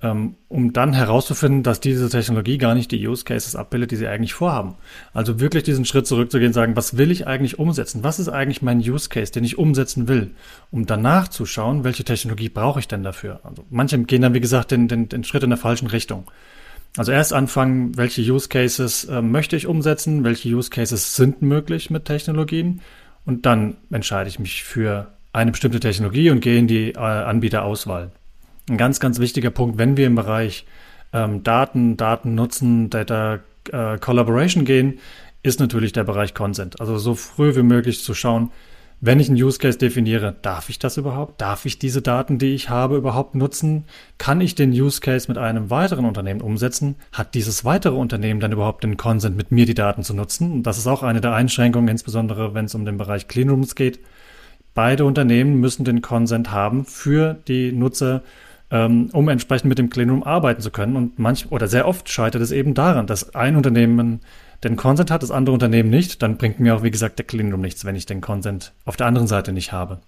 Ähm, 0.00 0.36
um 0.48 0.72
dann 0.72 0.94
herauszufinden, 0.94 1.62
dass 1.62 1.78
diese 1.78 2.08
Technologie 2.08 2.56
gar 2.56 2.74
nicht 2.74 2.90
die 2.90 3.06
Use 3.06 3.24
Cases 3.24 3.54
abbildet, 3.54 3.90
die 3.90 3.96
sie 3.96 4.06
eigentlich 4.06 4.32
vorhaben. 4.32 4.76
Also 5.12 5.40
wirklich 5.40 5.62
diesen 5.62 5.84
Schritt 5.84 6.06
zurückzugehen, 6.06 6.54
sagen, 6.54 6.74
was 6.74 6.96
will 6.96 7.10
ich 7.10 7.26
eigentlich 7.26 7.58
umsetzen? 7.58 8.02
Was 8.02 8.18
ist 8.18 8.30
eigentlich 8.30 8.62
mein 8.62 8.78
Use 8.78 9.10
Case, 9.10 9.30
den 9.30 9.44
ich 9.44 9.58
umsetzen 9.58 10.08
will? 10.08 10.30
Um 10.70 10.86
danach 10.86 11.28
zu 11.28 11.44
schauen, 11.44 11.84
welche 11.84 12.04
Technologie 12.04 12.48
brauche 12.48 12.80
ich 12.80 12.88
denn 12.88 13.02
dafür? 13.02 13.40
Also 13.44 13.66
manche 13.68 13.98
gehen 14.04 14.22
dann, 14.22 14.32
wie 14.32 14.40
gesagt, 14.40 14.70
den, 14.70 14.88
den, 14.88 15.10
den 15.10 15.22
Schritt 15.22 15.42
in 15.42 15.50
der 15.50 15.58
falschen 15.58 15.88
Richtung. 15.88 16.30
Also 16.96 17.12
erst 17.12 17.34
anfangen, 17.34 17.94
welche 17.98 18.22
Use 18.22 18.48
Cases 18.48 19.04
äh, 19.04 19.20
möchte 19.20 19.54
ich 19.54 19.66
umsetzen, 19.66 20.24
welche 20.24 20.48
Use 20.48 20.70
Cases 20.70 21.14
sind 21.14 21.42
möglich 21.42 21.90
mit 21.90 22.06
Technologien 22.06 22.80
und 23.28 23.44
dann 23.44 23.76
entscheide 23.90 24.30
ich 24.30 24.38
mich 24.38 24.64
für 24.64 25.12
eine 25.34 25.50
bestimmte 25.50 25.80
Technologie 25.80 26.30
und 26.30 26.40
gehe 26.40 26.58
in 26.58 26.66
die 26.66 26.92
äh, 26.92 26.98
Anbieterauswahl. 26.98 28.10
Ein 28.70 28.78
ganz, 28.78 29.00
ganz 29.00 29.18
wichtiger 29.18 29.50
Punkt, 29.50 29.76
wenn 29.76 29.98
wir 29.98 30.06
im 30.06 30.14
Bereich 30.14 30.64
ähm, 31.12 31.42
Daten, 31.42 31.98
Daten 31.98 32.34
nutzen, 32.34 32.88
Data 32.88 33.40
äh, 33.70 33.98
Collaboration 33.98 34.64
gehen, 34.64 34.98
ist 35.42 35.60
natürlich 35.60 35.92
der 35.92 36.04
Bereich 36.04 36.32
Consent. 36.32 36.80
Also 36.80 36.96
so 36.96 37.14
früh 37.14 37.54
wie 37.54 37.62
möglich 37.62 38.02
zu 38.02 38.14
schauen, 38.14 38.50
wenn 39.00 39.20
ich 39.20 39.28
einen 39.28 39.40
Use 39.40 39.58
Case 39.60 39.78
definiere, 39.78 40.34
darf 40.42 40.68
ich 40.68 40.80
das 40.80 40.96
überhaupt? 40.96 41.40
Darf 41.40 41.66
ich 41.66 41.78
diese 41.78 42.02
Daten, 42.02 42.38
die 42.38 42.54
ich 42.54 42.68
habe, 42.68 42.96
überhaupt 42.96 43.36
nutzen? 43.36 43.84
Kann 44.18 44.40
ich 44.40 44.56
den 44.56 44.72
Use 44.72 45.00
Case 45.00 45.28
mit 45.28 45.38
einem 45.38 45.70
weiteren 45.70 46.04
Unternehmen 46.04 46.40
umsetzen? 46.40 46.96
Hat 47.12 47.34
dieses 47.34 47.64
weitere 47.64 47.94
Unternehmen 47.94 48.40
dann 48.40 48.50
überhaupt 48.50 48.82
den 48.82 48.96
Consent, 48.96 49.36
mit 49.36 49.52
mir 49.52 49.66
die 49.66 49.74
Daten 49.74 50.02
zu 50.02 50.14
nutzen? 50.14 50.50
Und 50.50 50.62
das 50.64 50.78
ist 50.78 50.88
auch 50.88 51.04
eine 51.04 51.20
der 51.20 51.32
Einschränkungen, 51.32 51.88
insbesondere 51.88 52.54
wenn 52.54 52.64
es 52.64 52.74
um 52.74 52.84
den 52.84 52.98
Bereich 52.98 53.28
Cleanrooms 53.28 53.76
geht. 53.76 54.00
Beide 54.74 55.04
Unternehmen 55.04 55.60
müssen 55.60 55.84
den 55.84 56.02
Consent 56.02 56.50
haben 56.50 56.84
für 56.84 57.34
die 57.46 57.70
Nutzer, 57.70 58.22
ähm, 58.72 59.10
um 59.12 59.28
entsprechend 59.28 59.68
mit 59.68 59.78
dem 59.78 59.90
Cleanroom 59.90 60.24
arbeiten 60.24 60.60
zu 60.60 60.72
können. 60.72 60.96
Und 60.96 61.20
manch 61.20 61.52
oder 61.52 61.68
sehr 61.68 61.86
oft 61.86 62.08
scheitert 62.08 62.42
es 62.42 62.50
eben 62.50 62.74
daran, 62.74 63.06
dass 63.06 63.34
ein 63.36 63.54
Unternehmen 63.54 64.20
den 64.64 64.76
Consent 64.76 65.10
hat 65.10 65.22
das 65.22 65.30
andere 65.30 65.54
Unternehmen 65.54 65.90
nicht, 65.90 66.22
dann 66.22 66.36
bringt 66.36 66.60
mir 66.60 66.74
auch, 66.74 66.82
wie 66.82 66.90
gesagt, 66.90 67.18
der 67.18 67.26
Cleanroom 67.26 67.60
nichts, 67.60 67.84
wenn 67.84 67.96
ich 67.96 68.06
den 68.06 68.20
Consent 68.20 68.72
auf 68.84 68.96
der 68.96 69.06
anderen 69.06 69.28
Seite 69.28 69.52
nicht 69.52 69.72
habe. 69.72 70.00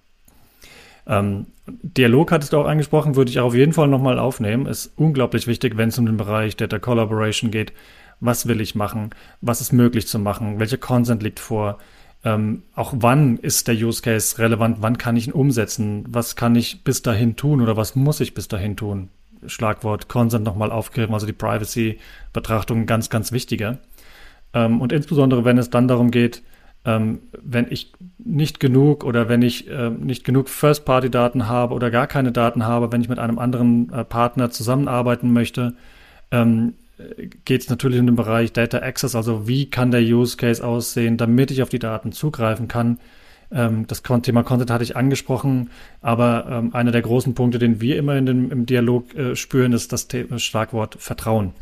Ähm, 1.07 1.47
Dialog 1.67 2.31
hattest 2.31 2.53
du 2.53 2.57
auch 2.57 2.67
angesprochen, 2.67 3.15
würde 3.15 3.31
ich 3.31 3.39
auch 3.39 3.47
auf 3.47 3.55
jeden 3.55 3.73
Fall 3.73 3.87
nochmal 3.87 4.19
aufnehmen. 4.19 4.65
Ist 4.65 4.93
unglaublich 4.97 5.47
wichtig, 5.47 5.77
wenn 5.77 5.89
es 5.89 5.97
um 5.97 6.05
den 6.05 6.17
Bereich 6.17 6.57
Data 6.57 6.79
Collaboration 6.79 7.49
geht, 7.49 7.73
was 8.19 8.47
will 8.47 8.61
ich 8.61 8.75
machen, 8.75 9.11
was 9.41 9.61
ist 9.61 9.73
möglich 9.73 10.07
zu 10.07 10.19
machen, 10.19 10.59
welcher 10.59 10.77
Consent 10.77 11.23
liegt 11.23 11.39
vor, 11.39 11.79
ähm, 12.23 12.63
auch 12.75 12.93
wann 12.95 13.37
ist 13.37 13.67
der 13.67 13.75
Use 13.75 14.01
Case 14.01 14.37
relevant, 14.37 14.77
wann 14.81 14.97
kann 14.97 15.17
ich 15.17 15.27
ihn 15.27 15.33
umsetzen, 15.33 16.05
was 16.07 16.35
kann 16.35 16.55
ich 16.55 16.83
bis 16.83 17.01
dahin 17.01 17.35
tun 17.35 17.61
oder 17.61 17.77
was 17.77 17.95
muss 17.95 18.19
ich 18.19 18.33
bis 18.33 18.47
dahin 18.47 18.75
tun. 18.75 19.09
Schlagwort 19.47 20.07
Consent 20.07 20.45
nochmal 20.45 20.71
aufgegriffen, 20.71 21.15
also 21.15 21.25
die 21.25 21.33
Privacy-Betrachtung 21.33 22.85
ganz, 22.85 23.09
ganz 23.09 23.31
wichtiger. 23.31 23.79
Ähm, 24.53 24.81
und 24.81 24.91
insbesondere, 24.91 25.45
wenn 25.45 25.57
es 25.57 25.69
dann 25.69 25.87
darum 25.87 26.11
geht, 26.11 26.41
ähm, 26.83 27.19
wenn 27.41 27.67
ich 27.69 27.93
nicht 28.17 28.59
genug 28.59 29.03
oder 29.03 29.29
wenn 29.29 29.41
ich 29.41 29.69
äh, 29.69 29.89
nicht 29.89 30.23
genug 30.23 30.49
First-Party-Daten 30.49 31.47
habe 31.47 31.73
oder 31.73 31.91
gar 31.91 32.07
keine 32.07 32.31
Daten 32.31 32.65
habe, 32.65 32.91
wenn 32.91 33.01
ich 33.01 33.09
mit 33.09 33.19
einem 33.19 33.39
anderen 33.39 33.91
äh, 33.93 34.03
Partner 34.03 34.49
zusammenarbeiten 34.49 35.31
möchte, 35.31 35.75
ähm, 36.31 36.73
geht 37.45 37.61
es 37.61 37.69
natürlich 37.69 37.99
in 37.99 38.07
den 38.07 38.15
Bereich 38.15 38.53
Data 38.53 38.79
Access, 38.79 39.15
also 39.15 39.47
wie 39.47 39.69
kann 39.69 39.91
der 39.91 40.01
Use 40.01 40.37
Case 40.37 40.65
aussehen, 40.65 41.17
damit 41.17 41.51
ich 41.51 41.61
auf 41.61 41.69
die 41.69 41.79
Daten 41.79 42.11
zugreifen 42.11 42.67
kann. 42.67 42.99
Ähm, 43.51 43.85
das 43.87 44.01
Thema 44.01 44.43
Content 44.43 44.71
hatte 44.71 44.83
ich 44.83 44.95
angesprochen, 44.95 45.69
aber 46.01 46.47
ähm, 46.49 46.73
einer 46.73 46.91
der 46.91 47.01
großen 47.01 47.35
Punkte, 47.35 47.59
den 47.59 47.81
wir 47.81 47.97
immer 47.97 48.15
in 48.15 48.25
dem, 48.25 48.51
im 48.51 48.65
Dialog 48.65 49.13
äh, 49.15 49.35
spüren, 49.35 49.73
ist 49.73 49.91
das 49.91 50.07
Schlagwort 50.37 50.95
Vertrauen. 50.99 51.53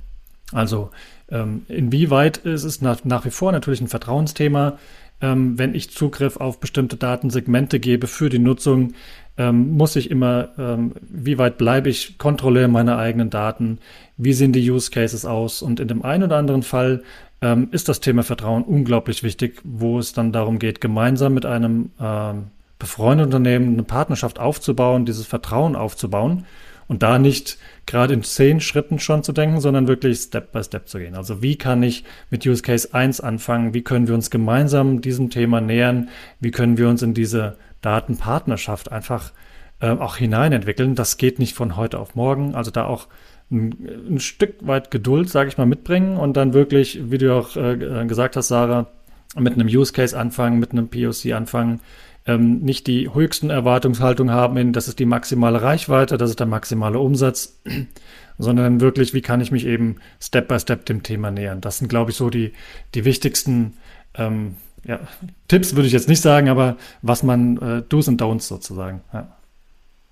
Also 0.52 0.92
ähm, 1.32 1.64
inwieweit 1.68 2.38
ist 2.38 2.64
es 2.64 2.82
nach, 2.82 3.04
nach 3.06 3.26
wie 3.26 3.32
vor 3.32 3.52
natürlich 3.52 3.82
ein 3.82 3.88
Vertrauensthema, 3.88 4.78
ähm, 5.22 5.58
wenn 5.58 5.76
ich 5.76 5.92
Zugriff 5.92 6.38
auf 6.38 6.60
bestimmte 6.60 6.96
Datensegmente 6.96 7.80
gebe 7.80 8.08
für 8.08 8.30
die 8.30 8.40
Nutzung, 8.40 8.94
ähm, 9.38 9.72
muss 9.72 9.96
ich 9.96 10.12
immer, 10.12 10.50
ähm, 10.58 10.94
wie 11.02 11.38
weit 11.38 11.58
bleibe 11.58 11.90
ich 11.90 12.18
Kontrolleur 12.18 12.68
meiner 12.68 12.98
eigenen 12.98 13.30
Daten, 13.30 13.80
wie 14.18 14.34
sehen 14.34 14.54
die 14.54 14.70
Use 14.70 14.92
Cases 14.92 15.26
aus? 15.26 15.62
Und 15.62 15.80
in 15.80 15.88
dem 15.88 16.04
einen 16.04 16.24
oder 16.24 16.38
anderen 16.38 16.64
Fall 16.64 17.04
ähm, 17.42 17.70
ist 17.72 17.90
das 17.90 18.00
Thema 18.00 18.24
Vertrauen 18.24 18.64
unglaublich 18.64 19.24
wichtig, 19.24 19.62
wo 19.64 20.00
es 20.00 20.14
dann 20.14 20.32
darum 20.32 20.60
geht, 20.60 20.82
gemeinsam 20.82 21.34
mit 21.34 21.46
einem 21.46 21.92
ähm, 22.00 22.48
befreundeten 22.80 23.34
Unternehmen 23.34 23.74
eine 23.74 23.84
Partnerschaft 23.84 24.40
aufzubauen, 24.40 25.06
dieses 25.06 25.28
Vertrauen 25.28 25.76
aufzubauen 25.76 26.46
und 26.90 27.04
da 27.04 27.20
nicht 27.20 27.58
gerade 27.86 28.16
in 28.16 28.24
zehn 28.24 28.60
Schritten 28.60 29.00
schon 29.00 29.24
zu 29.24 29.32
denken, 29.32 29.62
sondern 29.62 29.88
wirklich 29.88 30.18
Step 30.18 30.52
by 30.52 30.64
Step 30.64 30.90
zu 30.90 30.98
gehen. 30.98 31.16
Also 31.16 31.42
wie 31.42 31.56
kann 31.56 31.82
ich 31.84 32.04
mit 32.32 32.46
Use 32.46 32.64
Case 32.64 32.94
1 32.94 33.22
anfangen? 33.22 33.74
Wie 33.74 33.84
können 33.84 34.08
wir 34.08 34.16
uns 34.16 34.30
gemeinsam 34.30 35.00
diesem 35.00 35.30
Thema 35.30 35.62
nähern? 35.62 36.10
Wie 36.40 36.52
können 36.52 36.78
wir 36.78 36.90
uns 36.90 37.02
in 37.04 37.14
diese 37.14 37.58
Datenpartnerschaft 37.82 38.92
einfach 38.92 39.32
äh, 39.80 39.92
auch 39.92 40.18
hineinentwickeln? 40.18 40.96
Das 40.96 41.18
geht 41.18 41.38
nicht 41.38 41.54
von 41.54 41.78
heute 41.78 42.00
auf 42.00 42.16
morgen. 42.16 42.56
Also 42.56 42.72
da 42.72 42.86
auch 42.86 43.08
ein, 43.52 43.72
ein 44.10 44.20
Stück 44.20 44.56
weit 44.62 44.90
Geduld, 44.90 45.30
sage 45.30 45.50
ich 45.50 45.60
mal, 45.60 45.68
mitbringen 45.68 46.18
und 46.18 46.36
dann 46.38 46.54
wirklich, 46.54 47.12
wie 47.12 47.20
du 47.20 47.36
auch 47.36 47.56
äh, 47.56 48.06
gesagt 48.08 48.36
hast, 48.36 48.48
Sarah, 48.48 48.88
mit 49.36 49.54
einem 49.54 49.68
Use 49.68 49.94
Case 49.94 50.18
anfangen, 50.18 50.60
mit 50.60 50.72
einem 50.72 50.88
POC 50.88 51.34
anfangen, 51.34 51.82
ähm, 52.30 52.60
nicht 52.60 52.86
die 52.86 53.12
höchsten 53.12 53.50
Erwartungshaltungen 53.50 54.34
haben 54.34 54.56
in, 54.58 54.72
das 54.72 54.88
ist 54.88 55.00
die 55.00 55.06
maximale 55.06 55.64
Reichweite, 55.64 56.18
das 56.18 56.30
ist 56.30 56.40
der 56.40 56.48
maximale 56.48 57.00
Umsatz, 57.00 57.60
sondern 58.38 58.82
wirklich, 58.82 59.16
wie 59.16 59.22
kann 59.22 59.42
ich 59.42 59.52
mich 59.52 59.66
eben 59.66 59.96
Step 60.22 60.48
by 60.48 60.60
Step 60.60 60.86
dem 60.86 61.02
Thema 61.02 61.32
nähern. 61.32 61.60
Das 61.60 61.80
sind, 61.80 61.88
glaube 61.88 62.12
ich, 62.12 62.18
so 62.18 62.30
die, 62.30 62.54
die 62.94 63.04
wichtigsten 63.04 63.74
ähm, 64.14 64.58
ja, 64.84 65.00
Tipps, 65.48 65.76
würde 65.76 65.88
ich 65.88 65.94
jetzt 65.94 66.08
nicht 66.08 66.22
sagen, 66.22 66.50
aber 66.50 66.78
was 67.02 67.24
man 67.24 67.58
äh, 67.58 67.82
Do's 67.82 68.08
und 68.08 68.22
Don'ts 68.22 68.48
sozusagen. 68.48 69.02
Ja, 69.12 69.36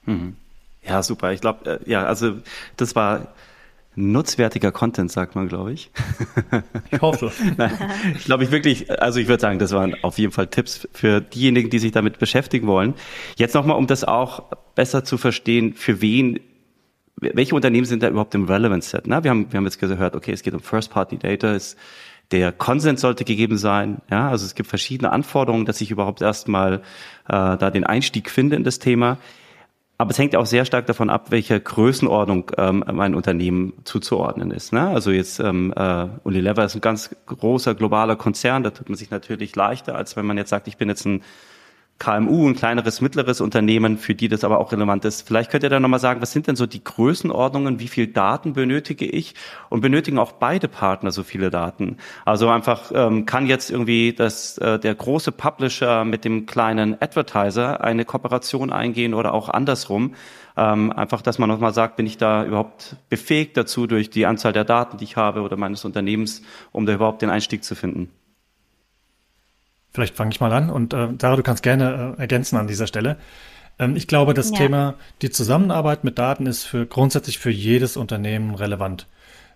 mhm. 0.06 0.36
ja 0.84 1.04
super. 1.04 1.34
Ich 1.34 1.42
glaube, 1.42 1.80
äh, 1.86 1.90
ja, 1.90 2.06
also 2.06 2.34
das 2.78 2.96
war 2.96 3.28
nutzwertiger 3.98 4.72
Content, 4.72 5.12
sagt 5.12 5.36
man, 5.36 5.48
glaube 5.50 5.74
ich. 5.74 5.92
Ich 6.92 7.02
hoffe. 7.02 7.32
Nein, 7.58 7.72
ich 8.16 8.26
glaube 8.26 8.44
ich 8.44 8.52
wirklich, 8.52 9.02
also 9.02 9.20
ich 9.20 9.28
würde 9.28 9.42
sagen, 9.42 9.60
das 9.60 9.72
waren 9.72 9.96
auf 10.04 10.20
jeden 10.20 10.32
Fall 10.32 10.48
Tipps 10.48 10.88
für 10.94 11.20
diejenigen, 11.20 11.70
die 11.70 11.80
sich 11.80 11.92
damit 11.92 12.20
beschäftigen 12.20 12.68
wollen. 12.68 12.94
Jetzt 13.36 13.56
nochmal, 13.56 13.76
um 13.76 13.88
das 13.88 14.04
auch 14.04 14.44
besser 14.76 15.04
zu 15.04 15.18
verstehen, 15.18 15.74
für 15.74 16.00
wen, 16.02 16.40
welche 17.20 17.56
Unternehmen 17.56 17.86
sind 17.86 18.04
da 18.04 18.10
überhaupt 18.10 18.36
im 18.36 18.46
Relevance 18.46 18.90
Set? 18.90 19.08
Na, 19.08 19.24
wir 19.24 19.32
haben, 19.32 19.52
wir 19.52 19.58
haben 19.58 19.66
jetzt 19.66 19.80
gehört, 19.80 20.16
okay, 20.16 20.32
es 20.32 20.44
geht 20.44 20.54
um 20.54 20.62
First-Party-Data, 20.62 21.58
der 22.32 22.52
Konsens 22.52 23.02
sollte 23.02 23.24
gegeben 23.24 23.58
sein. 23.58 24.02
Ja, 24.12 24.30
also 24.30 24.46
es 24.46 24.54
gibt 24.54 24.70
verschiedene 24.70 25.12
Anforderungen, 25.12 25.66
dass 25.66 25.82
ich 25.82 25.92
überhaupt 25.92 26.22
erstmal 26.22 26.82
äh, 27.28 27.58
da 27.58 27.72
den 27.72 27.86
Einstieg 27.86 28.30
finde 28.30 28.58
in 28.58 28.64
das 28.64 28.80
Thema. 28.80 29.18
Aber 30.00 30.12
es 30.12 30.20
hängt 30.20 30.36
auch 30.36 30.46
sehr 30.46 30.64
stark 30.66 30.86
davon 30.86 31.10
ab, 31.10 31.32
welcher 31.32 31.60
Größenordnung 31.60 32.52
ähm, 32.58 32.84
mein 32.92 33.16
Unternehmen 33.16 33.74
zuzuordnen 33.84 34.52
ist. 34.52 34.72
Ne? 34.72 34.88
Also 34.88 35.10
jetzt 35.10 35.40
ähm, 35.40 35.74
äh, 35.76 36.08
Unilever 36.24 36.64
ist 36.66 36.76
ein 36.76 36.82
ganz 36.82 37.16
großer 37.26 37.74
globaler 37.74 38.16
Konzern, 38.16 38.62
da 38.62 38.70
tut 38.70 38.90
man 38.90 38.98
sich 38.98 39.10
natürlich 39.10 39.56
leichter, 39.56 39.96
als 39.96 40.16
wenn 40.16 40.28
man 40.28 40.38
jetzt 40.38 40.52
sagt, 40.52 40.68
ich 40.68 40.78
bin 40.78 40.88
jetzt 40.88 41.06
ein 41.06 41.24
KMU, 42.00 42.48
ein 42.48 42.56
kleineres, 42.56 43.02
mittleres 43.02 43.42
Unternehmen, 43.42 43.98
für 43.98 44.14
die 44.14 44.28
das 44.28 44.44
aber 44.44 44.60
auch 44.60 44.72
relevant 44.72 45.04
ist. 45.06 45.28
Vielleicht 45.28 45.50
könnt 45.50 45.64
ihr 45.64 45.70
da 45.70 45.80
nochmal 45.80 46.00
sagen, 46.00 46.22
was 46.22 46.32
sind 46.32 46.48
denn 46.48 46.56
so 46.56 46.66
die 46.68 46.84
Größenordnungen, 46.84 47.80
wie 47.80 47.88
viel 47.88 48.08
Daten 48.08 48.54
benötige 48.54 49.06
ich 49.06 49.34
und 49.70 49.82
benötigen 49.82 50.20
auch 50.20 50.34
beide 50.34 50.68
Partner 50.68 51.12
so 51.12 51.24
viele 51.24 51.50
Daten? 51.50 51.98
Also 52.24 52.50
einfach 52.50 52.92
ähm, 52.94 53.26
kann 53.26 53.48
jetzt 53.48 53.72
irgendwie 53.72 54.14
das, 54.14 54.58
äh, 54.60 54.78
der 54.80 54.94
große 54.94 55.32
Publisher 55.32 56.06
mit 56.06 56.24
dem 56.24 56.46
kleinen 56.46 57.02
Advertiser 57.02 57.84
eine 57.84 58.06
Kooperation 58.06 58.72
eingehen 58.72 59.14
oder 59.14 59.34
auch 59.34 59.50
andersrum. 59.50 60.14
Ähm, 60.56 60.92
einfach, 60.92 61.22
dass 61.22 61.40
man 61.40 61.50
nochmal 61.50 61.74
sagt, 61.74 61.98
bin 61.98 62.06
ich 62.06 62.18
da 62.18 62.46
überhaupt 62.46 62.96
befähigt 63.10 63.58
dazu 63.58 63.88
durch 63.88 64.10
die 64.10 64.26
Anzahl 64.26 64.54
der 64.54 64.66
Daten, 64.66 64.98
die 64.98 65.04
ich 65.04 65.16
habe 65.16 65.42
oder 65.42 65.58
meines 65.58 65.84
Unternehmens, 65.86 66.44
um 66.72 66.86
da 66.86 66.94
überhaupt 66.94 67.22
den 67.22 67.30
Einstieg 67.30 67.64
zu 67.64 67.76
finden? 67.76 68.12
Vielleicht 69.98 70.16
fange 70.16 70.30
ich 70.30 70.40
mal 70.40 70.54
an 70.54 70.70
und 70.70 70.94
äh, 70.94 71.08
Sarah, 71.20 71.38
du 71.38 71.42
kannst 71.42 71.64
gerne 71.64 72.14
äh, 72.16 72.22
ergänzen 72.22 72.56
an 72.56 72.68
dieser 72.68 72.86
Stelle. 72.86 73.18
Ähm, 73.80 73.96
ich 73.96 74.06
glaube, 74.06 74.36
das 74.36 74.52
ja. 74.52 74.58
Thema, 74.58 74.94
die 75.24 75.32
Zusammenarbeit 75.32 76.04
mit 76.04 76.20
Daten 76.20 76.46
ist 76.46 76.66
für 76.66 76.86
grundsätzlich 76.86 77.40
für 77.40 77.50
jedes 77.50 77.98
Unternehmen 77.98 78.54
relevant. 78.54 79.08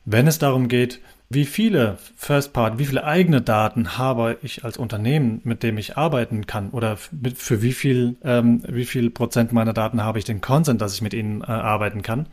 Wenn 0.04 0.26
es 0.26 0.40
darum 0.40 0.68
geht, 0.68 1.00
wie 1.30 1.46
viele 1.46 2.00
First 2.18 2.54
Part, 2.54 2.80
wie 2.80 2.88
viele 2.88 3.04
eigene 3.04 3.44
Daten 3.44 4.00
habe 4.00 4.40
ich 4.42 4.66
als 4.66 4.78
Unternehmen, 4.78 5.42
mit 5.44 5.62
dem 5.62 5.78
ich 5.78 5.96
arbeiten 5.96 6.48
kann 6.48 6.72
oder 6.72 6.98
für 6.98 7.62
wie 7.62 7.74
viel, 7.74 8.16
ähm, 8.24 8.64
wie 8.68 8.86
viel 8.86 9.12
Prozent 9.12 9.54
meiner 9.54 9.74
Daten 9.74 10.04
habe 10.04 10.18
ich 10.18 10.26
den 10.26 10.42
Consent, 10.42 10.82
dass 10.82 10.96
ich 10.96 11.04
mit 11.04 11.14
ihnen 11.14 11.42
äh, 11.42 11.46
arbeiten 11.46 12.02
kann. 12.02 12.26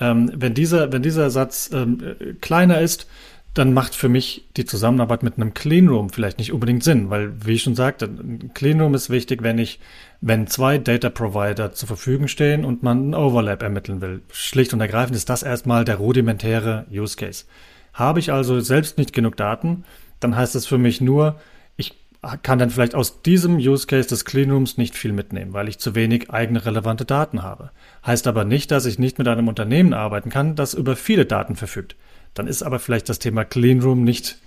Ähm, 0.00 0.32
wenn 0.34 0.54
dieser, 0.54 0.92
wenn 0.92 1.02
dieser 1.02 1.28
Satz 1.28 1.68
ähm, 1.74 2.02
äh, 2.02 2.32
kleiner 2.40 2.80
ist, 2.80 3.06
dann 3.54 3.72
macht 3.72 3.94
für 3.94 4.08
mich 4.08 4.48
die 4.56 4.64
Zusammenarbeit 4.64 5.22
mit 5.22 5.36
einem 5.36 5.54
Cleanroom 5.54 6.10
vielleicht 6.10 6.38
nicht 6.38 6.52
unbedingt 6.52 6.84
Sinn, 6.84 7.10
weil, 7.10 7.32
wie 7.44 7.54
ich 7.54 7.62
schon 7.62 7.74
sagte, 7.74 8.04
ein 8.04 8.52
Cleanroom 8.54 8.94
ist 8.94 9.10
wichtig, 9.10 9.42
wenn 9.42 9.58
ich, 9.58 9.80
wenn 10.20 10.46
zwei 10.46 10.78
Data 10.78 11.10
Provider 11.10 11.72
zur 11.72 11.88
Verfügung 11.88 12.28
stehen 12.28 12.64
und 12.64 12.82
man 12.82 12.98
einen 12.98 13.14
Overlap 13.14 13.62
ermitteln 13.62 14.00
will. 14.00 14.22
Schlicht 14.30 14.72
und 14.74 14.80
ergreifend 14.80 15.16
ist 15.16 15.28
das 15.28 15.42
erstmal 15.42 15.84
der 15.84 15.96
rudimentäre 15.96 16.86
Use 16.90 17.16
Case. 17.16 17.46
Habe 17.94 18.20
ich 18.20 18.32
also 18.32 18.60
selbst 18.60 18.98
nicht 18.98 19.12
genug 19.12 19.36
Daten, 19.36 19.84
dann 20.20 20.36
heißt 20.36 20.54
es 20.54 20.66
für 20.66 20.78
mich 20.78 21.00
nur, 21.00 21.40
ich 21.76 21.94
kann 22.42 22.58
dann 22.58 22.70
vielleicht 22.70 22.94
aus 22.94 23.22
diesem 23.22 23.56
Use 23.56 23.86
Case 23.86 24.08
des 24.08 24.24
Cleanrooms 24.24 24.76
nicht 24.76 24.96
viel 24.96 25.12
mitnehmen, 25.12 25.52
weil 25.52 25.68
ich 25.68 25.78
zu 25.78 25.94
wenig 25.94 26.30
eigene 26.30 26.64
relevante 26.64 27.04
Daten 27.04 27.42
habe. 27.42 27.70
Heißt 28.06 28.26
aber 28.26 28.44
nicht, 28.44 28.70
dass 28.70 28.86
ich 28.86 28.98
nicht 28.98 29.18
mit 29.18 29.26
einem 29.26 29.48
Unternehmen 29.48 29.94
arbeiten 29.94 30.30
kann, 30.30 30.54
das 30.54 30.74
über 30.74 30.96
viele 30.96 31.26
Daten 31.26 31.56
verfügt. 31.56 31.96
Dann 32.34 32.46
ist 32.46 32.62
aber 32.62 32.78
vielleicht 32.78 33.08
das 33.08 33.18
Thema 33.18 33.44
Cleanroom 33.44 34.04
nicht 34.04 34.38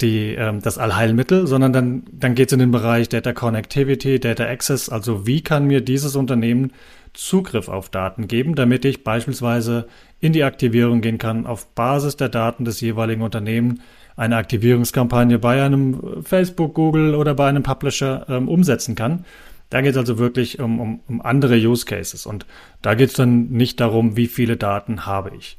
die, 0.00 0.34
ähm, 0.34 0.60
das 0.60 0.78
Allheilmittel, 0.78 1.46
sondern 1.46 1.72
dann, 1.72 2.02
dann 2.12 2.34
geht 2.34 2.48
es 2.48 2.52
in 2.52 2.58
den 2.58 2.70
Bereich 2.70 3.08
Data 3.08 3.32
Connectivity, 3.32 4.18
Data 4.20 4.44
Access. 4.44 4.88
Also 4.88 5.26
wie 5.26 5.42
kann 5.42 5.66
mir 5.66 5.80
dieses 5.80 6.16
Unternehmen 6.16 6.72
Zugriff 7.14 7.68
auf 7.68 7.90
Daten 7.90 8.26
geben, 8.26 8.54
damit 8.54 8.84
ich 8.84 9.04
beispielsweise 9.04 9.86
in 10.20 10.32
die 10.32 10.44
Aktivierung 10.44 11.02
gehen 11.02 11.18
kann, 11.18 11.46
auf 11.46 11.66
Basis 11.74 12.16
der 12.16 12.30
Daten 12.30 12.64
des 12.64 12.80
jeweiligen 12.80 13.22
Unternehmens 13.22 13.80
eine 14.16 14.36
Aktivierungskampagne 14.36 15.38
bei 15.38 15.62
einem 15.62 16.22
Facebook, 16.22 16.74
Google 16.74 17.14
oder 17.14 17.34
bei 17.34 17.48
einem 17.48 17.62
Publisher 17.62 18.26
ähm, 18.28 18.48
umsetzen 18.48 18.94
kann. 18.94 19.24
Da 19.70 19.80
geht 19.80 19.92
es 19.92 19.96
also 19.96 20.18
wirklich 20.18 20.58
um, 20.58 20.80
um, 20.80 21.00
um 21.08 21.22
andere 21.22 21.56
Use 21.56 21.86
Cases. 21.86 22.26
Und 22.26 22.46
da 22.82 22.94
geht 22.94 23.10
es 23.10 23.14
dann 23.14 23.48
nicht 23.48 23.80
darum, 23.80 24.16
wie 24.16 24.26
viele 24.26 24.56
Daten 24.56 25.06
habe 25.06 25.32
ich. 25.36 25.58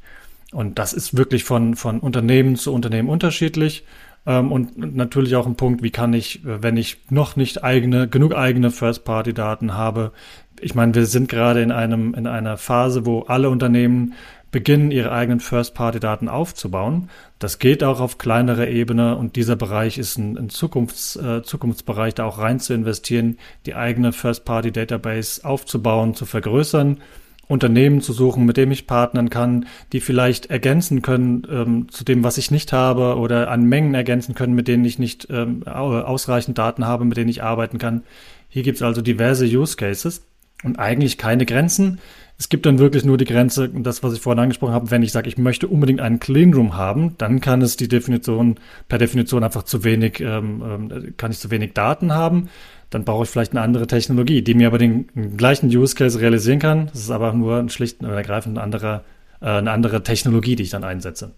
Und 0.54 0.78
das 0.78 0.92
ist 0.92 1.16
wirklich 1.16 1.44
von, 1.44 1.74
von 1.74 2.00
Unternehmen 2.00 2.56
zu 2.56 2.72
Unternehmen 2.72 3.08
unterschiedlich. 3.08 3.84
Ähm, 4.26 4.52
und 4.52 4.96
natürlich 4.96 5.36
auch 5.36 5.46
ein 5.46 5.56
Punkt, 5.56 5.82
wie 5.82 5.90
kann 5.90 6.12
ich, 6.12 6.40
wenn 6.44 6.76
ich 6.76 6.98
noch 7.10 7.36
nicht 7.36 7.64
eigene, 7.64 8.08
genug 8.08 8.34
eigene 8.34 8.70
First-Party-Daten 8.70 9.74
habe, 9.74 10.12
ich 10.60 10.74
meine, 10.74 10.94
wir 10.94 11.06
sind 11.06 11.28
gerade 11.28 11.62
in 11.62 11.72
einem, 11.72 12.14
in 12.14 12.26
einer 12.26 12.56
Phase, 12.56 13.04
wo 13.04 13.22
alle 13.22 13.50
Unternehmen 13.50 14.14
beginnen, 14.50 14.92
ihre 14.92 15.10
eigenen 15.10 15.40
First-Party-Daten 15.40 16.28
aufzubauen. 16.28 17.10
Das 17.40 17.58
geht 17.58 17.82
auch 17.82 18.00
auf 18.00 18.18
kleinere 18.18 18.68
Ebene 18.70 19.16
und 19.16 19.34
dieser 19.34 19.56
Bereich 19.56 19.98
ist 19.98 20.16
ein, 20.16 20.38
ein 20.38 20.48
Zukunfts, 20.48 21.16
äh, 21.16 21.42
Zukunftsbereich, 21.42 22.14
da 22.14 22.24
auch 22.24 22.38
rein 22.38 22.60
zu 22.60 22.72
investieren, 22.72 23.38
die 23.66 23.74
eigene 23.74 24.12
First-Party-Database 24.12 25.44
aufzubauen, 25.44 26.14
zu 26.14 26.24
vergrößern 26.24 27.00
Unternehmen 27.46 28.00
zu 28.00 28.12
suchen, 28.12 28.44
mit 28.44 28.56
dem 28.56 28.70
ich 28.70 28.86
partnern 28.86 29.30
kann, 29.30 29.66
die 29.92 30.00
vielleicht 30.00 30.46
ergänzen 30.46 31.02
können 31.02 31.46
ähm, 31.50 31.88
zu 31.90 32.04
dem, 32.04 32.24
was 32.24 32.38
ich 32.38 32.50
nicht 32.50 32.72
habe 32.72 33.16
oder 33.16 33.50
an 33.50 33.64
Mengen 33.64 33.94
ergänzen 33.94 34.34
können, 34.34 34.54
mit 34.54 34.68
denen 34.68 34.84
ich 34.84 34.98
nicht 34.98 35.28
ähm, 35.30 35.62
ausreichend 35.66 36.58
Daten 36.58 36.86
habe, 36.86 37.04
mit 37.04 37.16
denen 37.16 37.30
ich 37.30 37.42
arbeiten 37.42 37.78
kann. 37.78 38.02
Hier 38.48 38.62
gibt 38.62 38.76
es 38.76 38.82
also 38.82 39.02
diverse 39.02 39.46
Use 39.46 39.76
Cases 39.76 40.22
und 40.62 40.78
eigentlich 40.78 41.18
keine 41.18 41.44
Grenzen. 41.44 41.98
Es 42.36 42.48
gibt 42.48 42.66
dann 42.66 42.80
wirklich 42.80 43.04
nur 43.04 43.16
die 43.16 43.26
Grenze, 43.26 43.68
das, 43.68 44.02
was 44.02 44.12
ich 44.12 44.20
vorhin 44.20 44.40
angesprochen 44.40 44.72
habe, 44.72 44.90
wenn 44.90 45.02
ich 45.02 45.12
sage, 45.12 45.28
ich 45.28 45.38
möchte 45.38 45.68
unbedingt 45.68 46.00
einen 46.00 46.18
Cleanroom 46.18 46.76
haben, 46.76 47.14
dann 47.18 47.40
kann 47.40 47.62
es 47.62 47.76
die 47.76 47.86
Definition, 47.86 48.56
per 48.88 48.98
Definition 48.98 49.44
einfach 49.44 49.62
zu 49.62 49.84
wenig, 49.84 50.20
ähm, 50.20 50.62
ähm, 50.64 51.14
kann 51.16 51.30
ich 51.30 51.38
zu 51.38 51.50
wenig 51.50 51.74
Daten 51.74 52.12
haben. 52.12 52.48
Dann 52.94 53.04
brauche 53.04 53.24
ich 53.24 53.30
vielleicht 53.30 53.50
eine 53.50 53.60
andere 53.60 53.88
Technologie, 53.88 54.42
die 54.42 54.54
mir 54.54 54.68
aber 54.68 54.78
den, 54.78 55.36
gleichen 55.36 55.66
Use 55.66 55.96
Case 55.96 56.20
realisieren 56.20 56.60
kann. 56.60 56.86
Das 56.86 57.00
ist 57.00 57.10
aber 57.10 57.32
nur 57.32 57.56
ein 57.56 57.68
schlicht 57.68 58.00
und 58.04 58.08
ergreifend 58.08 58.56
eine 58.56 58.62
andere, 58.62 59.04
äh, 59.40 59.46
eine 59.46 59.72
andere 59.72 60.04
Technologie, 60.04 60.54
die 60.54 60.62
ich 60.62 60.70
dann 60.70 60.84
einsetze. 60.84 61.34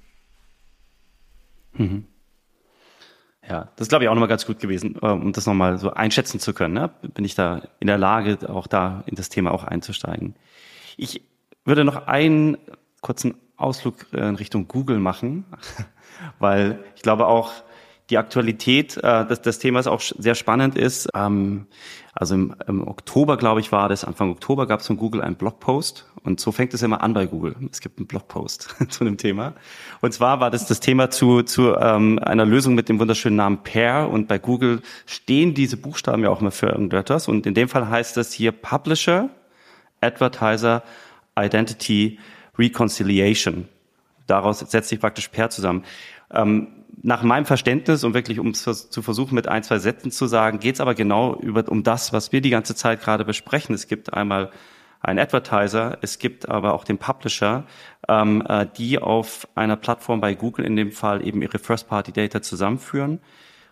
Mhm. 1.73 2.05
Ja, 3.49 3.71
das 3.77 3.89
glaube 3.89 4.05
ich, 4.05 4.11
auch 4.11 4.15
nochmal 4.15 4.29
ganz 4.29 4.45
gut 4.45 4.59
gewesen, 4.59 4.97
äh, 5.01 5.07
um 5.07 5.33
das 5.33 5.47
nochmal 5.47 5.79
so 5.79 5.95
einschätzen 5.95 6.41
zu 6.41 6.53
können. 6.53 6.75
Ne? 6.75 6.91
Bin 7.15 7.25
ich 7.25 7.35
da 7.35 7.63
in 7.81 7.87
der 7.87 7.97
Lage, 7.97 8.51
auch 8.51 8.67
da 8.67 9.03
in 9.07 9.15
das 9.15 9.31
Thema 9.31 9.51
auch 9.51 9.65
einzusteigen? 9.65 10.35
Ich 10.99 11.23
würde 11.65 11.85
noch 11.85 12.07
einen 12.07 12.59
kurzen 13.01 13.35
Ausflug 13.57 14.13
in 14.13 14.37
Richtung 14.37 14.69
Google 14.69 14.99
machen, 14.99 15.47
weil 16.39 16.81
ich 16.97 17.03
glaube 17.03 17.27
auch 17.27 17.51
die 18.11 18.19
Aktualität 18.19 18.97
äh, 18.99 19.27
des, 19.27 19.43
des 19.43 19.59
Themas 19.59 19.87
auch 19.87 20.01
sehr 20.01 20.35
spannend 20.35 20.77
ist. 20.77 21.09
Ähm, 21.15 21.67
also 22.15 22.35
im, 22.35 22.55
im 22.67 22.87
Oktober, 22.87 23.37
glaube 23.37 23.61
ich, 23.61 23.73
war 23.73 23.89
das, 23.89 24.05
Anfang 24.05 24.31
Oktober 24.31 24.67
gab 24.67 24.81
es 24.81 24.87
von 24.87 24.97
Google 24.97 25.21
einen 25.21 25.37
Blogpost 25.37 26.07
und 26.23 26.41
so 26.41 26.51
fängt 26.51 26.73
es 26.73 26.83
immer 26.83 27.03
an 27.03 27.13
bei 27.13 27.27
Google. 27.27 27.57
Es 27.71 27.81
gibt 27.81 27.99
einen 27.99 28.07
Blogpost 28.07 28.75
zu 28.89 29.05
dem 29.05 29.19
Thema. 29.19 29.55
Und 30.01 30.15
zwar 30.15 30.41
war 30.41 30.51
das 30.51 30.67
das 30.67 30.81
Thema 30.81 31.11
zu, 31.11 31.43
zu 31.43 31.75
ähm, 31.75 32.19
einer 32.21 32.47
Lösung 32.47 32.75
mit 32.75 32.89
dem 32.89 32.99
wunderschönen 32.99 33.37
Namen 33.37 33.63
Pair 33.65 34.09
und 34.11 34.29
bei 34.29 34.39
Google 34.39 34.81
stehen 35.05 35.53
diese 35.53 35.77
Buchstaben 35.77 36.23
ja 36.23 36.31
auch 36.31 36.41
immer 36.41 36.53
für 36.53 36.69
irgendetwas 36.69 37.29
und 37.29 37.45
in 37.45 37.55
dem 37.55 37.69
Fall 37.69 37.89
heißt 37.89 38.17
das 38.17 38.33
hier 38.33 38.53
Publisher 38.53 39.29
Advertiser 40.01 40.83
Identity 41.39 42.19
Reconciliation. 42.59 43.69
Daraus 44.27 44.61
setzt 44.61 44.89
sich 44.89 45.01
praktisch 45.01 45.29
Pair 45.29 45.51
zusammen. 45.51 45.85
Ähm, 46.31 46.69
nach 47.03 47.23
meinem 47.23 47.45
Verständnis 47.45 48.05
und 48.05 48.15
wirklich 48.15 48.41
um 48.41 48.49
es 48.49 48.91
zu 48.91 49.03
versuchen 49.03 49.35
mit 49.35 49.49
ein, 49.49 49.63
zwei 49.63 49.79
Sätzen 49.79 50.11
zu 50.11 50.27
sagen, 50.27 50.61
geht 50.61 50.77
es 50.77 50.81
aber 50.81 50.95
genau 50.95 51.35
über, 51.37 51.65
um 51.69 51.83
das, 51.83 52.13
was 52.13 52.33
wir 52.33 52.41
die 52.41 52.51
ganze 52.51 52.75
Zeit 52.75 53.01
gerade 53.01 53.25
besprechen. 53.25 53.75
Es 53.75 53.87
gibt 53.87 54.15
einmal 54.15 54.51
einen 55.01 55.19
Advertiser, 55.19 55.99
es 56.01 56.19
gibt 56.19 56.49
aber 56.49 56.75
auch 56.75 56.85
den 56.85 56.99
Publisher, 56.99 57.65
ähm, 58.09 58.43
äh, 58.49 58.67
die 58.77 58.99
auf 58.99 59.47
einer 59.55 59.77
Plattform 59.77 60.21
bei 60.21 60.35
Google 60.35 60.65
in 60.65 60.75
dem 60.75 60.91
Fall 60.91 61.27
eben 61.27 61.43
ihre 61.43 61.59
First-Party-Data 61.59 62.43
zusammenführen. 62.43 63.21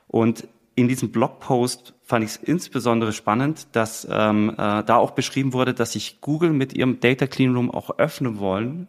Und 0.06 0.46
in 0.76 0.88
diesem 0.88 1.10
Blogpost 1.10 1.94
fand 2.02 2.24
ich 2.24 2.32
es 2.32 2.36
insbesondere 2.36 3.12
spannend, 3.12 3.68
dass 3.72 4.06
ähm, 4.10 4.50
äh, 4.50 4.84
da 4.84 4.96
auch 4.96 5.12
beschrieben 5.12 5.52
wurde, 5.52 5.72
dass 5.72 5.92
sich 5.92 6.20
Google 6.20 6.50
mit 6.50 6.74
ihrem 6.74 7.00
Data 7.00 7.26
Clean 7.26 7.54
Room 7.54 7.70
auch 7.70 7.98
öffnen 7.98 8.38
wollen 8.38 8.88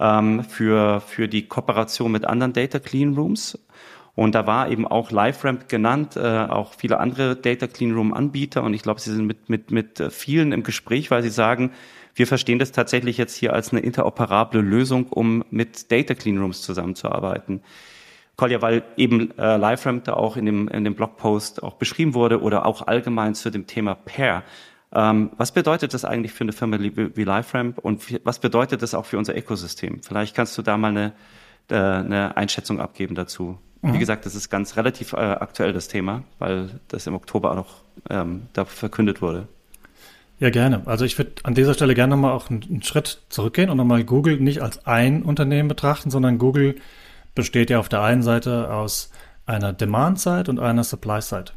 ähm, 0.00 0.44
für, 0.44 1.00
für 1.00 1.28
die 1.28 1.46
Kooperation 1.46 2.12
mit 2.12 2.24
anderen 2.24 2.52
Data 2.52 2.78
Clean 2.78 3.14
Rooms. 3.14 3.58
Und 4.14 4.34
da 4.34 4.46
war 4.46 4.68
eben 4.68 4.86
auch 4.86 5.12
LiveRamp 5.12 5.68
genannt, 5.68 6.16
äh, 6.16 6.20
auch 6.20 6.74
viele 6.74 6.98
andere 6.98 7.36
Data 7.36 7.68
Clean 7.68 7.92
Room 7.92 8.12
Anbieter. 8.12 8.64
Und 8.64 8.74
ich 8.74 8.82
glaube, 8.82 9.00
sie 9.00 9.14
sind 9.14 9.26
mit, 9.26 9.48
mit, 9.48 9.70
mit 9.70 10.02
vielen 10.10 10.52
im 10.52 10.64
Gespräch, 10.64 11.10
weil 11.10 11.22
sie 11.22 11.30
sagen, 11.30 11.70
wir 12.14 12.26
verstehen 12.26 12.58
das 12.58 12.72
tatsächlich 12.72 13.16
jetzt 13.16 13.36
hier 13.36 13.52
als 13.52 13.70
eine 13.70 13.80
interoperable 13.80 14.60
Lösung, 14.60 15.06
um 15.06 15.44
mit 15.50 15.92
Data 15.92 16.14
Clean 16.14 16.36
Rooms 16.36 16.62
zusammenzuarbeiten. 16.62 17.62
Kolja, 18.34 18.62
weil 18.62 18.82
eben 18.96 19.36
äh, 19.38 19.56
LiveRamp 19.56 20.04
da 20.04 20.14
auch 20.14 20.36
in 20.36 20.46
dem, 20.46 20.68
in 20.68 20.84
dem 20.84 20.94
Blogpost 20.94 21.62
auch 21.62 21.74
beschrieben 21.74 22.14
wurde 22.14 22.40
oder 22.40 22.66
auch 22.66 22.86
allgemein 22.86 23.34
zu 23.34 23.50
dem 23.50 23.66
Thema 23.66 23.94
Pair. 23.94 24.42
Ähm, 24.92 25.30
was 25.36 25.52
bedeutet 25.52 25.92
das 25.92 26.04
eigentlich 26.04 26.32
für 26.32 26.44
eine 26.44 26.52
Firma 26.52 26.78
wie, 26.80 27.24
LiveRamp 27.24 27.78
und 27.78 28.02
was 28.24 28.38
bedeutet 28.38 28.82
das 28.82 28.94
auch 28.94 29.04
für 29.04 29.18
unser 29.18 29.36
Ökosystem? 29.36 30.00
Vielleicht 30.02 30.34
kannst 30.34 30.56
du 30.56 30.62
da 30.62 30.76
mal 30.78 30.88
eine, 30.88 31.12
äh, 31.70 31.74
eine 31.74 32.36
Einschätzung 32.36 32.80
abgeben 32.80 33.14
dazu. 33.14 33.58
Mhm. 33.82 33.94
Wie 33.94 33.98
gesagt, 33.98 34.24
das 34.24 34.34
ist 34.34 34.48
ganz 34.48 34.76
relativ 34.76 35.12
äh, 35.12 35.16
aktuell 35.16 35.72
das 35.72 35.88
Thema, 35.88 36.24
weil 36.38 36.80
das 36.88 37.06
im 37.06 37.14
Oktober 37.14 37.52
auch 37.52 37.56
noch 37.56 37.74
ähm, 38.08 38.46
da 38.54 38.64
verkündet 38.64 39.20
wurde. 39.20 39.46
Ja, 40.40 40.50
gerne. 40.50 40.82
Also 40.86 41.04
ich 41.04 41.18
würde 41.18 41.32
an 41.42 41.54
dieser 41.54 41.74
Stelle 41.74 41.94
gerne 41.94 42.14
nochmal 42.14 42.32
auch 42.32 42.48
einen, 42.48 42.62
einen 42.62 42.82
Schritt 42.82 43.22
zurückgehen 43.28 43.70
und 43.70 43.76
nochmal 43.76 44.04
Google 44.04 44.38
nicht 44.38 44.62
als 44.62 44.86
ein 44.86 45.22
Unternehmen 45.22 45.68
betrachten, 45.68 46.10
sondern 46.10 46.38
Google 46.38 46.76
besteht 47.34 47.70
ja 47.70 47.78
auf 47.78 47.88
der 47.88 48.02
einen 48.02 48.22
Seite 48.22 48.72
aus 48.72 49.10
einer 49.46 49.72
Demand-Side 49.72 50.50
und 50.50 50.60
einer 50.60 50.84
Supply-Side. 50.84 51.52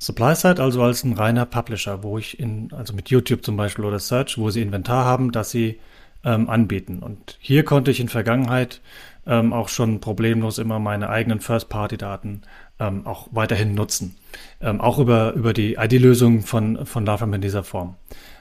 Supply-Side 0.00 0.62
also 0.62 0.82
als 0.82 1.04
ein 1.04 1.12
reiner 1.12 1.44
Publisher, 1.44 2.02
wo 2.02 2.16
ich 2.16 2.40
in, 2.40 2.72
also 2.72 2.94
mit 2.94 3.10
YouTube 3.10 3.44
zum 3.44 3.56
Beispiel 3.56 3.84
oder 3.84 3.98
Search, 3.98 4.38
wo 4.38 4.48
sie 4.50 4.62
Inventar 4.62 5.04
haben, 5.04 5.30
das 5.30 5.50
sie 5.50 5.78
ähm, 6.24 6.48
anbieten. 6.48 7.00
Und 7.00 7.36
hier 7.38 7.64
konnte 7.64 7.90
ich 7.90 8.00
in 8.00 8.08
Vergangenheit 8.08 8.80
ähm, 9.26 9.52
auch 9.52 9.68
schon 9.68 10.00
problemlos 10.00 10.58
immer 10.58 10.78
meine 10.78 11.10
eigenen 11.10 11.40
First-Party-Daten 11.40 12.42
ähm, 12.78 13.06
auch 13.06 13.28
weiterhin 13.30 13.74
nutzen. 13.74 14.16
Ähm, 14.62 14.80
auch 14.80 14.98
über, 14.98 15.34
über 15.34 15.52
die 15.52 15.74
ID-Lösung 15.74 16.42
von, 16.42 16.86
von 16.86 17.04
LaFam 17.04 17.34
in 17.34 17.42
dieser 17.42 17.62
Form. 17.62 17.96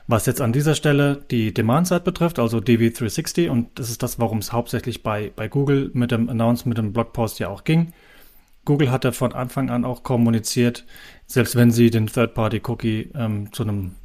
Was 0.08 0.26
jetzt 0.26 0.42
an 0.42 0.54
dieser 0.54 0.76
Stelle 0.76 1.24
die 1.30 1.54
Demand-Side 1.54 2.00
betrifft, 2.00 2.40
also 2.40 2.60
DV360, 2.60 3.50
und 3.50 3.78
das 3.78 3.90
ist 3.90 4.02
das, 4.02 4.18
warum 4.18 4.38
es 4.38 4.54
hauptsächlich 4.54 5.04
bei, 5.04 5.32
bei 5.36 5.50
Google 5.50 5.92
mit 5.94 6.12
dem 6.12 6.30
Announcement, 6.30 6.68
mit 6.68 6.78
dem 6.78 6.94
Blogpost 6.94 7.40
ja 7.40 7.50
auch 7.50 7.66
ging. 7.66 7.94
Google 8.66 8.92
hatte 8.92 9.12
von 9.12 9.34
Anfang 9.34 9.70
an 9.70 9.86
auch 9.86 10.04
kommuniziert, 10.04 10.86
selbst 11.26 11.56
wenn 11.56 11.72
sie 11.72 11.90
den 11.90 12.08
Third-Party-Cookie 12.08 13.12
ähm, 13.16 13.52
zu 13.52 13.64
einem 13.64 13.96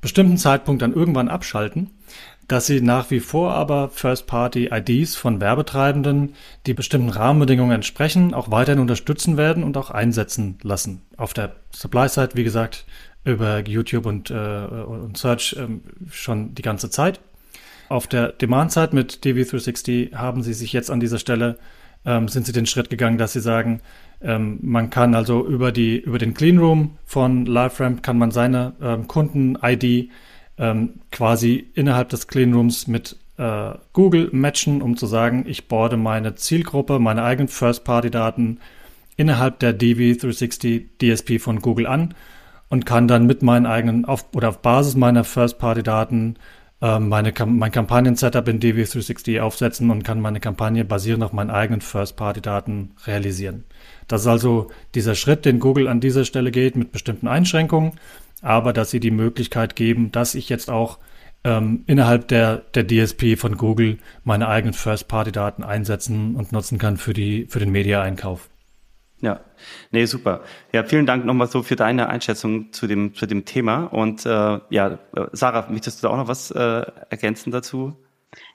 bestimmten 0.00 0.36
Zeitpunkt 0.36 0.82
dann 0.82 0.92
irgendwann 0.92 1.28
abschalten, 1.28 1.90
dass 2.48 2.66
sie 2.66 2.80
nach 2.80 3.10
wie 3.10 3.20
vor 3.20 3.52
aber 3.52 3.88
First-Party-IDs 3.88 5.14
von 5.16 5.40
Werbetreibenden, 5.40 6.34
die 6.66 6.74
bestimmten 6.74 7.08
Rahmenbedingungen 7.08 7.72
entsprechen, 7.74 8.34
auch 8.34 8.50
weiterhin 8.50 8.80
unterstützen 8.80 9.36
werden 9.36 9.64
und 9.64 9.76
auch 9.76 9.90
einsetzen 9.90 10.58
lassen. 10.62 11.02
Auf 11.16 11.32
der 11.32 11.54
Supply-Side, 11.72 12.30
wie 12.34 12.44
gesagt, 12.44 12.84
über 13.24 13.60
YouTube 13.60 14.06
und, 14.06 14.30
äh, 14.30 14.34
und 14.34 15.16
Search 15.16 15.56
ähm, 15.58 15.82
schon 16.10 16.54
die 16.54 16.62
ganze 16.62 16.90
Zeit. 16.90 17.20
Auf 17.88 18.06
der 18.06 18.32
Demand-Side 18.32 18.90
mit 18.92 19.24
DV360 19.24 20.14
haben 20.14 20.42
sie 20.42 20.54
sich 20.54 20.72
jetzt 20.72 20.90
an 20.90 20.98
dieser 20.98 21.18
Stelle, 21.18 21.58
ähm, 22.04 22.28
sind 22.28 22.46
sie 22.46 22.52
den 22.52 22.66
Schritt 22.66 22.90
gegangen, 22.90 23.18
dass 23.18 23.32
sie 23.32 23.40
sagen, 23.40 23.80
ähm, 24.20 24.58
man 24.62 24.90
kann 24.90 25.14
also 25.14 25.46
über, 25.46 25.72
die, 25.72 25.98
über 25.98 26.18
den 26.18 26.34
Cleanroom 26.34 26.96
von 27.04 27.46
LiveRamp 27.46 28.02
kann 28.02 28.18
man 28.18 28.30
seine 28.30 28.74
ähm, 28.80 29.08
Kunden-ID 29.08 30.10
ähm, 30.58 30.94
quasi 31.10 31.66
innerhalb 31.74 32.08
des 32.10 32.28
Cleanrooms 32.28 32.86
mit 32.86 33.16
äh, 33.38 33.72
Google 33.92 34.28
matchen, 34.32 34.82
um 34.82 34.96
zu 34.96 35.06
sagen, 35.06 35.44
ich 35.46 35.68
boarde 35.68 35.96
meine 35.96 36.34
Zielgruppe, 36.34 36.98
meine 36.98 37.24
eigenen 37.24 37.48
First-Party-Daten 37.48 38.60
innerhalb 39.16 39.58
der 39.58 39.78
DV360 39.78 40.84
DSP 41.00 41.40
von 41.40 41.60
Google 41.60 41.86
an 41.86 42.14
und 42.68 42.86
kann 42.86 43.08
dann 43.08 43.26
mit 43.26 43.42
meinen 43.42 43.66
eigenen 43.66 44.04
auf, 44.04 44.26
oder 44.34 44.48
auf 44.50 44.62
Basis 44.62 44.94
meiner 44.94 45.24
First-Party-Daten 45.24 46.36
meine, 46.82 47.32
mein 47.46 47.70
Kampagnen-Setup 47.70 48.48
in 48.48 48.58
DV360 48.58 49.40
aufsetzen 49.40 49.90
und 49.90 50.02
kann 50.02 50.20
meine 50.20 50.40
Kampagne 50.40 50.84
basierend 50.84 51.22
auf 51.22 51.32
meinen 51.32 51.50
eigenen 51.50 51.80
First-Party-Daten 51.80 52.96
realisieren. 53.06 53.64
Das 54.08 54.22
ist 54.22 54.26
also 54.26 54.68
dieser 54.96 55.14
Schritt, 55.14 55.44
den 55.44 55.60
Google 55.60 55.86
an 55.86 56.00
dieser 56.00 56.24
Stelle 56.24 56.50
geht 56.50 56.74
mit 56.74 56.90
bestimmten 56.90 57.28
Einschränkungen, 57.28 57.92
aber 58.40 58.72
dass 58.72 58.90
sie 58.90 58.98
die 58.98 59.12
Möglichkeit 59.12 59.76
geben, 59.76 60.10
dass 60.10 60.34
ich 60.34 60.48
jetzt 60.48 60.70
auch 60.70 60.98
ähm, 61.44 61.84
innerhalb 61.86 62.26
der, 62.28 62.58
der 62.74 62.86
DSP 62.86 63.36
von 63.36 63.56
Google 63.56 63.98
meine 64.24 64.48
eigenen 64.48 64.74
First-Party-Daten 64.74 65.62
einsetzen 65.62 66.34
und 66.34 66.50
nutzen 66.50 66.78
kann 66.78 66.96
für, 66.96 67.14
die, 67.14 67.46
für 67.48 67.60
den 67.60 67.70
Media-Einkauf. 67.70 68.48
Ja, 69.22 69.40
nee, 69.92 70.04
super. 70.04 70.42
Ja, 70.72 70.82
vielen 70.82 71.06
Dank 71.06 71.24
nochmal 71.24 71.46
so 71.46 71.62
für 71.62 71.76
deine 71.76 72.08
Einschätzung 72.08 72.72
zu 72.72 72.88
dem, 72.88 73.14
zu 73.14 73.26
dem 73.26 73.44
Thema. 73.44 73.84
Und 73.84 74.26
äh, 74.26 74.58
ja, 74.68 74.98
Sarah, 75.30 75.70
möchtest 75.70 76.02
du 76.02 76.08
da 76.08 76.12
auch 76.12 76.16
noch 76.16 76.26
was 76.28 76.50
äh, 76.50 76.84
ergänzen 77.08 77.52
dazu? 77.52 77.96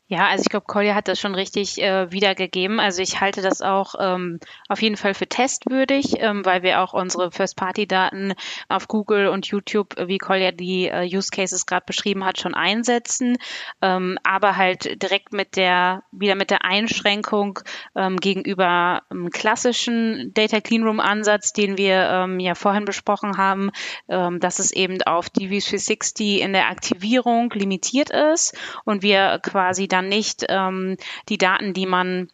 Ja, 0.09 0.27
also 0.27 0.41
ich 0.41 0.49
glaube, 0.49 0.65
Kolja 0.67 0.95
hat 0.95 1.09
das 1.09 1.19
schon 1.19 1.35
richtig 1.35 1.81
äh, 1.81 2.09
wiedergegeben. 2.13 2.79
Also 2.79 3.01
ich 3.01 3.19
halte 3.19 3.41
das 3.41 3.61
auch 3.61 3.93
ähm, 3.99 4.39
auf 4.69 4.81
jeden 4.81 4.95
Fall 4.95 5.13
für 5.13 5.27
testwürdig, 5.27 6.15
ähm, 6.19 6.45
weil 6.45 6.63
wir 6.63 6.81
auch 6.81 6.93
unsere 6.93 7.29
First-Party-Daten 7.29 8.33
auf 8.69 8.87
Google 8.87 9.27
und 9.27 9.47
YouTube, 9.47 9.97
äh, 9.97 10.07
wie 10.07 10.17
Kolja 10.17 10.53
die 10.53 10.87
äh, 10.87 11.03
Use 11.13 11.29
Cases 11.29 11.65
gerade 11.65 11.83
beschrieben 11.85 12.23
hat, 12.23 12.39
schon 12.39 12.53
einsetzen. 12.53 13.37
Ähm, 13.81 14.17
aber 14.23 14.55
halt 14.55 15.01
direkt 15.03 15.33
mit 15.33 15.57
der, 15.57 16.03
wieder 16.11 16.35
mit 16.35 16.51
der 16.51 16.63
Einschränkung 16.63 17.59
ähm, 17.93 18.15
gegenüber 18.15 19.01
einem 19.09 19.29
klassischen 19.29 20.31
Data 20.33 20.61
Cleanroom 20.61 21.01
Ansatz, 21.01 21.51
den 21.51 21.77
wir 21.77 22.09
ähm, 22.09 22.39
ja 22.39 22.55
vorhin 22.55 22.85
besprochen 22.85 23.35
haben, 23.35 23.71
ähm, 24.07 24.39
dass 24.39 24.59
es 24.59 24.71
eben 24.71 25.01
auf 25.01 25.27
DV360 25.27 26.37
in 26.37 26.53
der 26.53 26.69
Aktivierung 26.69 27.51
limitiert 27.51 28.09
ist 28.09 28.57
und 28.85 29.01
wir 29.01 29.39
quasi 29.43 29.89
dann 29.89 29.96
nicht 30.01 30.45
ähm, 30.49 30.97
die 31.29 31.37
Daten, 31.37 31.73
die 31.73 31.85
man 31.85 32.29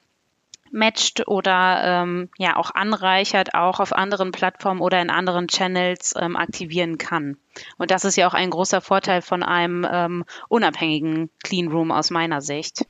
matcht 0.74 1.28
oder 1.28 1.82
ähm, 2.03 2.30
ja 2.38 2.57
auch 2.57 2.72
anreichert, 2.74 3.53
auch 3.53 3.80
auf 3.80 3.93
anderen 3.93 4.32
Plattformen 4.32 4.82
oder 4.82 5.01
in 5.01 5.11
anderen 5.11 5.47
Channels 5.47 6.16
ähm, 6.20 6.36
aktivieren 6.36 6.97
kann. 6.97 7.38
Und 7.78 7.91
das 7.91 8.05
ist 8.05 8.16
ja 8.18 8.28
auch 8.28 8.34
ein 8.34 8.49
großer 8.49 8.82
Vorteil 8.82 9.22
von 9.22 9.43
einem 9.43 9.88
ähm, 9.89 10.26
unabhängigen 10.49 11.30
Clean 11.43 11.68
Room 11.68 11.91
aus 11.91 12.09
meiner 12.09 12.41
Sicht. 12.41 12.88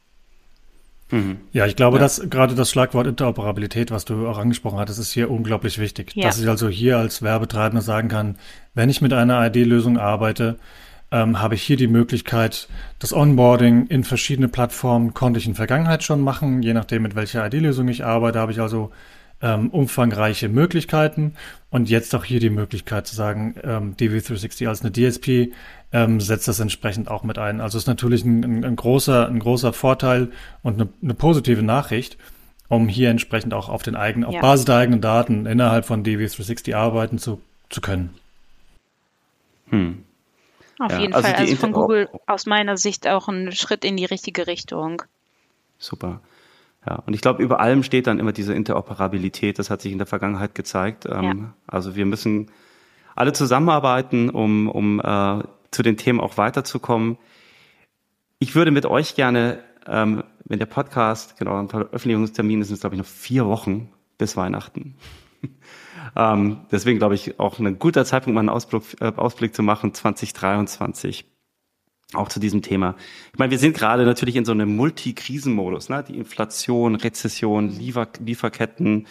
Mhm. 1.12 1.42
Ja, 1.52 1.66
ich 1.66 1.76
glaube, 1.76 1.98
ja. 1.98 2.04
dass 2.04 2.28
gerade 2.30 2.56
das 2.56 2.72
Schlagwort 2.72 3.06
Interoperabilität, 3.06 3.92
was 3.92 4.06
du 4.06 4.28
auch 4.28 4.38
angesprochen 4.38 4.80
hattest, 4.80 5.00
ist 5.00 5.12
hier 5.12 5.30
unglaublich 5.30 5.78
wichtig. 5.78 6.16
Ja. 6.16 6.28
Dass 6.28 6.40
ich 6.40 6.48
also 6.48 6.70
hier 6.70 6.98
als 6.98 7.22
Werbetreibender 7.22 7.82
sagen 7.82 8.08
kann, 8.08 8.38
wenn 8.74 8.90
ich 8.90 9.02
mit 9.02 9.12
einer 9.12 9.46
ID-Lösung 9.46 9.98
arbeite, 9.98 10.58
ähm, 11.14 11.40
habe 11.40 11.54
ich 11.54 11.62
hier 11.62 11.78
die 11.78 11.88
Möglichkeit, 11.88 12.68
das 12.98 13.14
Onboarding 13.14 13.86
in 13.86 14.04
verschiedene 14.04 14.48
Plattformen 14.48 15.14
konnte 15.14 15.40
ich 15.40 15.46
in 15.46 15.54
Vergangenheit 15.54 16.04
schon 16.04 16.22
machen, 16.22 16.64
je 16.64 16.74
nachdem, 16.74 17.04
mit 17.04 17.16
welcher 17.16 17.46
ID-Lösung 17.46 17.88
ich 17.88 18.04
arbeite, 18.04 18.40
habe 18.40 18.52
ich 18.52 18.60
also 18.60 18.92
ähm, 19.40 19.70
umfangreiche 19.70 20.50
Möglichkeiten 20.50 21.36
und 21.70 21.88
jetzt 21.88 22.16
auch 22.16 22.24
hier 22.24 22.40
die 22.40 22.50
Möglichkeit 22.50 23.06
zu 23.06 23.16
sagen, 23.16 23.54
ähm, 23.64 23.96
DV360 23.96 24.68
als 24.68 24.82
eine 24.82 24.92
DSP 24.92 25.54
ähm, 25.92 26.20
setzt 26.20 26.48
das 26.48 26.60
entsprechend 26.60 27.12
auch 27.12 27.24
mit 27.24 27.38
ein. 27.38 27.62
Also 27.62 27.78
ist 27.78 27.86
natürlich 27.86 28.26
ein, 28.26 28.44
ein, 28.44 28.66
ein 28.66 28.76
großer, 28.76 29.28
ein 29.28 29.38
großer 29.38 29.72
Vorteil 29.72 30.32
und 30.64 30.82
eine, 30.82 30.90
eine, 31.04 31.14
positive 31.14 31.62
Nachricht, 31.62 32.18
um 32.70 32.88
hier 32.88 33.12
entsprechend 33.12 33.54
auch 33.54 33.70
auf 33.70 33.84
den 33.84 33.96
eigenen, 33.96 34.32
ja. 34.32 34.38
auf 34.38 34.42
Basis 34.42 34.66
der 34.66 34.78
eigenen 34.78 35.02
Daten 35.02 35.46
innerhalb 35.46 35.86
von 35.86 36.04
DV360 36.04 36.74
arbeiten 36.74 37.20
zu, 37.20 37.40
zu 37.70 37.82
können. 37.82 38.16
Hm. 39.70 40.06
Auf 40.80 40.92
ja, 40.92 41.00
jeden 41.00 41.14
also 41.14 41.28
Fall. 41.28 41.38
Also 41.38 41.56
von 41.56 41.72
Google 41.72 42.10
aus 42.26 42.46
meiner 42.46 42.78
Sicht 42.78 43.08
auch 43.08 43.28
ein 43.28 43.52
Schritt 43.52 43.86
in 43.86 43.98
die 43.98 44.06
richtige 44.06 44.48
Richtung. 44.48 45.04
Super. 45.78 46.22
Ja, 46.86 46.96
und 47.06 47.14
ich 47.14 47.22
glaube, 47.22 47.42
über 47.42 47.60
allem 47.60 47.84
steht 47.84 48.08
dann 48.08 48.20
immer 48.20 48.34
diese 48.34 48.54
Interoperabilität. 48.54 49.58
Das 49.60 49.70
hat 49.70 49.82
sich 49.82 49.92
in 49.92 49.98
der 49.98 50.08
Vergangenheit 50.08 50.54
gezeigt. 50.56 51.06
Ähm, 51.06 51.24
ja. 51.24 51.54
Also 51.68 51.96
wir 51.96 52.06
müssen 52.06 52.52
alle 53.16 53.34
zusammenarbeiten, 53.34 54.30
um, 54.30 54.68
um 54.68 55.00
äh, 55.00 55.44
zu 55.72 55.84
den 55.84 55.98
Themen 55.98 56.20
auch 56.20 56.38
weiterzukommen. 56.38 57.18
Ich 58.40 58.56
würde 58.56 58.72
mit 58.72 58.86
euch 58.86 59.16
gerne, 59.16 59.64
ähm, 59.88 60.24
wenn 60.46 60.60
der 60.60 60.66
Podcast, 60.66 61.38
genau, 61.38 61.58
ein 61.58 61.70
Veröffentlichungstermin 61.70 62.62
ist, 62.62 62.72
es 62.72 62.82
glaube 62.82 62.96
ich 62.96 63.00
noch 63.00 63.08
vier 63.08 63.46
Wochen 63.46 63.90
bis 64.18 64.36
Weihnachten. 64.36 64.96
Ähm, 66.16 66.62
deswegen 66.72 67.00
glaube 67.00 67.16
ich 67.16 67.40
auch 67.40 67.60
ein 67.60 67.80
guter 67.80 68.06
Zeitpunkt, 68.06 68.36
mal 68.36 68.42
einen 68.42 68.50
Ausblick, 68.50 68.84
äh, 69.00 69.12
Ausblick 69.16 69.56
zu 69.56 69.64
machen, 69.64 69.94
2023 69.94 71.26
auch 72.14 72.30
zu 72.30 72.40
diesem 72.40 72.62
Thema. 72.62 72.96
Ich 73.32 73.40
meine, 73.40 73.52
wir 73.52 73.60
sind 73.60 73.76
gerade 73.76 74.06
natürlich 74.06 74.36
in 74.36 74.46
so 74.46 74.52
einem 74.52 74.76
Multi-Krisenmodus, 74.76 75.90
ne? 75.90 76.04
Die 76.08 76.18
Inflation, 76.18 76.96
Rezession, 76.96 77.70
Liefer 77.70 78.08
Lieferketten, 78.24 79.08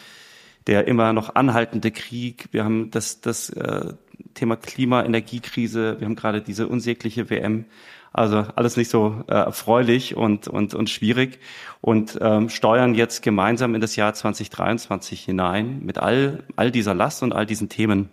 der 0.67 0.87
immer 0.87 1.13
noch 1.13 1.35
anhaltende 1.35 1.91
Krieg. 1.91 2.49
Wir 2.53 2.65
haben 2.65 2.91
das, 2.91 3.21
das 3.21 3.51
äh, 3.51 3.95
Thema 4.35 4.57
Klima, 4.57 5.03
Energiekrise. 5.05 5.99
Wir 5.99 6.07
haben 6.07 6.17
gerade 6.17 6.43
diese 6.43 6.69
unsägliche 6.69 7.29
WM. 7.31 7.65
Also 8.13 8.45
alles 8.57 8.77
nicht 8.77 8.91
so 8.91 9.25
äh, 9.29 9.33
erfreulich 9.33 10.17
und, 10.17 10.47
und, 10.49 10.75
und 10.75 10.91
schwierig 10.91 11.39
und 11.81 12.19
ähm, 12.21 12.49
steuern 12.51 12.95
jetzt 12.95 13.23
gemeinsam 13.23 13.75
in 13.75 13.81
das 13.81 13.97
Jahr 13.97 14.13
2023 14.13 15.25
hinein 15.25 15.81
mit 15.83 15.99
all, 15.99 16.45
all 16.57 16.71
dieser 16.71 16.95
Last 16.95 17.23
und 17.23 17.33
all 17.33 17.47
diesen 17.47 17.69
Themen. 17.69 18.11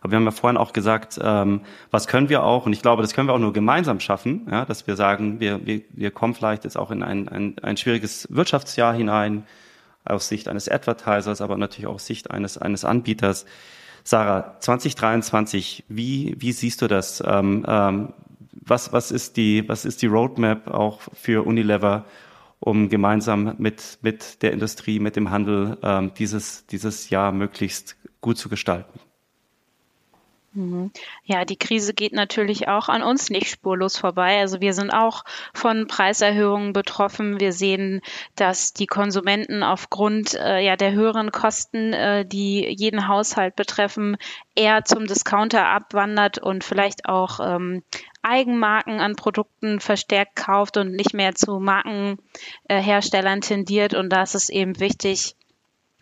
Aber 0.00 0.12
wir 0.12 0.16
haben 0.16 0.24
ja 0.24 0.30
vorhin 0.30 0.56
auch 0.56 0.72
gesagt, 0.72 1.18
ähm, 1.22 1.62
was 1.90 2.06
können 2.06 2.28
wir 2.28 2.44
auch, 2.44 2.64
und 2.64 2.72
ich 2.72 2.80
glaube, 2.80 3.02
das 3.02 3.12
können 3.12 3.28
wir 3.28 3.34
auch 3.34 3.38
nur 3.38 3.52
gemeinsam 3.52 4.00
schaffen, 4.00 4.46
ja, 4.50 4.64
dass 4.64 4.86
wir 4.86 4.96
sagen, 4.96 5.40
wir, 5.40 5.66
wir, 5.66 5.82
wir 5.90 6.10
kommen 6.10 6.34
vielleicht 6.34 6.64
jetzt 6.64 6.78
auch 6.78 6.90
in 6.90 7.02
ein, 7.02 7.28
ein, 7.28 7.56
ein 7.60 7.76
schwieriges 7.76 8.26
Wirtschaftsjahr 8.30 8.94
hinein, 8.94 9.44
aus 10.04 10.28
Sicht 10.28 10.48
eines 10.48 10.68
Advertisers, 10.68 11.40
aber 11.40 11.56
natürlich 11.56 11.86
auch 11.86 11.96
aus 11.96 12.06
Sicht 12.06 12.30
eines, 12.30 12.56
eines 12.56 12.84
Anbieters. 12.84 13.44
Sarah, 14.04 14.58
2023, 14.60 15.84
wie, 15.88 16.34
wie 16.38 16.52
siehst 16.52 16.80
du 16.80 16.86
das? 16.86 17.22
Ähm, 17.26 17.64
ähm, 17.68 18.14
was, 18.68 18.92
was, 18.92 19.10
ist 19.10 19.36
die, 19.36 19.68
was 19.68 19.84
ist 19.84 20.02
die 20.02 20.06
Roadmap 20.06 20.68
auch 20.68 21.00
für 21.12 21.46
Unilever, 21.46 22.04
um 22.60 22.88
gemeinsam 22.88 23.54
mit, 23.58 23.98
mit 24.02 24.42
der 24.42 24.52
Industrie, 24.52 24.98
mit 24.98 25.16
dem 25.16 25.30
Handel 25.30 25.78
ähm, 25.82 26.12
dieses, 26.18 26.66
dieses 26.66 27.10
Jahr 27.10 27.32
möglichst 27.32 27.96
gut 28.20 28.38
zu 28.38 28.48
gestalten? 28.48 28.98
Mhm. 30.54 30.90
Ja, 31.24 31.44
die 31.44 31.58
Krise 31.58 31.92
geht 31.92 32.12
natürlich 32.12 32.68
auch 32.68 32.88
an 32.88 33.02
uns 33.02 33.28
nicht 33.28 33.50
spurlos 33.50 33.98
vorbei. 33.98 34.40
Also 34.40 34.60
wir 34.60 34.72
sind 34.72 34.90
auch 34.90 35.24
von 35.52 35.86
Preiserhöhungen 35.86 36.72
betroffen. 36.72 37.38
Wir 37.38 37.52
sehen, 37.52 38.00
dass 38.34 38.72
die 38.72 38.86
Konsumenten 38.86 39.62
aufgrund 39.62 40.34
äh, 40.34 40.60
ja 40.60 40.76
der 40.76 40.92
höheren 40.92 41.32
Kosten, 41.32 41.92
äh, 41.92 42.24
die 42.24 42.66
jeden 42.78 43.08
Haushalt 43.08 43.56
betreffen, 43.56 44.16
eher 44.54 44.84
zum 44.84 45.06
Discounter 45.06 45.66
abwandert 45.66 46.38
und 46.38 46.64
vielleicht 46.64 47.06
auch 47.06 47.40
ähm, 47.40 47.82
Eigenmarken 48.22 49.00
an 49.00 49.16
Produkten 49.16 49.80
verstärkt 49.80 50.34
kauft 50.34 50.76
und 50.76 50.92
nicht 50.92 51.14
mehr 51.14 51.34
zu 51.34 51.60
Markenherstellern 51.60 53.42
tendiert. 53.42 53.94
Und 53.94 54.10
da 54.10 54.22
ist 54.22 54.34
es 54.34 54.48
eben 54.48 54.80
wichtig, 54.80 55.36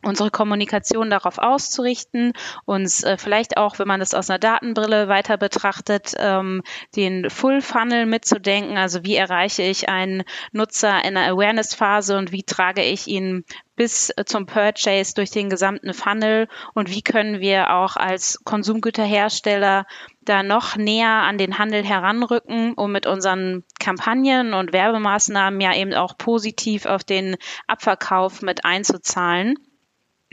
unsere 0.07 0.31
Kommunikation 0.31 1.11
darauf 1.11 1.39
auszurichten, 1.39 2.33
uns 2.65 3.03
äh, 3.03 3.19
vielleicht 3.19 3.57
auch, 3.57 3.79
wenn 3.79 3.89
man 3.89 4.01
das 4.01 4.15
aus 4.15 4.31
einer 4.31 4.39
Datenbrille 4.39 5.09
weiter 5.09 5.37
betrachtet, 5.37 6.15
ähm, 6.19 6.63
den 6.95 7.29
Full 7.29 7.61
Funnel 7.61 8.07
mitzudenken. 8.07 8.79
Also 8.79 9.05
wie 9.05 9.17
erreiche 9.17 9.63
ich 9.63 9.89
einen 9.89 10.23
Nutzer 10.53 11.05
in 11.05 11.17
einer 11.17 11.33
Awareness-Phase 11.33 12.17
und 12.17 12.33
wie 12.33 12.45
trage 12.45 12.83
ich 12.83 13.09
ihn 13.09 13.45
bis 13.75 14.13
zum 14.25 14.47
Purchase 14.47 15.13
durch 15.15 15.31
den 15.31 15.51
gesamten 15.51 15.93
Funnel 15.93 16.49
und 16.73 16.91
wie 16.91 17.03
können 17.03 17.41
wir 17.41 17.75
auch 17.75 17.97
als 17.97 18.41
Konsumgüterhersteller 18.45 19.87
da 20.23 20.43
noch 20.43 20.77
näher 20.77 21.09
an 21.09 21.37
den 21.39 21.59
Handel 21.59 21.85
heranrücken, 21.85 22.73
um 22.75 22.91
mit 22.91 23.07
unseren 23.07 23.65
Kampagnen 23.79 24.55
und 24.55 24.73
Werbemaßnahmen 24.73 25.61
ja 25.61 25.75
eben 25.75 25.95
auch 25.95 26.17
positiv 26.17 26.87
auf 26.87 27.05
den 27.05 27.37
Abverkauf 27.67 28.41
mit 28.41 28.65
einzuzahlen. 28.65 29.57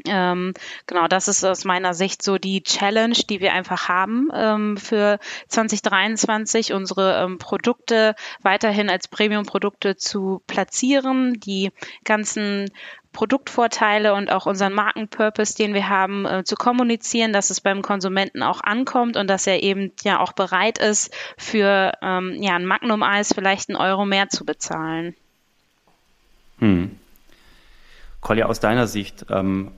Ähm, 0.05 0.53
genau, 0.87 1.07
das 1.07 1.27
ist 1.27 1.43
aus 1.45 1.65
meiner 1.65 1.93
Sicht 1.93 2.23
so 2.23 2.37
die 2.37 2.63
Challenge, 2.63 3.15
die 3.29 3.39
wir 3.39 3.53
einfach 3.53 3.87
haben 3.87 4.29
ähm, 4.33 4.77
für 4.77 5.19
2023, 5.49 6.73
unsere 6.73 7.23
ähm, 7.23 7.37
Produkte 7.37 8.15
weiterhin 8.41 8.89
als 8.89 9.07
Premium-Produkte 9.07 9.95
zu 9.95 10.41
platzieren, 10.47 11.39
die 11.39 11.71
ganzen 12.03 12.71
Produktvorteile 13.13 14.15
und 14.15 14.31
auch 14.31 14.47
unseren 14.47 14.73
Markenpurpose, 14.73 15.55
den 15.55 15.75
wir 15.75 15.87
haben, 15.87 16.25
äh, 16.25 16.43
zu 16.43 16.55
kommunizieren, 16.55 17.31
dass 17.31 17.51
es 17.51 17.61
beim 17.61 17.83
Konsumenten 17.83 18.41
auch 18.41 18.61
ankommt 18.61 19.15
und 19.15 19.27
dass 19.27 19.45
er 19.45 19.61
eben 19.61 19.91
ja 20.03 20.19
auch 20.19 20.33
bereit 20.33 20.79
ist, 20.79 21.13
für 21.37 21.93
ähm, 22.01 22.35
ja, 22.41 22.55
ein 22.55 22.65
Magnum-Eis 22.65 23.31
vielleicht 23.33 23.69
einen 23.69 23.77
Euro 23.77 24.05
mehr 24.05 24.29
zu 24.29 24.43
bezahlen. 24.43 25.15
Hm. 26.57 26.97
Kolja, 28.19 28.47
aus 28.47 28.59
deiner 28.59 28.87
Sicht, 28.87 29.25
ähm, 29.29 29.71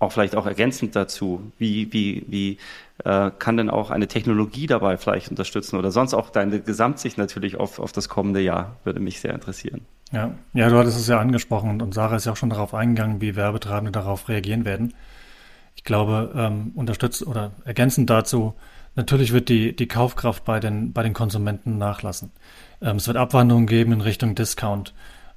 auch 0.00 0.12
vielleicht 0.12 0.34
auch 0.34 0.46
ergänzend 0.46 0.96
dazu, 0.96 1.52
wie, 1.58 1.92
wie, 1.92 2.24
wie 2.26 2.58
äh, 3.04 3.30
kann 3.38 3.58
denn 3.58 3.70
auch 3.70 3.90
eine 3.90 4.08
Technologie 4.08 4.66
dabei 4.66 4.96
vielleicht 4.96 5.30
unterstützen 5.30 5.76
oder 5.76 5.90
sonst 5.90 6.14
auch 6.14 6.30
deine 6.30 6.60
Gesamtsicht 6.60 7.18
natürlich 7.18 7.56
auf, 7.56 7.78
auf 7.78 7.92
das 7.92 8.08
kommende 8.08 8.40
Jahr, 8.40 8.76
würde 8.82 8.98
mich 8.98 9.20
sehr 9.20 9.34
interessieren. 9.34 9.82
Ja, 10.10 10.32
ja, 10.54 10.70
du 10.70 10.78
hattest 10.78 10.98
es 10.98 11.06
ja 11.06 11.20
angesprochen 11.20 11.82
und 11.82 11.94
Sarah 11.94 12.16
ist 12.16 12.24
ja 12.24 12.32
auch 12.32 12.36
schon 12.36 12.50
darauf 12.50 12.74
eingegangen, 12.74 13.20
wie 13.20 13.36
Werbetreibende 13.36 13.92
darauf 13.92 14.28
reagieren 14.28 14.64
werden. 14.64 14.94
Ich 15.76 15.84
glaube, 15.84 16.32
ähm, 16.34 16.72
unterstützt 16.74 17.26
oder 17.26 17.52
ergänzend 17.64 18.08
dazu, 18.08 18.54
natürlich 18.96 19.32
wird 19.32 19.50
die, 19.50 19.76
die 19.76 19.86
Kaufkraft 19.86 20.44
bei 20.44 20.60
den, 20.60 20.94
bei 20.94 21.02
den 21.02 21.12
Konsumenten 21.12 21.76
nachlassen. 21.76 22.32
Ähm, 22.80 22.96
es 22.96 23.06
wird 23.06 23.18
Abwandlungen 23.18 23.66
geben 23.66 23.92
in 23.92 24.00
Richtung 24.00 24.34
Discount 24.34 24.94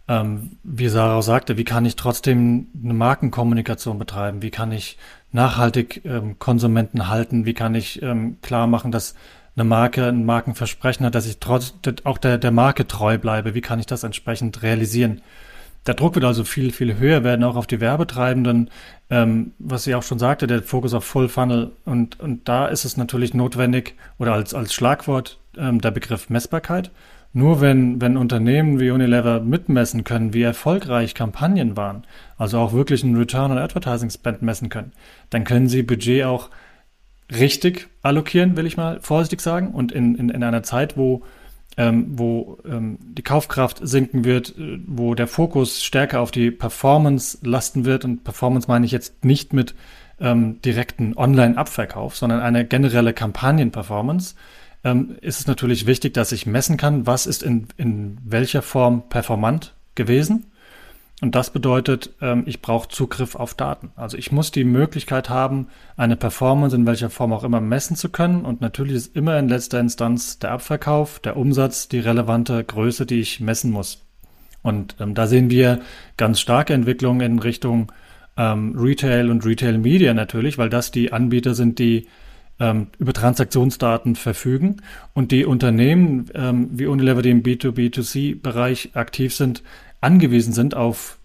ähm, 0.08 0.58
wie 0.64 0.90
Sarah 0.90 1.18
auch 1.18 1.22
sagte, 1.22 1.58
wie 1.58 1.64
kann 1.64 1.86
ich 1.86 1.96
trotzdem 1.96 2.68
eine 2.84 2.94
Markenkommunikation 2.94 3.98
betreiben? 3.98 4.42
Wie 4.42 4.52
kann 4.52 4.72
ich 4.72 4.98
nachhaltig 5.32 6.02
ähm, 6.06 6.38
Konsumenten 6.40 7.08
halten? 7.08 7.46
Wie 7.46 7.54
kann 7.54 7.74
ich 7.76 8.02
ähm, 8.02 8.38
klar 8.42 8.68
machen, 8.68 8.92
dass 8.92 9.16
eine 9.56 9.64
Marke, 9.64 10.08
ein 10.08 10.26
Markenversprechen 10.26 11.06
hat, 11.06 11.16
dass 11.16 11.28
ich 11.28 11.40
trotz 11.40 11.74
auch 12.04 12.18
der, 12.18 12.38
der 12.38 12.52
Marke 12.52 12.88
treu 12.88 13.18
bleibe. 13.18 13.54
Wie 13.54 13.62
kann 13.62 13.80
ich 13.80 13.86
das 13.86 14.04
entsprechend 14.04 14.64
realisieren? 14.64 15.22
Der 15.86 15.94
Druck 15.96 16.16
wird 16.16 16.26
also 16.26 16.44
viel, 16.44 16.72
viel 16.72 16.98
höher 16.98 17.24
werden, 17.24 17.44
auch 17.44 17.56
auf 17.56 17.68
die 17.68 17.82
Werbetreibenden. 17.82 18.70
Ähm, 19.10 19.52
was 19.60 19.86
ich 19.86 19.96
auch 19.96 20.04
schon 20.04 20.18
sagte, 20.18 20.48
der 20.48 20.64
Fokus 20.64 20.94
auf 20.94 21.04
Full 21.04 21.30
Funnel. 21.30 21.72
Und, 21.86 22.20
und 22.20 22.48
da 22.48 22.68
ist 22.68 22.86
es 22.86 22.98
natürlich 22.98 23.34
notwendig 23.34 23.96
oder 24.18 24.34
als, 24.34 24.54
als 24.54 24.74
Schlagwort 24.74 25.40
ähm, 25.58 25.82
der 25.82 25.92
Begriff 25.92 26.30
Messbarkeit. 26.30 26.92
Nur 27.36 27.62
wenn, 27.62 28.00
wenn 28.00 28.16
Unternehmen 28.16 28.80
wie 28.80 28.92
Unilever 28.92 29.40
mitmessen 29.40 30.04
können, 30.04 30.36
wie 30.36 30.44
erfolgreich 30.44 31.16
Kampagnen 31.16 31.76
waren, 31.76 32.04
also 32.38 32.60
auch 32.60 32.74
wirklich 32.74 33.04
einen 33.04 33.18
Return 33.18 33.52
on 33.52 33.58
Advertising 33.58 34.12
Spend 34.12 34.44
messen 34.44 34.70
können, 34.70 34.92
dann 35.32 35.44
können 35.44 35.68
sie 35.68 35.82
Budget 35.82 36.26
auch 36.26 36.52
richtig 37.32 37.88
allokieren, 38.04 38.56
will 38.56 38.68
ich 38.68 38.78
mal 38.78 39.00
vorsichtig 39.02 39.42
sagen. 39.42 39.70
Und 39.70 39.92
in, 39.92 40.14
in, 40.14 40.30
in 40.30 40.44
einer 40.44 40.62
Zeit, 40.62 40.96
wo, 40.96 41.24
ähm, 41.76 42.06
wo 42.12 42.60
ähm, 42.66 43.00
die 43.02 43.24
Kaufkraft 43.24 43.80
sinken 43.82 44.26
wird, 44.26 44.56
äh, 44.58 44.80
wo 44.86 45.16
der 45.16 45.28
Fokus 45.28 45.84
stärker 45.84 46.22
auf 46.22 46.30
die 46.30 46.52
Performance 46.52 47.40
lasten 47.42 47.84
wird, 47.84 48.06
und 48.06 48.24
Performance 48.24 48.68
meine 48.68 48.86
ich 48.86 48.92
jetzt 48.92 49.26
nicht 49.26 49.54
mit 49.54 49.74
ähm, 50.20 50.62
direkten 50.62 51.18
Online-Abverkauf, 51.18 52.16
sondern 52.16 52.42
eine 52.42 52.66
generelle 52.66 53.14
Kampagnen-Performance, 53.14 54.36
ähm, 54.84 55.16
ist 55.22 55.40
es 55.40 55.48
natürlich 55.48 55.86
wichtig, 55.86 56.14
dass 56.14 56.32
ich 56.32 56.46
messen 56.46 56.78
kann, 56.78 57.08
was 57.08 57.26
ist 57.26 57.44
in, 57.44 57.68
in 57.78 58.18
welcher 58.24 58.62
Form 58.62 59.08
performant 59.10 59.74
gewesen. 59.96 60.46
Und 61.22 61.36
das 61.36 61.52
bedeutet, 61.52 62.10
ähm, 62.22 62.44
ich 62.48 62.62
brauche 62.62 62.90
Zugriff 62.90 63.36
auf 63.36 63.54
Daten. 63.54 63.92
Also 63.96 64.18
ich 64.18 64.34
muss 64.34 64.52
die 64.52 64.66
Möglichkeit 64.66 65.30
haben, 65.30 65.68
eine 65.96 66.18
Performance 66.18 66.76
in 66.76 66.86
welcher 66.86 67.10
Form 67.10 67.32
auch 67.32 67.46
immer 67.46 67.62
messen 67.62 67.96
zu 67.96 68.10
können. 68.10 68.44
Und 68.44 68.60
natürlich 68.60 68.96
ist 68.96 69.16
immer 69.16 69.40
in 69.40 69.48
letzter 69.48 69.80
Instanz 69.80 70.40
der 70.40 70.52
Abverkauf, 70.52 71.20
der 71.20 71.38
Umsatz 71.38 71.88
die 71.88 72.00
relevante 72.00 72.62
Größe, 72.64 73.06
die 73.06 73.22
ich 73.22 73.40
messen 73.40 73.72
muss. 73.72 74.04
Und 74.64 74.96
ähm, 75.00 75.14
da 75.14 75.28
sehen 75.28 75.50
wir 75.50 75.80
ganz 76.18 76.42
starke 76.42 76.74
Entwicklungen 76.74 77.22
in 77.22 77.40
Richtung 77.40 77.92
ähm, 78.36 78.76
Retail 78.78 79.30
und 79.30 79.46
Retail 79.46 79.78
Media 79.78 80.14
natürlich, 80.14 80.58
weil 80.58 80.70
das 80.70 80.92
die 80.92 81.14
Anbieter 81.14 81.54
sind, 81.54 81.80
die 81.80 82.08
ähm, 82.64 82.88
über 82.98 83.12
Transaktionsdaten 83.12 84.16
verfügen 84.16 84.78
und 85.14 85.32
die 85.32 85.46
Unternehmen 85.46 86.30
ähm, 86.34 86.70
wie 86.72 86.86
Unilever, 86.86 87.22
die 87.22 87.32
im 87.32 87.44
B2B2C-Bereich 87.44 88.92
aktiv 88.94 89.36
sind, 89.36 89.64
angewiesen 90.00 90.54
sind 90.54 90.74
auf 90.74 91.18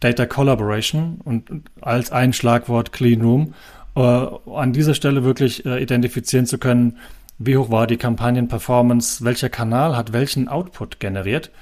Data 0.00 0.26
Collaboration 0.26 1.20
und 1.22 1.48
als 1.80 2.10
ein 2.10 2.32
Schlagwort 2.32 2.92
Clean 2.92 3.20
Room 3.20 3.54
äh, 3.94 4.00
an 4.00 4.72
dieser 4.72 4.94
Stelle 4.94 5.22
wirklich 5.22 5.64
äh, 5.64 5.80
identifizieren 5.80 6.46
zu 6.46 6.58
können, 6.58 6.98
wie 7.38 7.56
hoch 7.56 7.70
war 7.70 7.86
die 7.86 7.96
Kampagnenperformance, 7.96 9.24
welcher 9.24 9.50
Kanal 9.50 9.96
hat 9.96 10.12
welchen 10.12 10.48
Output 10.48 10.98
generiert, 10.98 11.52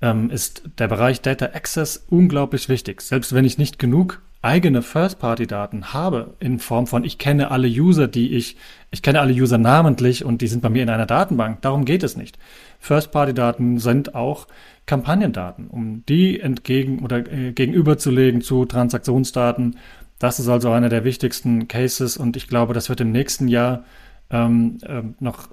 ähm, 0.00 0.30
ist 0.30 0.62
der 0.78 0.88
Bereich 0.88 1.20
Data 1.20 1.46
Access 1.46 2.06
unglaublich 2.08 2.70
wichtig. 2.70 3.02
Selbst 3.02 3.34
wenn 3.34 3.44
ich 3.44 3.58
nicht 3.58 3.78
genug 3.78 4.22
eigene 4.42 4.82
First-Party-Daten 4.82 5.92
habe, 5.92 6.34
in 6.40 6.58
Form 6.58 6.86
von, 6.86 7.04
ich 7.04 7.18
kenne 7.18 7.50
alle 7.50 7.68
User, 7.68 8.08
die 8.08 8.32
ich, 8.34 8.56
ich 8.90 9.02
kenne 9.02 9.20
alle 9.20 9.34
User 9.34 9.58
namentlich 9.58 10.24
und 10.24 10.40
die 10.40 10.46
sind 10.46 10.62
bei 10.62 10.70
mir 10.70 10.82
in 10.82 10.88
einer 10.88 11.06
Datenbank. 11.06 11.60
Darum 11.60 11.84
geht 11.84 12.02
es 12.02 12.16
nicht. 12.16 12.38
First-Party-Daten 12.78 13.78
sind 13.78 14.14
auch 14.14 14.46
Kampagnendaten, 14.86 15.68
um 15.68 16.04
die 16.06 16.40
entgegen 16.40 17.00
oder 17.00 17.18
äh, 17.30 17.52
gegenüberzulegen 17.52 18.40
zu 18.40 18.64
Transaktionsdaten. 18.64 19.76
Das 20.18 20.40
ist 20.40 20.48
also 20.48 20.70
einer 20.70 20.88
der 20.88 21.04
wichtigsten 21.04 21.68
Cases 21.68 22.16
und 22.16 22.36
ich 22.36 22.48
glaube, 22.48 22.72
das 22.72 22.88
wird 22.88 23.00
im 23.02 23.12
nächsten 23.12 23.46
Jahr 23.46 23.84
ähm, 24.30 24.78
äh, 24.82 25.02
noch 25.18 25.48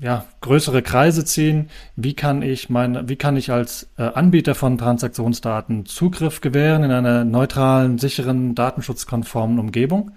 ja, 0.00 0.24
größere 0.40 0.82
Kreise 0.82 1.24
ziehen. 1.24 1.68
Wie 1.96 2.14
kann 2.14 2.42
ich 2.42 2.68
meine, 2.68 3.08
wie 3.08 3.16
kann 3.16 3.36
ich 3.36 3.50
als 3.50 3.90
äh, 3.96 4.02
Anbieter 4.02 4.54
von 4.54 4.76
Transaktionsdaten 4.78 5.86
Zugriff 5.86 6.40
gewähren 6.40 6.84
in 6.84 6.90
einer 6.90 7.24
neutralen, 7.24 7.98
sicheren, 7.98 8.54
datenschutzkonformen 8.54 9.58
Umgebung? 9.58 10.12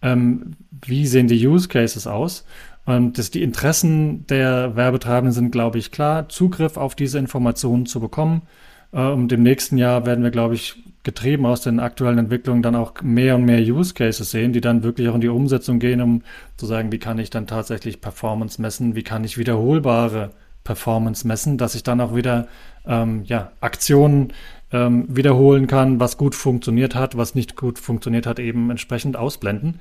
Ähm, 0.00 0.56
wie 0.84 1.06
sehen 1.06 1.28
die 1.28 1.46
Use 1.46 1.68
Cases 1.68 2.06
aus? 2.06 2.44
Und 2.84 3.18
das, 3.18 3.30
die 3.30 3.42
Interessen 3.42 4.26
der 4.26 4.74
Werbetreibenden 4.74 5.32
sind, 5.32 5.52
glaube 5.52 5.78
ich, 5.78 5.92
klar, 5.92 6.28
Zugriff 6.28 6.76
auf 6.76 6.94
diese 6.96 7.18
Informationen 7.18 7.86
zu 7.86 8.00
bekommen. 8.00 8.42
Äh, 8.92 9.06
und 9.06 9.30
im 9.32 9.42
nächsten 9.42 9.78
Jahr 9.78 10.06
werden 10.06 10.24
wir, 10.24 10.30
glaube 10.30 10.54
ich, 10.54 10.82
getrieben 11.02 11.46
aus 11.46 11.62
den 11.62 11.80
aktuellen 11.80 12.18
Entwicklungen 12.18 12.62
dann 12.62 12.76
auch 12.76 13.02
mehr 13.02 13.34
und 13.34 13.44
mehr 13.44 13.60
Use 13.60 13.94
Cases 13.94 14.30
sehen, 14.30 14.52
die 14.52 14.60
dann 14.60 14.82
wirklich 14.82 15.08
auch 15.08 15.14
in 15.14 15.20
die 15.20 15.28
Umsetzung 15.28 15.78
gehen, 15.78 16.00
um 16.00 16.22
zu 16.56 16.66
sagen, 16.66 16.92
wie 16.92 16.98
kann 16.98 17.18
ich 17.18 17.30
dann 17.30 17.46
tatsächlich 17.46 18.00
Performance 18.00 18.60
messen, 18.62 18.94
wie 18.94 19.02
kann 19.02 19.24
ich 19.24 19.36
wiederholbare 19.36 20.30
Performance 20.64 21.26
messen, 21.26 21.58
dass 21.58 21.74
ich 21.74 21.82
dann 21.82 22.00
auch 22.00 22.14
wieder 22.14 22.46
ähm, 22.86 23.22
ja, 23.24 23.50
Aktionen 23.60 24.32
ähm, 24.72 25.06
wiederholen 25.08 25.66
kann, 25.66 25.98
was 25.98 26.16
gut 26.16 26.34
funktioniert 26.34 26.94
hat, 26.94 27.16
was 27.16 27.34
nicht 27.34 27.56
gut 27.56 27.78
funktioniert 27.78 28.26
hat, 28.26 28.38
eben 28.38 28.70
entsprechend 28.70 29.16
ausblenden. 29.16 29.80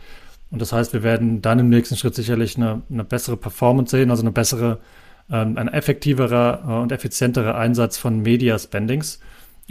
Und 0.49 0.61
das 0.61 0.73
heißt, 0.73 0.91
wir 0.93 1.03
werden 1.03 1.41
dann 1.41 1.59
im 1.59 1.69
nächsten 1.69 1.95
Schritt 1.95 2.15
sicherlich 2.15 2.57
eine, 2.57 2.81
eine 2.89 3.03
bessere 3.03 3.37
Performance 3.37 3.95
sehen, 3.95 4.09
also 4.09 4.23
eine 4.23 4.31
bessere, 4.31 4.79
ähm, 5.31 5.57
ein 5.57 5.67
effektiverer 5.67 6.63
äh, 6.67 6.81
und 6.81 6.91
effizienterer 6.91 7.55
Einsatz 7.55 7.97
von 7.97 8.21
Media 8.21 8.57
Spendings 8.57 9.19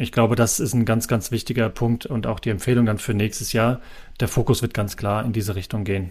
ich 0.00 0.12
glaube, 0.12 0.34
das 0.34 0.60
ist 0.60 0.72
ein 0.72 0.86
ganz, 0.86 1.08
ganz 1.08 1.30
wichtiger 1.30 1.68
Punkt 1.68 2.06
und 2.06 2.26
auch 2.26 2.40
die 2.40 2.50
Empfehlung 2.50 2.86
dann 2.86 2.98
für 2.98 3.12
nächstes 3.12 3.52
Jahr. 3.52 3.80
Der 4.18 4.28
Fokus 4.28 4.62
wird 4.62 4.72
ganz 4.72 4.96
klar 4.96 5.24
in 5.24 5.32
diese 5.32 5.54
Richtung 5.54 5.84
gehen. 5.84 6.10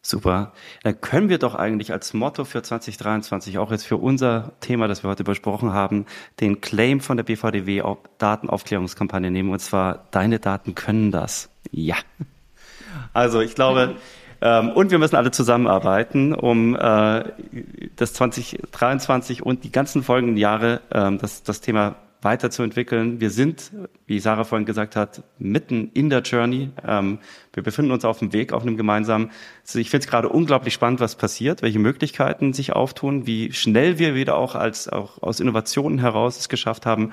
Super. 0.00 0.54
Dann 0.84 0.98
können 1.02 1.28
wir 1.28 1.38
doch 1.38 1.54
eigentlich 1.54 1.92
als 1.92 2.14
Motto 2.14 2.46
für 2.46 2.62
2023, 2.62 3.58
auch 3.58 3.70
jetzt 3.70 3.84
für 3.84 3.98
unser 3.98 4.52
Thema, 4.60 4.88
das 4.88 5.02
wir 5.02 5.10
heute 5.10 5.24
besprochen 5.24 5.74
haben, 5.74 6.06
den 6.40 6.62
Claim 6.62 7.00
von 7.00 7.18
der 7.18 7.24
BVDW 7.24 7.82
auf 7.82 7.98
Datenaufklärungskampagne 8.16 9.30
nehmen. 9.30 9.50
Und 9.50 9.58
zwar, 9.58 10.06
deine 10.10 10.38
Daten 10.38 10.74
können 10.74 11.10
das. 11.10 11.50
Ja. 11.70 11.96
Also 13.12 13.40
ich 13.42 13.54
glaube, 13.54 13.96
ähm, 14.40 14.70
und 14.70 14.90
wir 14.90 14.98
müssen 14.98 15.16
alle 15.16 15.30
zusammenarbeiten, 15.30 16.32
um 16.32 16.76
äh, 16.76 17.24
das 17.96 18.12
2023 18.14 19.42
und 19.44 19.64
die 19.64 19.72
ganzen 19.72 20.02
folgenden 20.02 20.36
Jahre 20.36 20.80
ähm, 20.92 21.18
das, 21.18 21.42
das 21.42 21.60
Thema 21.60 21.96
weiterzuentwickeln. 22.20 23.20
Wir 23.20 23.30
sind, 23.30 23.72
wie 24.06 24.18
Sarah 24.18 24.44
vorhin 24.44 24.66
gesagt 24.66 24.96
hat, 24.96 25.22
mitten 25.38 25.90
in 25.94 26.10
der 26.10 26.22
Journey. 26.22 26.70
Ähm, 26.86 27.18
wir 27.52 27.62
befinden 27.62 27.92
uns 27.92 28.04
auf 28.04 28.18
dem 28.18 28.32
Weg, 28.32 28.52
auf 28.52 28.62
einem 28.62 28.76
gemeinsamen. 28.76 29.30
Also 29.62 29.78
ich 29.78 29.90
finde 29.90 30.04
es 30.04 30.10
gerade 30.10 30.28
unglaublich 30.28 30.74
spannend, 30.74 31.00
was 31.00 31.14
passiert, 31.14 31.62
welche 31.62 31.78
Möglichkeiten 31.78 32.52
sich 32.52 32.72
auftun, 32.72 33.26
wie 33.26 33.52
schnell 33.52 33.98
wir 33.98 34.14
wieder 34.14 34.36
auch 34.36 34.54
als 34.54 34.88
auch 34.88 35.22
aus 35.22 35.40
Innovationen 35.40 35.98
heraus 35.98 36.38
es 36.38 36.48
geschafft 36.48 36.86
haben, 36.86 37.12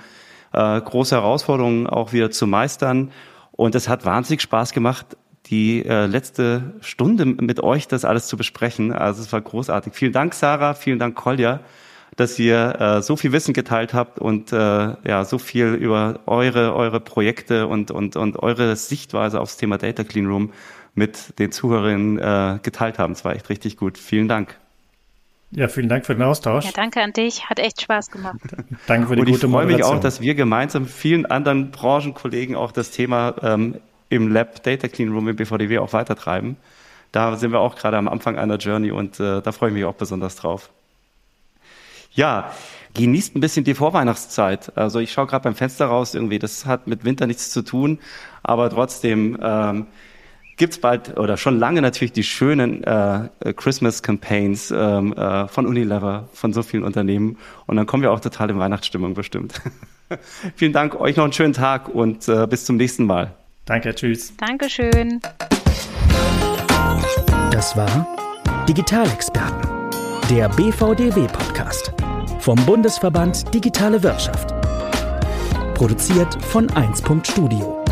äh, 0.53 0.81
große 0.81 1.15
Herausforderungen 1.15 1.87
auch 1.87 2.13
wieder 2.13 2.31
zu 2.31 2.47
meistern. 2.47 3.11
Und 3.51 3.75
es 3.75 3.87
hat 3.87 4.05
wahnsinnig 4.05 4.41
Spaß 4.41 4.73
gemacht, 4.73 5.17
die 5.47 5.85
äh, 5.85 6.05
letzte 6.05 6.73
Stunde 6.81 7.25
mit 7.25 7.61
euch 7.61 7.87
das 7.87 8.05
alles 8.05 8.27
zu 8.27 8.37
besprechen. 8.37 8.91
Also 8.91 9.21
es 9.21 9.31
war 9.31 9.41
großartig. 9.41 9.93
Vielen 9.93 10.13
Dank, 10.13 10.33
Sarah, 10.33 10.73
vielen 10.73 10.99
Dank, 10.99 11.15
Kolja, 11.15 11.59
dass 12.15 12.39
ihr 12.39 12.79
äh, 12.79 13.01
so 13.01 13.15
viel 13.15 13.31
Wissen 13.31 13.53
geteilt 13.53 13.93
habt 13.93 14.19
und 14.19 14.51
äh, 14.51 14.57
ja 14.57 15.25
so 15.25 15.37
viel 15.37 15.73
über 15.73 16.19
eure 16.25 16.73
eure 16.75 16.99
Projekte 16.99 17.67
und 17.67 17.91
und 17.91 18.15
und 18.15 18.41
eure 18.41 18.75
Sichtweise 18.75 19.39
aufs 19.39 19.57
Thema 19.57 19.77
Data 19.77 20.03
Clean 20.03 20.25
Room 20.25 20.51
mit 20.95 21.37
den 21.39 21.51
Zuhörerinnen 21.51 22.17
äh, 22.17 22.59
geteilt 22.63 22.99
haben. 22.99 23.13
Es 23.13 23.25
war 23.25 23.35
echt 23.35 23.49
richtig 23.49 23.77
gut. 23.77 23.97
Vielen 23.97 24.27
Dank. 24.27 24.57
Ja, 25.51 25.67
vielen 25.67 25.87
Dank 25.87 26.05
für 26.05 26.13
den 26.15 26.23
Austausch. 26.23 26.65
Ja, 26.65 26.71
danke 26.73 27.01
an 27.01 27.13
dich. 27.13 27.49
Hat 27.49 27.59
echt 27.59 27.81
Spaß 27.81 28.11
gemacht. 28.11 28.39
danke 28.87 29.07
für 29.07 29.15
die 29.15 29.21
und 29.21 29.27
gute 29.27 29.45
ich 29.45 29.51
freue 29.51 29.65
mich 29.65 29.83
auch, 29.83 29.99
dass 29.99 30.19
wir 30.19 30.35
gemeinsam 30.35 30.83
mit 30.83 30.91
vielen 30.91 31.25
anderen 31.25 31.71
Branchenkollegen 31.71 32.55
auch 32.55 32.71
das 32.71 32.91
Thema 32.91 33.35
ähm, 33.41 33.75
im 34.09 34.31
Lab 34.31 34.63
Data 34.63 34.87
Clean 34.87 35.11
Room 35.11 35.27
im 35.27 35.35
BVDW 35.35 35.79
auch 35.79 35.93
weitertreiben. 35.93 36.57
Da 37.11 37.37
sind 37.37 37.51
wir 37.51 37.59
auch 37.59 37.75
gerade 37.75 37.97
am 37.97 38.07
Anfang 38.07 38.37
einer 38.37 38.57
Journey 38.57 38.91
und 38.91 39.19
äh, 39.19 39.41
da 39.41 39.51
freue 39.51 39.69
ich 39.69 39.75
mich 39.75 39.85
auch 39.85 39.95
besonders 39.95 40.35
drauf. 40.35 40.69
Ja, 42.11 42.51
genießt 42.93 43.35
ein 43.35 43.41
bisschen 43.41 43.65
die 43.65 43.73
Vorweihnachtszeit. 43.73 44.77
Also 44.77 44.99
ich 44.99 45.11
schaue 45.11 45.27
gerade 45.27 45.43
beim 45.43 45.55
Fenster 45.55 45.85
raus 45.85 46.15
irgendwie, 46.15 46.39
das 46.39 46.65
hat 46.65 46.87
mit 46.87 47.03
Winter 47.03 47.27
nichts 47.27 47.51
zu 47.51 47.61
tun, 47.61 47.99
aber 48.41 48.69
trotzdem 48.69 49.37
ähm, 49.41 49.87
gibt 50.57 50.79
bald 50.81 51.17
oder 51.17 51.37
schon 51.37 51.59
lange 51.59 51.81
natürlich 51.81 52.13
die 52.13 52.23
schönen 52.23 52.83
äh, 52.83 53.29
Christmas 53.55 54.01
Campaigns 54.01 54.71
ähm, 54.71 55.13
äh, 55.13 55.47
von 55.47 55.65
Unilever, 55.65 56.29
von 56.33 56.53
so 56.53 56.63
vielen 56.63 56.83
Unternehmen 56.83 57.37
und 57.65 57.75
dann 57.75 57.85
kommen 57.85 58.03
wir 58.03 58.11
auch 58.11 58.21
total 58.21 58.49
in 58.49 58.59
Weihnachtsstimmung 58.59 59.13
bestimmt. 59.13 59.61
Vielen 60.55 60.71
Dank, 60.71 60.99
euch 60.99 61.15
noch 61.15 61.23
einen 61.23 61.33
schönen 61.33 61.53
Tag 61.53 61.89
und 61.89 62.27
äh, 62.27 62.45
bis 62.47 62.65
zum 62.65 62.77
nächsten 62.77 63.05
Mal. 63.05 63.33
Danke, 63.65 63.93
tschüss. 63.93 64.33
Dankeschön. 64.37 65.19
Das 67.51 67.75
war 67.75 68.07
Digitalexperten, 68.67 69.69
der 70.29 70.49
BVDW-Podcast 70.49 71.93
vom 72.39 72.63
Bundesverband 72.65 73.53
Digitale 73.53 74.01
Wirtschaft. 74.01 74.53
Produziert 75.73 76.41
von 76.45 76.67
1.studio. 76.67 77.23
Studio 77.25 77.85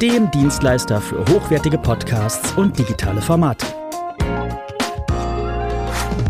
dem 0.00 0.30
Dienstleister 0.30 1.00
für 1.00 1.18
hochwertige 1.26 1.76
Podcasts 1.76 2.52
und 2.52 2.78
digitale 2.78 3.20
Formate. 3.20 3.66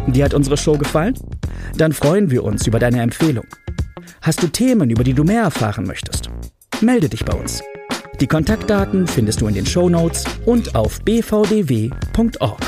Dir 0.06 0.24
hat 0.24 0.32
unsere 0.32 0.56
Show 0.56 0.78
gefallen? 0.78 1.12
Dann 1.76 1.92
freuen 1.92 2.30
wir 2.30 2.44
uns 2.44 2.66
über 2.66 2.78
deine 2.78 3.02
Empfehlung. 3.02 3.46
Hast 4.22 4.42
du 4.42 4.48
Themen, 4.48 4.88
über 4.88 5.04
die 5.04 5.12
du 5.12 5.22
mehr 5.22 5.42
erfahren 5.42 5.84
möchtest? 5.86 6.30
Melde 6.80 7.10
dich 7.10 7.26
bei 7.26 7.34
uns. 7.34 7.62
Die 8.20 8.26
Kontaktdaten 8.26 9.06
findest 9.06 9.40
du 9.40 9.46
in 9.46 9.54
den 9.54 9.66
Show 9.66 9.88
Notes 9.88 10.24
und 10.44 10.74
auf 10.74 11.00
bvdw.org. 11.02 12.58